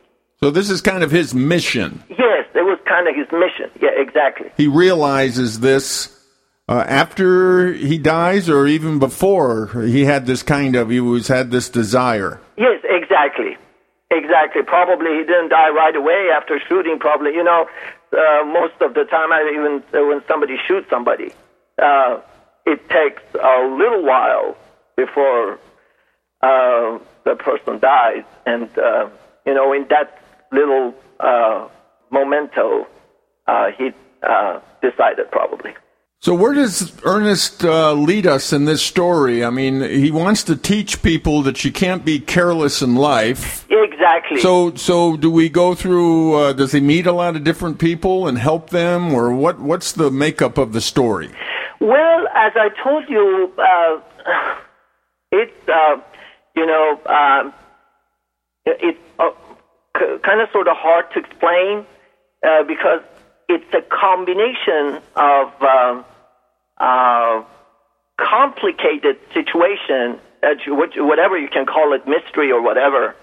So 0.45 0.51
this 0.51 0.69
is 0.69 0.83
kind 0.83 1.03
of 1.03 1.11
his 1.11 1.33
mission. 1.33 2.05
Yes, 2.11 2.45
it 2.55 2.67
was 2.67 2.79
kind 2.85 3.09
of 3.09 3.17
his 3.17 3.27
mission. 3.33 3.71
Yeah, 3.81 3.97
exactly. 3.97 4.51
He 4.59 4.67
realizes 4.67 5.61
this 5.61 6.15
uh, 6.69 6.85
after 6.87 7.73
he 7.73 7.97
dies, 7.97 8.51
or 8.51 8.67
even 8.67 8.99
before 8.99 9.69
he 9.69 10.05
had 10.05 10.27
this 10.27 10.43
kind 10.43 10.77
of 10.77 10.91
he 10.91 11.01
was 11.01 11.29
had 11.29 11.51
this 11.51 11.71
desire. 11.71 12.43
Yes, 12.59 12.79
exactly, 12.85 13.57
exactly. 14.11 14.63
Probably 14.65 15.13
he 15.13 15.25
didn't 15.25 15.49
die 15.49 15.71
right 15.71 15.97
away 15.97 16.29
after 16.37 16.61
shooting. 16.69 16.99
Probably, 16.99 17.33
you 17.33 17.43
know, 17.43 17.67
uh, 18.13 18.45
most 18.45 18.75
of 18.83 18.93
the 18.93 19.05
time, 19.05 19.33
I 19.33 19.51
even 19.51 19.83
uh, 19.99 20.05
when 20.07 20.23
somebody 20.29 20.57
shoots 20.69 20.91
somebody, 20.91 21.33
uh, 21.83 22.21
it 22.67 22.87
takes 22.91 23.23
a 23.33 23.65
little 23.65 24.05
while 24.05 24.59
before 24.95 25.59
uh, 26.43 26.99
the 27.25 27.35
person 27.35 27.79
dies, 27.79 28.25
and 28.45 28.69
uh, 28.77 29.09
you 29.47 29.55
know, 29.55 29.73
in 29.73 29.87
that 29.89 30.21
little 30.55 30.95
uh, 31.21 31.69
memento, 32.11 32.87
uh, 33.47 33.67
he 33.77 33.91
uh, 34.23 34.61
decided 34.81 35.31
probably. 35.31 35.75
So 36.21 36.35
where 36.35 36.55
does 36.55 36.91
Ernest 37.05 37.65
uh, 37.65 37.93
lead 37.93 38.27
us 38.27 38.51
in 38.51 38.65
this 38.65 38.81
story? 38.81 39.45
I 39.45 39.51
mean, 39.51 39.83
he 39.83 40.11
wants 40.11 40.43
to 40.45 40.57
teach 40.57 41.03
people 41.03 41.43
that 41.43 41.67
you 41.67 41.71
can't 41.71 42.03
be 42.03 42.19
careless 42.19 42.81
in 42.81 42.95
life. 42.95 43.67
Exactly. 43.71 44.41
So, 44.41 44.75
so 44.75 45.19
do 45.19 45.31
we 45.31 45.51
go 45.51 45.75
through? 45.75 46.35
Uh, 46.35 46.53
does 46.55 46.73
he 46.73 46.81
meet 46.81 47.07
a 47.07 47.13
lot 47.13 47.37
of 47.37 47.45
different 47.45 47.79
people 47.79 48.27
and 48.27 48.39
help 48.39 48.71
them, 48.71 49.13
or 49.13 49.35
what? 49.35 49.61
What's 49.61 49.93
the 49.93 50.11
makeup 50.11 50.57
of 50.57 50.73
the 50.73 50.81
story? 50.81 51.31
Well, 51.81 52.27
as 52.35 52.53
I 52.57 52.71
told 52.83 53.05
you, 53.07 53.53
uh, 53.59 54.01
it's 55.31 55.69
uh, 55.69 55.97
you 56.57 56.65
know 56.65 57.01
um, 57.05 57.53
it's 58.65 58.99
uh, 59.19 59.31
kind 59.95 60.41
of 60.41 60.49
sort 60.53 60.69
of 60.69 60.77
hard 60.77 61.11
to 61.13 61.21
explain 61.21 61.87
uh, 62.47 62.63
because 62.65 63.01
it's 63.49 63.73
a 63.75 63.83
combination 63.83 65.01
of 65.17 65.63
um, 65.63 66.05
uh, 66.79 67.43
complicated 68.19 69.19
situation, 69.33 70.19
uh, 70.43 70.55
whatever 70.99 71.39
you 71.39 71.49
can 71.49 71.67
call 71.67 71.93
it, 71.93 72.07
mystery 72.07 72.51
or 72.51 72.63
whatever, 72.63 73.15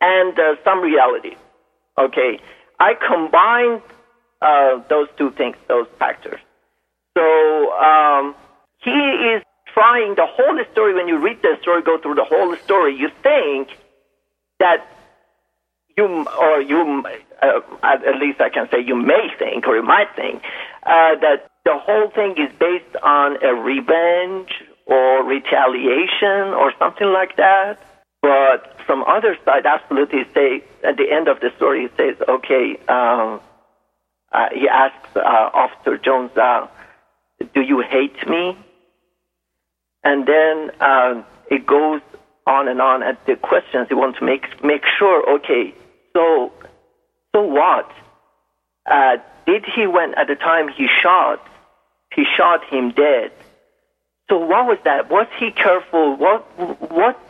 and 0.00 0.38
uh, 0.38 0.56
some 0.64 0.80
reality. 0.80 1.36
Okay, 1.98 2.40
I 2.78 2.94
combined 2.94 3.82
uh, 4.40 4.82
those 4.88 5.08
two 5.16 5.30
things, 5.32 5.56
those 5.68 5.86
factors. 5.98 6.40
So 7.16 7.72
um, 7.72 8.34
he 8.78 8.90
is 8.90 9.42
trying 9.74 10.14
the 10.14 10.26
whole 10.26 10.58
story. 10.72 10.94
When 10.94 11.08
you 11.08 11.18
read 11.18 11.42
the 11.42 11.58
story, 11.60 11.82
go 11.82 11.98
through 11.98 12.14
the 12.14 12.24
whole 12.24 12.56
story, 12.56 12.96
you 12.96 13.10
think 13.22 13.68
that 14.58 14.86
you 16.00 16.26
or 16.44 16.60
you 16.60 17.04
uh, 17.42 17.60
at 17.82 18.16
least 18.20 18.40
I 18.40 18.48
can 18.48 18.68
say 18.70 18.78
you 18.80 18.96
may 18.96 19.28
think 19.38 19.66
or 19.66 19.76
you 19.76 19.82
might 19.82 20.10
think 20.16 20.42
uh, 20.84 21.14
that 21.20 21.50
the 21.64 21.76
whole 21.76 22.10
thing 22.10 22.32
is 22.32 22.50
based 22.58 22.96
on 23.02 23.42
a 23.44 23.54
revenge 23.54 24.50
or 24.86 25.24
retaliation 25.24 26.54
or 26.60 26.72
something 26.78 27.08
like 27.08 27.36
that. 27.36 27.78
But 28.22 28.76
from 28.86 29.04
other 29.04 29.36
side, 29.44 29.64
absolutely 29.64 30.24
say 30.34 30.62
at 30.84 30.96
the 30.96 31.10
end 31.10 31.28
of 31.28 31.40
the 31.40 31.50
story, 31.56 31.88
he 31.88 31.88
says, 31.96 32.16
okay. 32.28 32.76
Um, 32.88 33.40
uh, 34.32 34.48
he 34.54 34.68
asks 34.68 35.16
uh, 35.16 35.20
Officer 35.20 35.98
Jones, 35.98 36.30
uh, 36.36 36.66
"Do 37.54 37.62
you 37.62 37.80
hate 37.80 38.28
me?" 38.28 38.56
And 40.04 40.26
then 40.26 40.70
uh, 40.80 41.22
it 41.50 41.66
goes 41.66 42.00
on 42.46 42.68
and 42.68 42.80
on 42.80 43.02
at 43.02 43.24
the 43.26 43.34
questions. 43.36 43.88
He 43.88 43.94
wants 43.94 44.18
to 44.20 44.24
make 44.24 44.62
make 44.62 44.82
sure. 44.98 45.28
Okay, 45.36 45.74
so 46.12 46.52
so 47.34 47.42
what? 47.42 47.90
Uh, 48.90 49.16
did 49.46 49.64
he 49.74 49.86
when 49.86 50.14
at 50.14 50.26
the 50.26 50.34
time 50.36 50.68
he 50.68 50.86
shot? 51.02 51.46
He 52.14 52.24
shot 52.36 52.64
him 52.64 52.90
dead. 52.90 53.32
So 54.28 54.38
what 54.38 54.66
was 54.66 54.78
that? 54.84 55.10
Was 55.10 55.26
he 55.38 55.50
careful? 55.50 56.16
What 56.16 56.40
what 56.90 57.20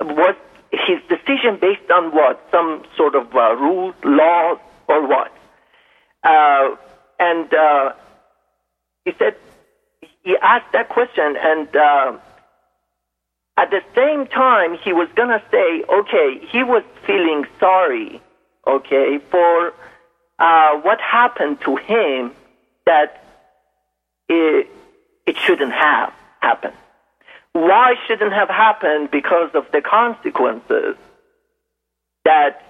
was 0.00 0.36
his 0.70 1.00
decision 1.08 1.58
based 1.60 1.90
on 1.90 2.14
what? 2.14 2.40
Some 2.50 2.84
sort 2.96 3.14
of 3.14 3.34
uh, 3.34 3.54
rules, 3.56 3.94
laws, 4.04 4.58
or 4.88 5.06
what? 5.06 5.32
Uh, 6.22 6.76
and 7.18 7.52
uh, 7.52 7.92
he 9.04 9.12
said 9.18 9.36
he 10.24 10.36
asked 10.40 10.72
that 10.72 10.88
question, 10.88 11.36
and 11.38 11.76
uh, 11.76 12.18
at 13.56 13.70
the 13.70 13.80
same 13.94 14.26
time 14.26 14.76
he 14.82 14.92
was 14.92 15.08
gonna 15.14 15.42
say, 15.50 15.84
okay, 15.88 16.40
he 16.50 16.62
was 16.62 16.82
feeling 17.06 17.44
sorry, 17.60 18.20
okay, 18.66 19.18
for 19.30 19.72
uh, 20.38 20.80
what 20.80 21.00
happened 21.00 21.60
to 21.62 21.76
him 21.76 22.32
that 22.86 23.22
it, 24.28 24.68
it 25.26 25.36
shouldn't 25.38 25.72
have 25.72 26.12
happened. 26.40 26.74
Why 27.52 27.94
shouldn't 28.06 28.32
have 28.32 28.48
happened? 28.48 29.10
Because 29.10 29.50
of 29.54 29.64
the 29.72 29.82
consequences 29.82 30.96
that 32.24 32.62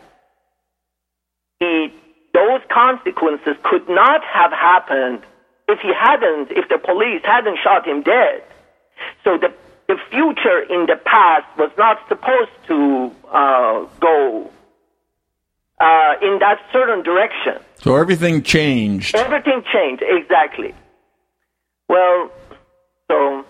he 1.61 1.93
those 2.35 2.63
consequences 2.73 3.57
could 3.63 3.89
not 3.89 4.23
have 4.25 4.53
happened 4.53 5.23
if 5.69 5.81
he 5.81 5.93
hadn't, 5.93 6.51
if 6.51 6.69
the 6.69 6.79
police 6.79 7.21
hadn't 7.25 7.59
shot 7.63 7.87
him 7.87 8.03
dead. 8.03 8.43
So 9.23 9.39
the, 9.39 9.53
the 9.89 9.97
future 10.11 10.61
in 10.63 10.87
the 10.87 10.97
past 11.05 11.47
was 11.59 11.71
not 11.77 11.99
supposed 12.09 12.51
to 12.69 13.11
uh, 13.31 13.85
go 14.01 14.51
uh, 15.81 16.15
in 16.23 16.39
that 16.39 16.61
certain 16.73 17.03
direction. 17.03 17.61
So 17.83 17.97
everything 17.97 18.43
changed. 18.43 19.15
Everything 19.15 19.63
changed, 19.73 20.03
exactly. 20.07 20.75
Well, 21.89 22.31
so 23.11 23.45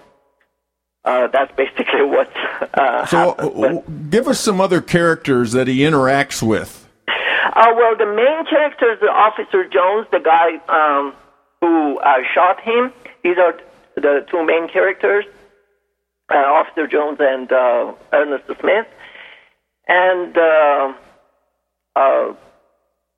uh, 1.04 1.26
that's 1.28 1.52
basically 1.56 2.02
what 2.04 2.30
uh, 2.74 3.06
So 3.06 3.34
happened. 3.34 3.64
uh, 3.64 3.80
give 4.10 4.26
us 4.28 4.40
some 4.40 4.60
other 4.60 4.80
characters 4.80 5.52
that 5.52 5.68
he 5.68 5.80
interacts 5.80 6.42
with. 6.42 6.88
Uh, 7.54 7.66
well, 7.76 7.94
the 7.96 8.06
main 8.06 8.46
character 8.46 8.92
is 8.92 9.00
the 9.00 9.08
Officer 9.10 9.64
Jones, 9.68 10.06
the 10.10 10.20
guy 10.20 10.56
um, 10.68 11.12
who 11.60 11.98
uh, 11.98 12.14
shot 12.34 12.60
him. 12.62 12.92
These 13.22 13.36
are 13.36 13.54
the 13.94 14.26
two 14.30 14.44
main 14.46 14.68
characters, 14.68 15.26
uh, 16.32 16.36
Officer 16.36 16.86
Jones 16.86 17.18
and 17.20 17.50
uh, 17.52 17.92
Ernest 18.12 18.46
Smith. 18.60 18.86
And 19.88 20.36
uh, 20.36 20.92
uh, 21.96 22.34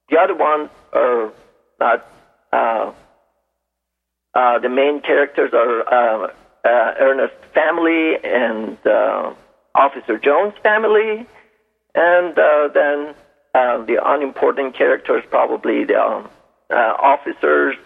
the 0.09 0.19
other 0.19 0.35
one 0.35 0.71
are 0.93 1.33
not. 1.79 2.07
Uh, 2.53 2.93
uh, 4.35 4.59
the 4.59 4.69
main 4.69 5.01
characters 5.01 5.53
are 5.53 5.81
uh, 5.89 6.27
uh, 6.65 6.95
Ernest's 6.99 7.37
family 7.53 8.17
and 8.25 8.77
uh, 8.87 9.33
Officer 9.75 10.19
Jones' 10.19 10.55
family, 10.63 11.27
and 11.95 12.39
uh, 12.39 12.69
then 12.75 13.15
uh, 13.55 13.85
the 13.85 13.99
unimportant 14.05 14.75
characters, 14.77 15.23
probably 15.31 15.85
the 15.85 16.01
um, 16.01 16.29
uh, 16.71 16.75
officers, 16.99 17.77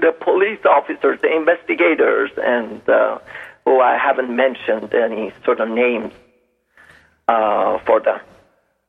the 0.00 0.12
police 0.20 0.60
officers, 0.68 1.18
the 1.22 1.34
investigators, 1.34 2.30
and 2.36 2.86
uh, 2.88 3.18
who 3.64 3.80
I 3.80 3.96
haven't 3.96 4.34
mentioned 4.34 4.94
any 4.94 5.32
sort 5.44 5.60
of 5.60 5.68
names 5.68 6.12
uh, 7.28 7.78
for 7.86 8.00
them. 8.00 8.20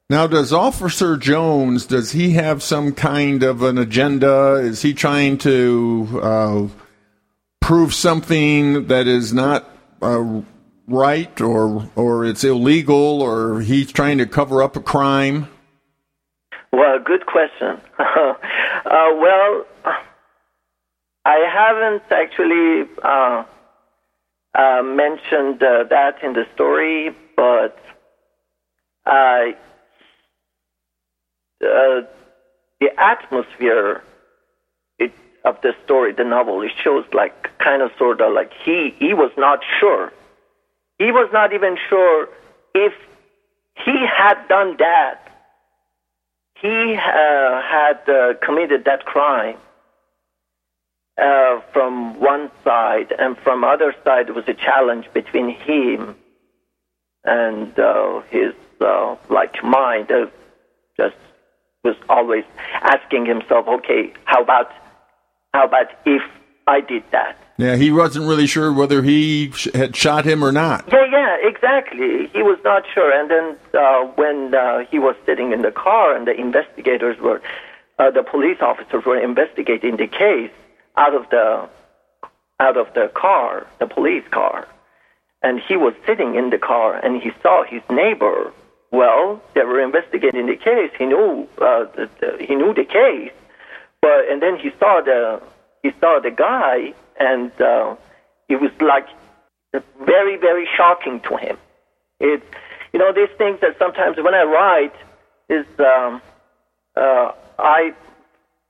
Now, 0.10 0.28
does 0.28 0.54
Officer 0.54 1.18
Jones 1.18 1.88
does 1.88 2.12
he 2.12 2.32
have 2.34 2.62
some 2.62 2.94
kind 2.94 3.42
of 3.42 3.64
an 3.64 3.80
agenda? 3.80 4.56
Is 4.56 4.84
he 4.84 4.94
trying 4.94 5.40
to 5.40 6.20
uh, 6.22 6.68
prove 7.60 7.92
something 7.92 8.86
that 8.88 9.08
is 9.08 9.34
not 9.34 9.68
uh, 10.04 10.42
right, 10.88 11.42
or 11.42 11.90
or 11.96 12.24
it's 12.24 12.44
illegal, 12.44 13.24
or 13.24 13.62
he's 13.62 13.92
trying 13.92 14.20
to 14.20 14.28
cover 14.28 14.62
up 14.62 14.76
a 14.76 14.80
crime? 14.80 15.48
Well, 16.72 17.00
good 17.00 17.26
question. 17.26 17.82
uh, 17.98 18.34
well, 18.86 19.66
I 21.26 21.40
haven't 21.52 22.04
actually 22.12 22.84
uh, 24.58 24.82
mentioned 24.84 25.62
uh, 25.62 25.84
that 25.90 26.24
in 26.24 26.34
the 26.34 26.46
story, 26.54 27.16
but 27.36 27.78
uh, 29.06 29.52
the 31.60 32.90
atmosphere 32.98 34.02
of 35.46 35.62
the 35.62 35.74
story, 35.84 36.12
the 36.12 36.24
novel, 36.24 36.62
it 36.62 36.72
shows 36.84 37.06
like 37.14 37.50
kind 37.60 37.82
of 37.82 37.92
sort 38.00 38.20
of 38.20 38.34
like 38.34 38.52
he 38.66 38.94
he 38.98 39.14
was 39.14 39.32
not 39.38 39.60
sure. 39.80 40.12
He 40.98 41.12
was 41.12 41.30
not 41.32 41.54
even 41.54 41.78
sure 41.90 42.28
if 42.74 42.94
he 43.86 44.06
had 44.18 44.48
done 44.48 44.78
that. 44.80 45.22
He 46.62 46.96
uh, 46.96 47.62
had 47.62 48.10
uh, 48.10 48.34
committed 48.44 48.86
that 48.86 49.06
crime 49.06 49.58
uh, 51.22 51.62
from 51.72 52.20
one 52.20 52.52
side, 52.64 53.14
and 53.18 53.38
from 53.38 53.64
other 53.64 53.94
side 54.04 54.30
was 54.32 54.46
a 54.48 54.54
challenge 54.54 55.08
between 55.14 55.50
him 55.50 56.16
and 57.24 57.78
uh, 57.80 58.22
his 58.30 58.54
uh, 58.82 59.16
like 59.30 59.64
mind. 59.64 60.12
Uh, 60.12 60.28
just 60.98 61.16
was 61.84 61.96
always 62.10 62.44
asking 62.82 63.26
himself, 63.26 63.68
okay, 63.68 64.14
how 64.26 64.42
about 64.42 64.72
how 65.54 65.66
about 65.66 65.88
if 66.06 66.22
I 66.68 66.82
did 66.82 67.04
that? 67.12 67.38
Yeah, 67.58 67.78
he 67.78 67.92
wasn't 67.92 68.28
really 68.28 68.48
sure 68.48 68.74
whether 68.74 69.02
he 69.02 69.52
sh- 69.52 69.70
had 69.74 69.96
shot 69.96 70.26
him 70.26 70.44
or 70.44 70.52
not. 70.52 70.86
Yeah, 70.92 71.06
yeah, 71.10 71.38
exactly. 71.48 72.28
He 72.34 72.42
was 72.44 72.60
not 72.66 72.84
sure. 72.94 73.12
And 73.18 73.32
then 73.32 73.58
uh, 73.74 74.06
when 74.16 74.54
uh, 74.54 74.80
he 74.92 75.00
was 75.00 75.16
sitting 75.26 75.54
in 75.54 75.62
the 75.62 75.72
car 75.72 76.14
and 76.16 76.28
the 76.28 76.34
investigators 76.34 77.18
were, 77.22 77.42
uh, 78.00 78.12
the 78.12 78.24
police 78.24 78.58
officers 78.60 79.06
were 79.06 79.18
investigating 79.18 79.96
the 79.96 80.08
case 80.08 80.52
out 80.98 81.14
of 81.14 81.30
the 81.30 81.70
out 82.60 82.78
of 82.78 82.94
the 82.94 83.12
car, 83.14 83.68
the 83.80 83.88
police 83.88 84.24
car, 84.32 84.68
and 85.42 85.60
he 85.60 85.76
was 85.76 85.94
sitting 86.06 86.36
in 86.36 86.50
the 86.50 86.58
car 86.58 86.96
and 86.96 87.22
he 87.22 87.32
saw 87.42 87.64
his 87.66 87.82
neighbor. 87.90 88.52
Well, 88.92 89.42
they 89.54 89.64
were 89.64 89.82
investigating 89.82 90.46
the 90.46 90.56
case. 90.56 90.92
He 90.98 91.06
knew 91.06 91.48
uh, 91.58 91.86
the, 91.96 92.10
the, 92.22 92.46
he 92.46 92.56
knew 92.56 92.74
the 92.74 92.86
case, 92.86 93.34
but 94.02 94.30
and 94.30 94.42
then 94.42 94.58
he 94.58 94.72
saw 94.80 95.02
the 95.04 95.42
he 95.84 95.92
saw 96.00 96.20
the 96.22 96.32
guy 96.32 96.94
and 97.20 97.52
uh, 97.62 97.96
it 98.48 98.62
was 98.62 98.72
like 98.80 99.08
very 100.06 100.38
very 100.38 100.68
shocking 100.78 101.20
to 101.22 101.38
him. 101.38 101.58
It 102.20 102.42
you 102.94 103.00
know 103.00 103.12
these 103.12 103.36
things 103.38 103.60
that 103.62 103.78
sometimes 103.78 104.18
when 104.18 104.34
I 104.34 104.44
write 104.44 104.96
is 105.50 105.66
um, 105.80 106.22
uh, 106.96 107.32
I 107.60 107.94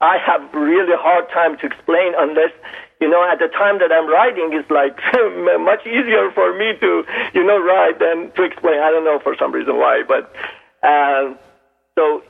I 0.02 0.18
have 0.18 0.54
really 0.54 0.96
hard 0.98 1.30
time 1.30 1.58
to 1.60 1.66
explain 1.66 2.14
unless 2.18 2.52
you 3.00 3.10
know 3.10 3.24
at 3.32 3.40
the 3.40 3.48
time 3.48 3.80
that 3.80 3.92
I'm 3.92 4.08
writing 4.08 4.52
it's 4.52 4.70
like 4.70 4.98
much 5.62 5.86
easier 5.88 6.32
for 6.32 6.52
me 6.58 6.74
to 6.80 7.04
you 7.34 7.44
know 7.44 7.64
write 7.64 8.00
than 8.00 8.32
to 8.32 8.44
explain. 8.44 8.80
I 8.80 8.92
don't 8.92 9.06
know 9.06 9.20
for 9.20 9.36
some 9.40 9.52
reason 9.52 9.78
why, 9.78 10.04
but 10.08 10.34
uh, 10.84 11.34
so 11.98 12.24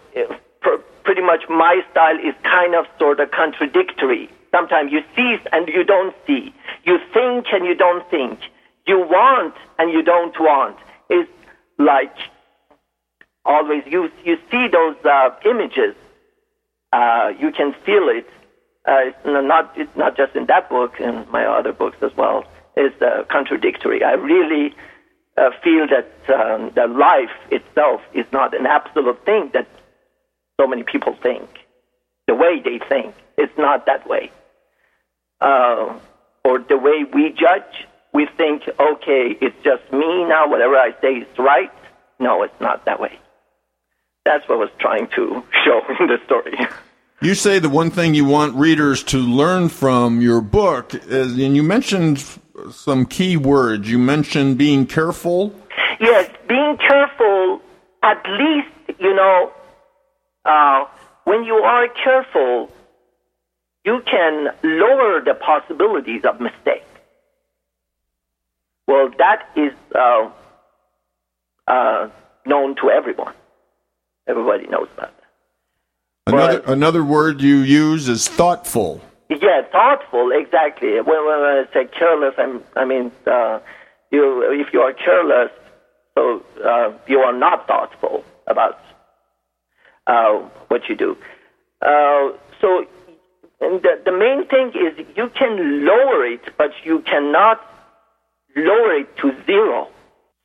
pr- 0.61 0.81
pretty 1.03 1.21
much 1.21 1.43
my 1.49 1.81
style 1.91 2.17
is 2.17 2.35
kind 2.43 2.75
of 2.75 2.85
sort 2.99 3.19
of 3.19 3.31
contradictory. 3.31 4.29
Sometimes 4.51 4.91
you 4.91 5.01
see 5.15 5.37
and 5.51 5.67
you 5.67 5.83
don't 5.83 6.15
see. 6.27 6.53
You 6.85 6.99
think 7.13 7.47
and 7.51 7.65
you 7.65 7.75
don't 7.75 8.07
think. 8.09 8.39
You 8.87 8.99
want 8.99 9.55
and 9.79 9.91
you 9.91 10.03
don't 10.03 10.39
want. 10.39 10.77
It's 11.09 11.29
like 11.79 12.15
always 13.43 13.83
you 13.87 14.11
you 14.23 14.37
see 14.51 14.67
those 14.67 14.95
uh, 15.03 15.31
images. 15.45 15.95
Uh, 16.95 17.33
you 17.39 17.51
can 17.51 17.73
feel 17.85 18.07
it. 18.19 18.27
Uh, 18.87 19.09
it's 19.09 19.25
not 19.25 19.73
it's 19.75 19.95
not 19.97 20.15
just 20.15 20.35
in 20.35 20.45
that 20.45 20.69
book, 20.69 20.93
in 20.99 21.25
my 21.31 21.43
other 21.45 21.73
books 21.73 21.97
as 22.01 22.15
well. 22.15 22.45
It's 22.77 22.99
uh, 23.01 23.23
contradictory. 23.29 24.03
I 24.03 24.13
really 24.13 24.73
uh, 25.37 25.49
feel 25.63 25.87
that 25.95 26.09
um, 26.39 26.71
the 26.79 26.87
life 26.87 27.35
itself 27.51 28.01
is 28.13 28.25
not 28.31 28.57
an 28.59 28.65
absolute 28.65 29.19
thing 29.25 29.51
that 29.53 29.67
so 30.59 30.67
many 30.67 30.83
people 30.83 31.15
think. 31.21 31.49
The 32.27 32.35
way 32.35 32.61
they 32.63 32.79
think, 32.89 33.13
it's 33.37 33.57
not 33.57 33.85
that 33.87 34.07
way 34.07 34.31
uh, 35.41 35.99
or 36.43 36.59
the 36.59 36.77
way 36.77 37.05
we 37.13 37.29
judge, 37.31 37.87
we 38.13 38.27
think, 38.37 38.63
okay, 38.79 39.35
it's 39.41 39.55
just 39.63 39.83
me 39.91 40.23
now, 40.25 40.47
whatever 40.49 40.75
I 40.75 40.91
say 41.01 41.15
is 41.15 41.39
right. 41.39 41.71
No, 42.19 42.43
it's 42.43 42.59
not 42.61 42.85
that 42.85 42.99
way. 42.99 43.19
That's 44.23 44.47
what 44.47 44.55
I 44.55 44.59
was 44.59 44.69
trying 44.79 45.07
to 45.15 45.43
show 45.65 45.81
in 45.99 46.07
the 46.07 46.17
story. 46.25 46.57
You 47.25 47.33
say 47.33 47.57
the 47.57 47.69
one 47.69 47.89
thing 47.89 48.13
you 48.13 48.23
want 48.23 48.53
readers 48.53 49.01
to 49.05 49.17
learn 49.17 49.69
from 49.69 50.21
your 50.21 50.41
book 50.41 50.93
is, 50.93 51.31
and 51.39 51.55
you 51.55 51.63
mentioned 51.63 52.23
some 52.69 53.07
key 53.07 53.35
words. 53.35 53.89
You 53.89 53.97
mentioned 53.97 54.59
being 54.59 54.85
careful. 54.85 55.51
Yes, 55.99 56.29
being 56.47 56.77
careful, 56.77 57.61
at 58.03 58.23
least, 58.29 58.99
you 58.99 59.15
know, 59.15 59.51
uh, 60.45 60.85
when 61.23 61.45
you 61.45 61.55
are 61.55 61.87
careful, 61.87 62.71
you 63.83 64.03
can 64.05 64.49
lower 64.63 65.19
the 65.25 65.33
possibilities 65.33 66.25
of 66.25 66.39
mistake. 66.39 66.85
Well, 68.87 69.09
that 69.17 69.49
is 69.55 69.73
uh, 69.95 70.29
uh, 71.65 72.09
known 72.45 72.75
to 72.75 72.91
everyone. 72.91 73.33
Everybody 74.27 74.67
knows 74.67 74.89
about 74.95 75.17
that. 75.17 75.24
Another 76.27 76.59
but, 76.59 76.69
another 76.69 77.03
word 77.03 77.41
you 77.41 77.57
use 77.57 78.09
is 78.09 78.27
thoughtful. 78.27 79.01
Yeah, 79.29 79.61
thoughtful. 79.71 80.31
Exactly. 80.31 80.95
When, 80.95 81.05
when 81.05 81.39
I 81.39 81.65
say 81.73 81.85
careless, 81.85 82.33
I'm, 82.37 82.63
i 82.75 82.85
mean 82.85 83.11
uh, 83.27 83.59
you. 84.11 84.41
If 84.59 84.73
you 84.73 84.81
are 84.81 84.93
careless, 84.93 85.51
so 86.17 86.43
uh, 86.63 86.93
you 87.07 87.19
are 87.19 87.33
not 87.37 87.67
thoughtful 87.67 88.23
about 88.47 88.79
uh, 90.07 90.33
what 90.67 90.89
you 90.89 90.95
do. 90.95 91.17
Uh, 91.81 92.31
so 92.59 92.85
and 93.61 93.81
the, 93.81 94.01
the 94.03 94.11
main 94.11 94.47
thing 94.47 94.73
is 94.75 95.05
you 95.15 95.29
can 95.29 95.85
lower 95.85 96.25
it, 96.25 96.41
but 96.57 96.71
you 96.83 96.99
cannot 97.01 97.61
lower 98.55 98.93
it 98.95 99.17
to 99.17 99.31
zero. 99.45 99.87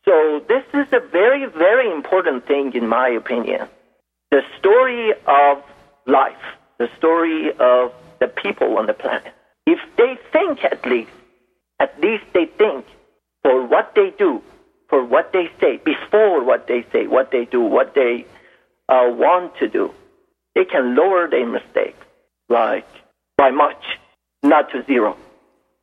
So 0.04 0.40
this 0.48 0.64
is 0.74 0.92
a 0.92 1.00
very, 1.00 1.46
very 1.46 1.90
important 1.90 2.46
thing 2.46 2.72
in 2.74 2.86
my 2.88 3.08
opinion. 3.08 3.68
The 4.30 4.42
story 4.58 5.12
of 5.26 5.62
life, 6.10 6.42
the 6.78 6.88
story 6.98 7.50
of 7.58 7.92
the 8.18 8.28
people 8.28 8.78
on 8.78 8.86
the 8.86 8.94
planet. 8.94 9.32
If 9.66 9.78
they 9.96 10.18
think 10.32 10.64
at 10.64 10.84
least, 10.86 11.10
at 11.78 11.98
least 12.00 12.24
they 12.34 12.46
think 12.46 12.86
for 13.42 13.66
what 13.66 13.94
they 13.94 14.12
do, 14.18 14.42
for 14.88 15.04
what 15.04 15.32
they 15.32 15.50
say, 15.60 15.78
before 15.78 16.44
what 16.44 16.66
they 16.66 16.84
say, 16.92 17.06
what 17.06 17.30
they 17.30 17.44
do, 17.44 17.60
what 17.60 17.94
they 17.94 18.26
uh, 18.88 19.06
want 19.08 19.56
to 19.58 19.68
do, 19.68 19.92
they 20.54 20.64
can 20.64 20.96
lower 20.96 21.28
their 21.28 21.46
mistakes. 21.46 22.04
Like 22.48 22.88
by 23.36 23.50
much, 23.50 23.82
not 24.42 24.70
to 24.72 24.84
zero. 24.84 25.16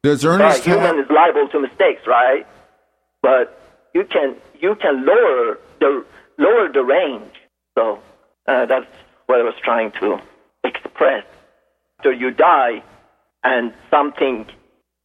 Does 0.03 0.23
Ernest 0.25 0.65
right, 0.65 0.75
human 0.75 0.99
is 0.99 1.09
liable 1.09 1.47
to 1.49 1.59
mistakes, 1.59 2.01
right? 2.05 2.45
But 3.21 3.57
you 3.93 4.03
can 4.03 4.36
you 4.59 4.75
can 4.75 5.05
lower 5.05 5.59
the 5.80 6.05
lower 6.38 6.71
the 6.71 6.84
range. 6.84 7.34
So 7.78 7.99
uh, 8.47 8.65
that's 8.65 8.86
what 9.28 9.39
I 9.39 9.43
was 9.43 9.55
trying 9.63 9.91
to 9.99 10.19
express. 10.63 11.25
After 11.99 12.11
you 12.11 12.32
die, 12.32 12.84
and 13.43 13.73
something 13.89 14.45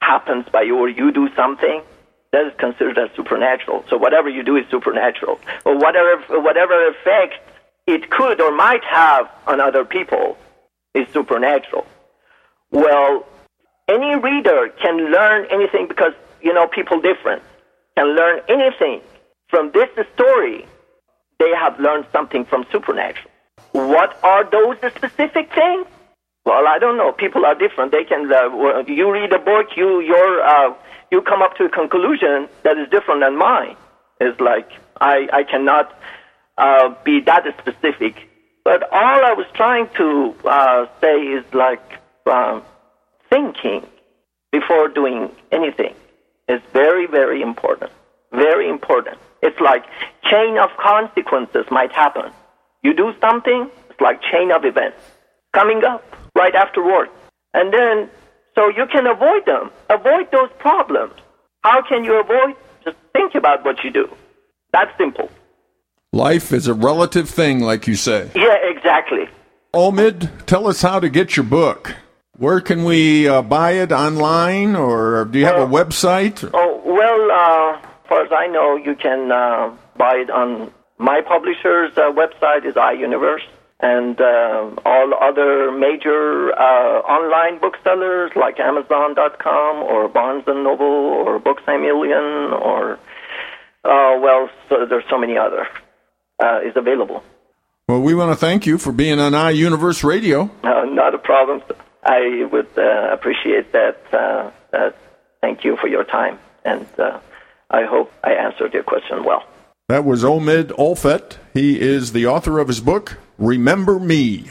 happens 0.01 0.47
by 0.51 0.62
you, 0.62 0.77
or 0.79 0.89
you 0.89 1.12
do 1.12 1.29
something, 1.37 1.83
that 2.33 2.47
is 2.47 2.53
considered 2.59 2.99
as 2.99 3.11
supernatural. 3.14 3.85
So 3.89 3.97
whatever 3.99 4.29
you 4.29 4.43
do 4.43 4.57
is 4.57 4.64
supernatural, 4.70 5.39
or 5.64 5.77
whatever 5.77 6.41
whatever 6.41 6.89
effect 6.89 7.35
it 7.87 8.11
could 8.11 8.41
or 8.41 8.53
might 8.53 8.85
have 8.85 9.29
on 9.47 9.61
other 9.61 9.85
people 9.85 10.39
is 10.95 11.07
supernatural. 11.12 11.87
Well, 12.70 13.27
any 13.89 14.14
reader 14.14 14.68
can 14.81 15.11
learn 15.11 15.47
anything 15.51 15.89
because, 15.89 16.12
you 16.41 16.55
know, 16.55 16.66
people 16.66 17.01
different 17.01 17.43
can 17.97 18.14
learn 18.16 18.41
anything. 18.49 19.01
From 19.49 19.73
this 19.73 19.91
story, 20.14 20.66
they 21.39 21.51
have 21.55 21.79
learned 21.79 22.07
something 22.12 22.45
from 22.45 22.64
supernatural. 22.73 23.31
What 23.73 24.18
are 24.23 24.49
those 24.49 24.77
specific 24.79 25.53
things? 25.55 25.87
Well, 26.45 26.66
I 26.66 26.79
don't 26.79 26.97
know. 26.97 27.12
People 27.12 27.47
are 27.47 27.55
different. 27.55 27.93
They 27.93 28.05
can. 28.05 28.31
Uh, 28.33 28.85
you 28.87 29.11
read 29.11 29.33
a 29.33 29.39
book, 29.39 29.68
you 29.77 30.01
your 30.01 30.43
uh, 30.43 30.75
you 31.11 31.23
come 31.23 31.43
up 31.43 31.57
to 31.57 31.64
a 31.64 31.68
conclusion 31.68 32.49
that 32.64 32.79
is 32.79 32.89
different 32.91 33.20
than 33.20 33.37
mine. 33.37 33.77
It's 34.20 34.41
like 34.41 34.68
I 35.01 35.29
I 35.33 35.45
cannot 35.45 35.97
uh, 36.59 36.95
be 37.05 37.20
that 37.20 37.45
specific. 37.59 38.29
But 38.64 38.83
all 38.93 39.25
I 39.25 39.33
was 39.33 39.47
trying 39.55 39.89
to 39.97 40.35
uh, 40.45 40.87
say 41.01 41.16
is 41.18 41.45
like 41.53 41.83
um, 42.27 42.62
thinking 43.31 43.87
before 44.53 44.89
doing 44.89 45.31
anything 45.51 45.95
is 46.49 46.61
very, 46.73 47.07
very 47.07 47.43
important. 47.43 47.91
Very 48.31 48.68
important. 48.68 49.18
It's 49.43 49.61
like 49.61 49.85
chain 50.25 50.59
of 50.59 50.70
consequences 50.77 51.66
might 51.70 51.93
happen. 51.93 52.31
You 52.83 52.95
do 52.95 53.12
something, 53.20 53.70
it's 53.91 54.01
like 54.01 54.20
chain 54.22 54.51
of 54.51 54.64
events 54.64 54.99
coming 55.53 55.85
up 55.85 56.05
right 56.37 56.55
afterwards. 56.55 57.11
And 57.55 57.72
then, 57.72 58.09
so 58.55 58.68
you 58.68 58.87
can 58.91 59.07
avoid 59.07 59.47
them. 59.47 59.70
Avoid 59.91 60.30
those 60.33 60.51
problems. 60.59 61.14
How 61.62 61.83
can 61.83 62.05
you 62.05 62.18
avoid? 62.18 62.57
Just 62.85 62.97
think 63.12 63.35
about 63.35 63.64
what 63.64 63.85
you 63.85 63.91
do. 63.91 64.09
That's 64.72 64.91
simple. 64.99 65.30
Life 66.12 66.53
is 66.53 66.66
a 66.66 66.74
relative 66.74 67.28
thing, 67.28 67.61
like 67.61 67.87
you 67.87 67.95
say. 67.95 68.30
Yeah, 68.35 68.57
exactly. 68.62 69.28
Omid, 69.74 70.45
tell 70.47 70.66
us 70.66 70.83
how 70.83 71.01
to 71.01 71.09
get 71.09 71.37
your 71.37 71.45
book. 71.45 71.95
Where 72.37 72.61
can 72.61 72.85
we 72.85 73.28
uh, 73.28 73.43
buy 73.43 73.72
it 73.72 73.93
online, 73.93 74.74
or 74.74 75.26
do 75.26 75.39
you 75.39 75.45
have 75.45 75.57
a 75.57 75.66
website? 75.66 76.49
Oh 76.53 76.83
well, 76.85 77.30
uh, 77.30 77.78
as 77.78 78.09
far 78.09 78.24
as 78.24 78.33
I 78.33 78.47
know, 78.49 78.76
you 78.76 78.95
can 78.95 79.30
uh, 79.30 79.70
buy 79.97 80.16
it 80.16 80.30
on 80.30 80.72
my 81.03 81.20
publisher's 81.20 81.92
uh, 81.98 82.12
website 82.12 82.64
is 82.64 82.74
iUniverse, 82.74 83.42
and 83.80 84.20
uh, 84.20 84.70
all 84.86 85.12
other 85.20 85.72
major 85.72 86.53
uh, 86.53 87.00
online 87.00 87.59
booksellers 87.61 88.30
like 88.36 88.61
Amazon.com 88.61 89.82
or 89.82 90.09
Barnes 90.09 90.44
and 90.46 90.62
Noble 90.62 90.86
or 90.86 91.40
Books 91.40 91.64
a 91.66 91.76
Million 91.78 92.53
or 92.53 93.00
uh, 93.84 94.14
well, 94.22 94.48
so 94.68 94.86
there's 94.88 95.05
so 95.11 95.18
many 95.18 95.36
other 95.36 95.66
uh, 96.38 96.61
is 96.64 96.76
available. 96.76 97.24
Well, 97.88 98.00
we 98.00 98.14
want 98.14 98.30
to 98.30 98.36
thank 98.36 98.64
you 98.64 98.78
for 98.78 98.92
being 98.92 99.18
on 99.18 99.32
iUniverse 99.32 100.05
Radio. 100.05 100.48
Uh, 100.62 100.84
not 100.84 101.14
a 101.14 101.18
problem. 101.18 101.62
I 102.05 102.48
would 102.50 102.78
uh, 102.78 103.12
appreciate 103.12 103.72
that. 103.72 104.53
Thank 105.40 105.64
you 105.64 105.76
for 105.76 105.88
your 105.88 106.05
time, 106.05 106.38
and 106.64 106.86
uh, 106.98 107.18
I 107.68 107.84
hope 107.84 108.12
I 108.22 108.34
answered 108.34 108.72
your 108.72 108.84
question 108.84 109.24
well. 109.24 109.42
That 109.93 110.07
was 110.07 110.24
Omid 110.24 110.68
Olfet. 110.78 111.36
He 111.53 111.78
is 111.78 112.12
the 112.12 112.24
author 112.24 112.59
of 112.59 112.68
his 112.68 112.80
book, 112.80 113.18
Remember 113.36 113.99
Me. 113.99 114.51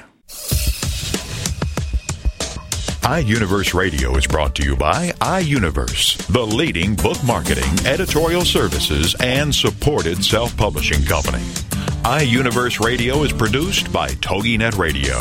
iUniverse 3.01 3.73
Radio 3.73 4.15
is 4.17 4.27
brought 4.27 4.53
to 4.57 4.63
you 4.63 4.75
by 4.75 5.13
iUniverse, 5.19 6.27
the 6.31 6.45
leading 6.45 6.93
book 6.93 7.17
marketing, 7.23 7.73
editorial 7.87 8.45
services, 8.45 9.15
and 9.19 9.55
supported 9.55 10.23
self 10.23 10.55
publishing 10.55 11.03
company. 11.05 11.43
iUniverse 12.03 12.79
Radio 12.79 13.23
is 13.23 13.33
produced 13.33 13.91
by 13.91 14.09
TogiNet 14.09 14.77
Radio. 14.77 15.17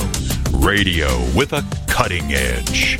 Radio 0.59 1.09
with 1.35 1.55
a 1.55 1.65
cutting 1.89 2.35
edge. 2.35 2.99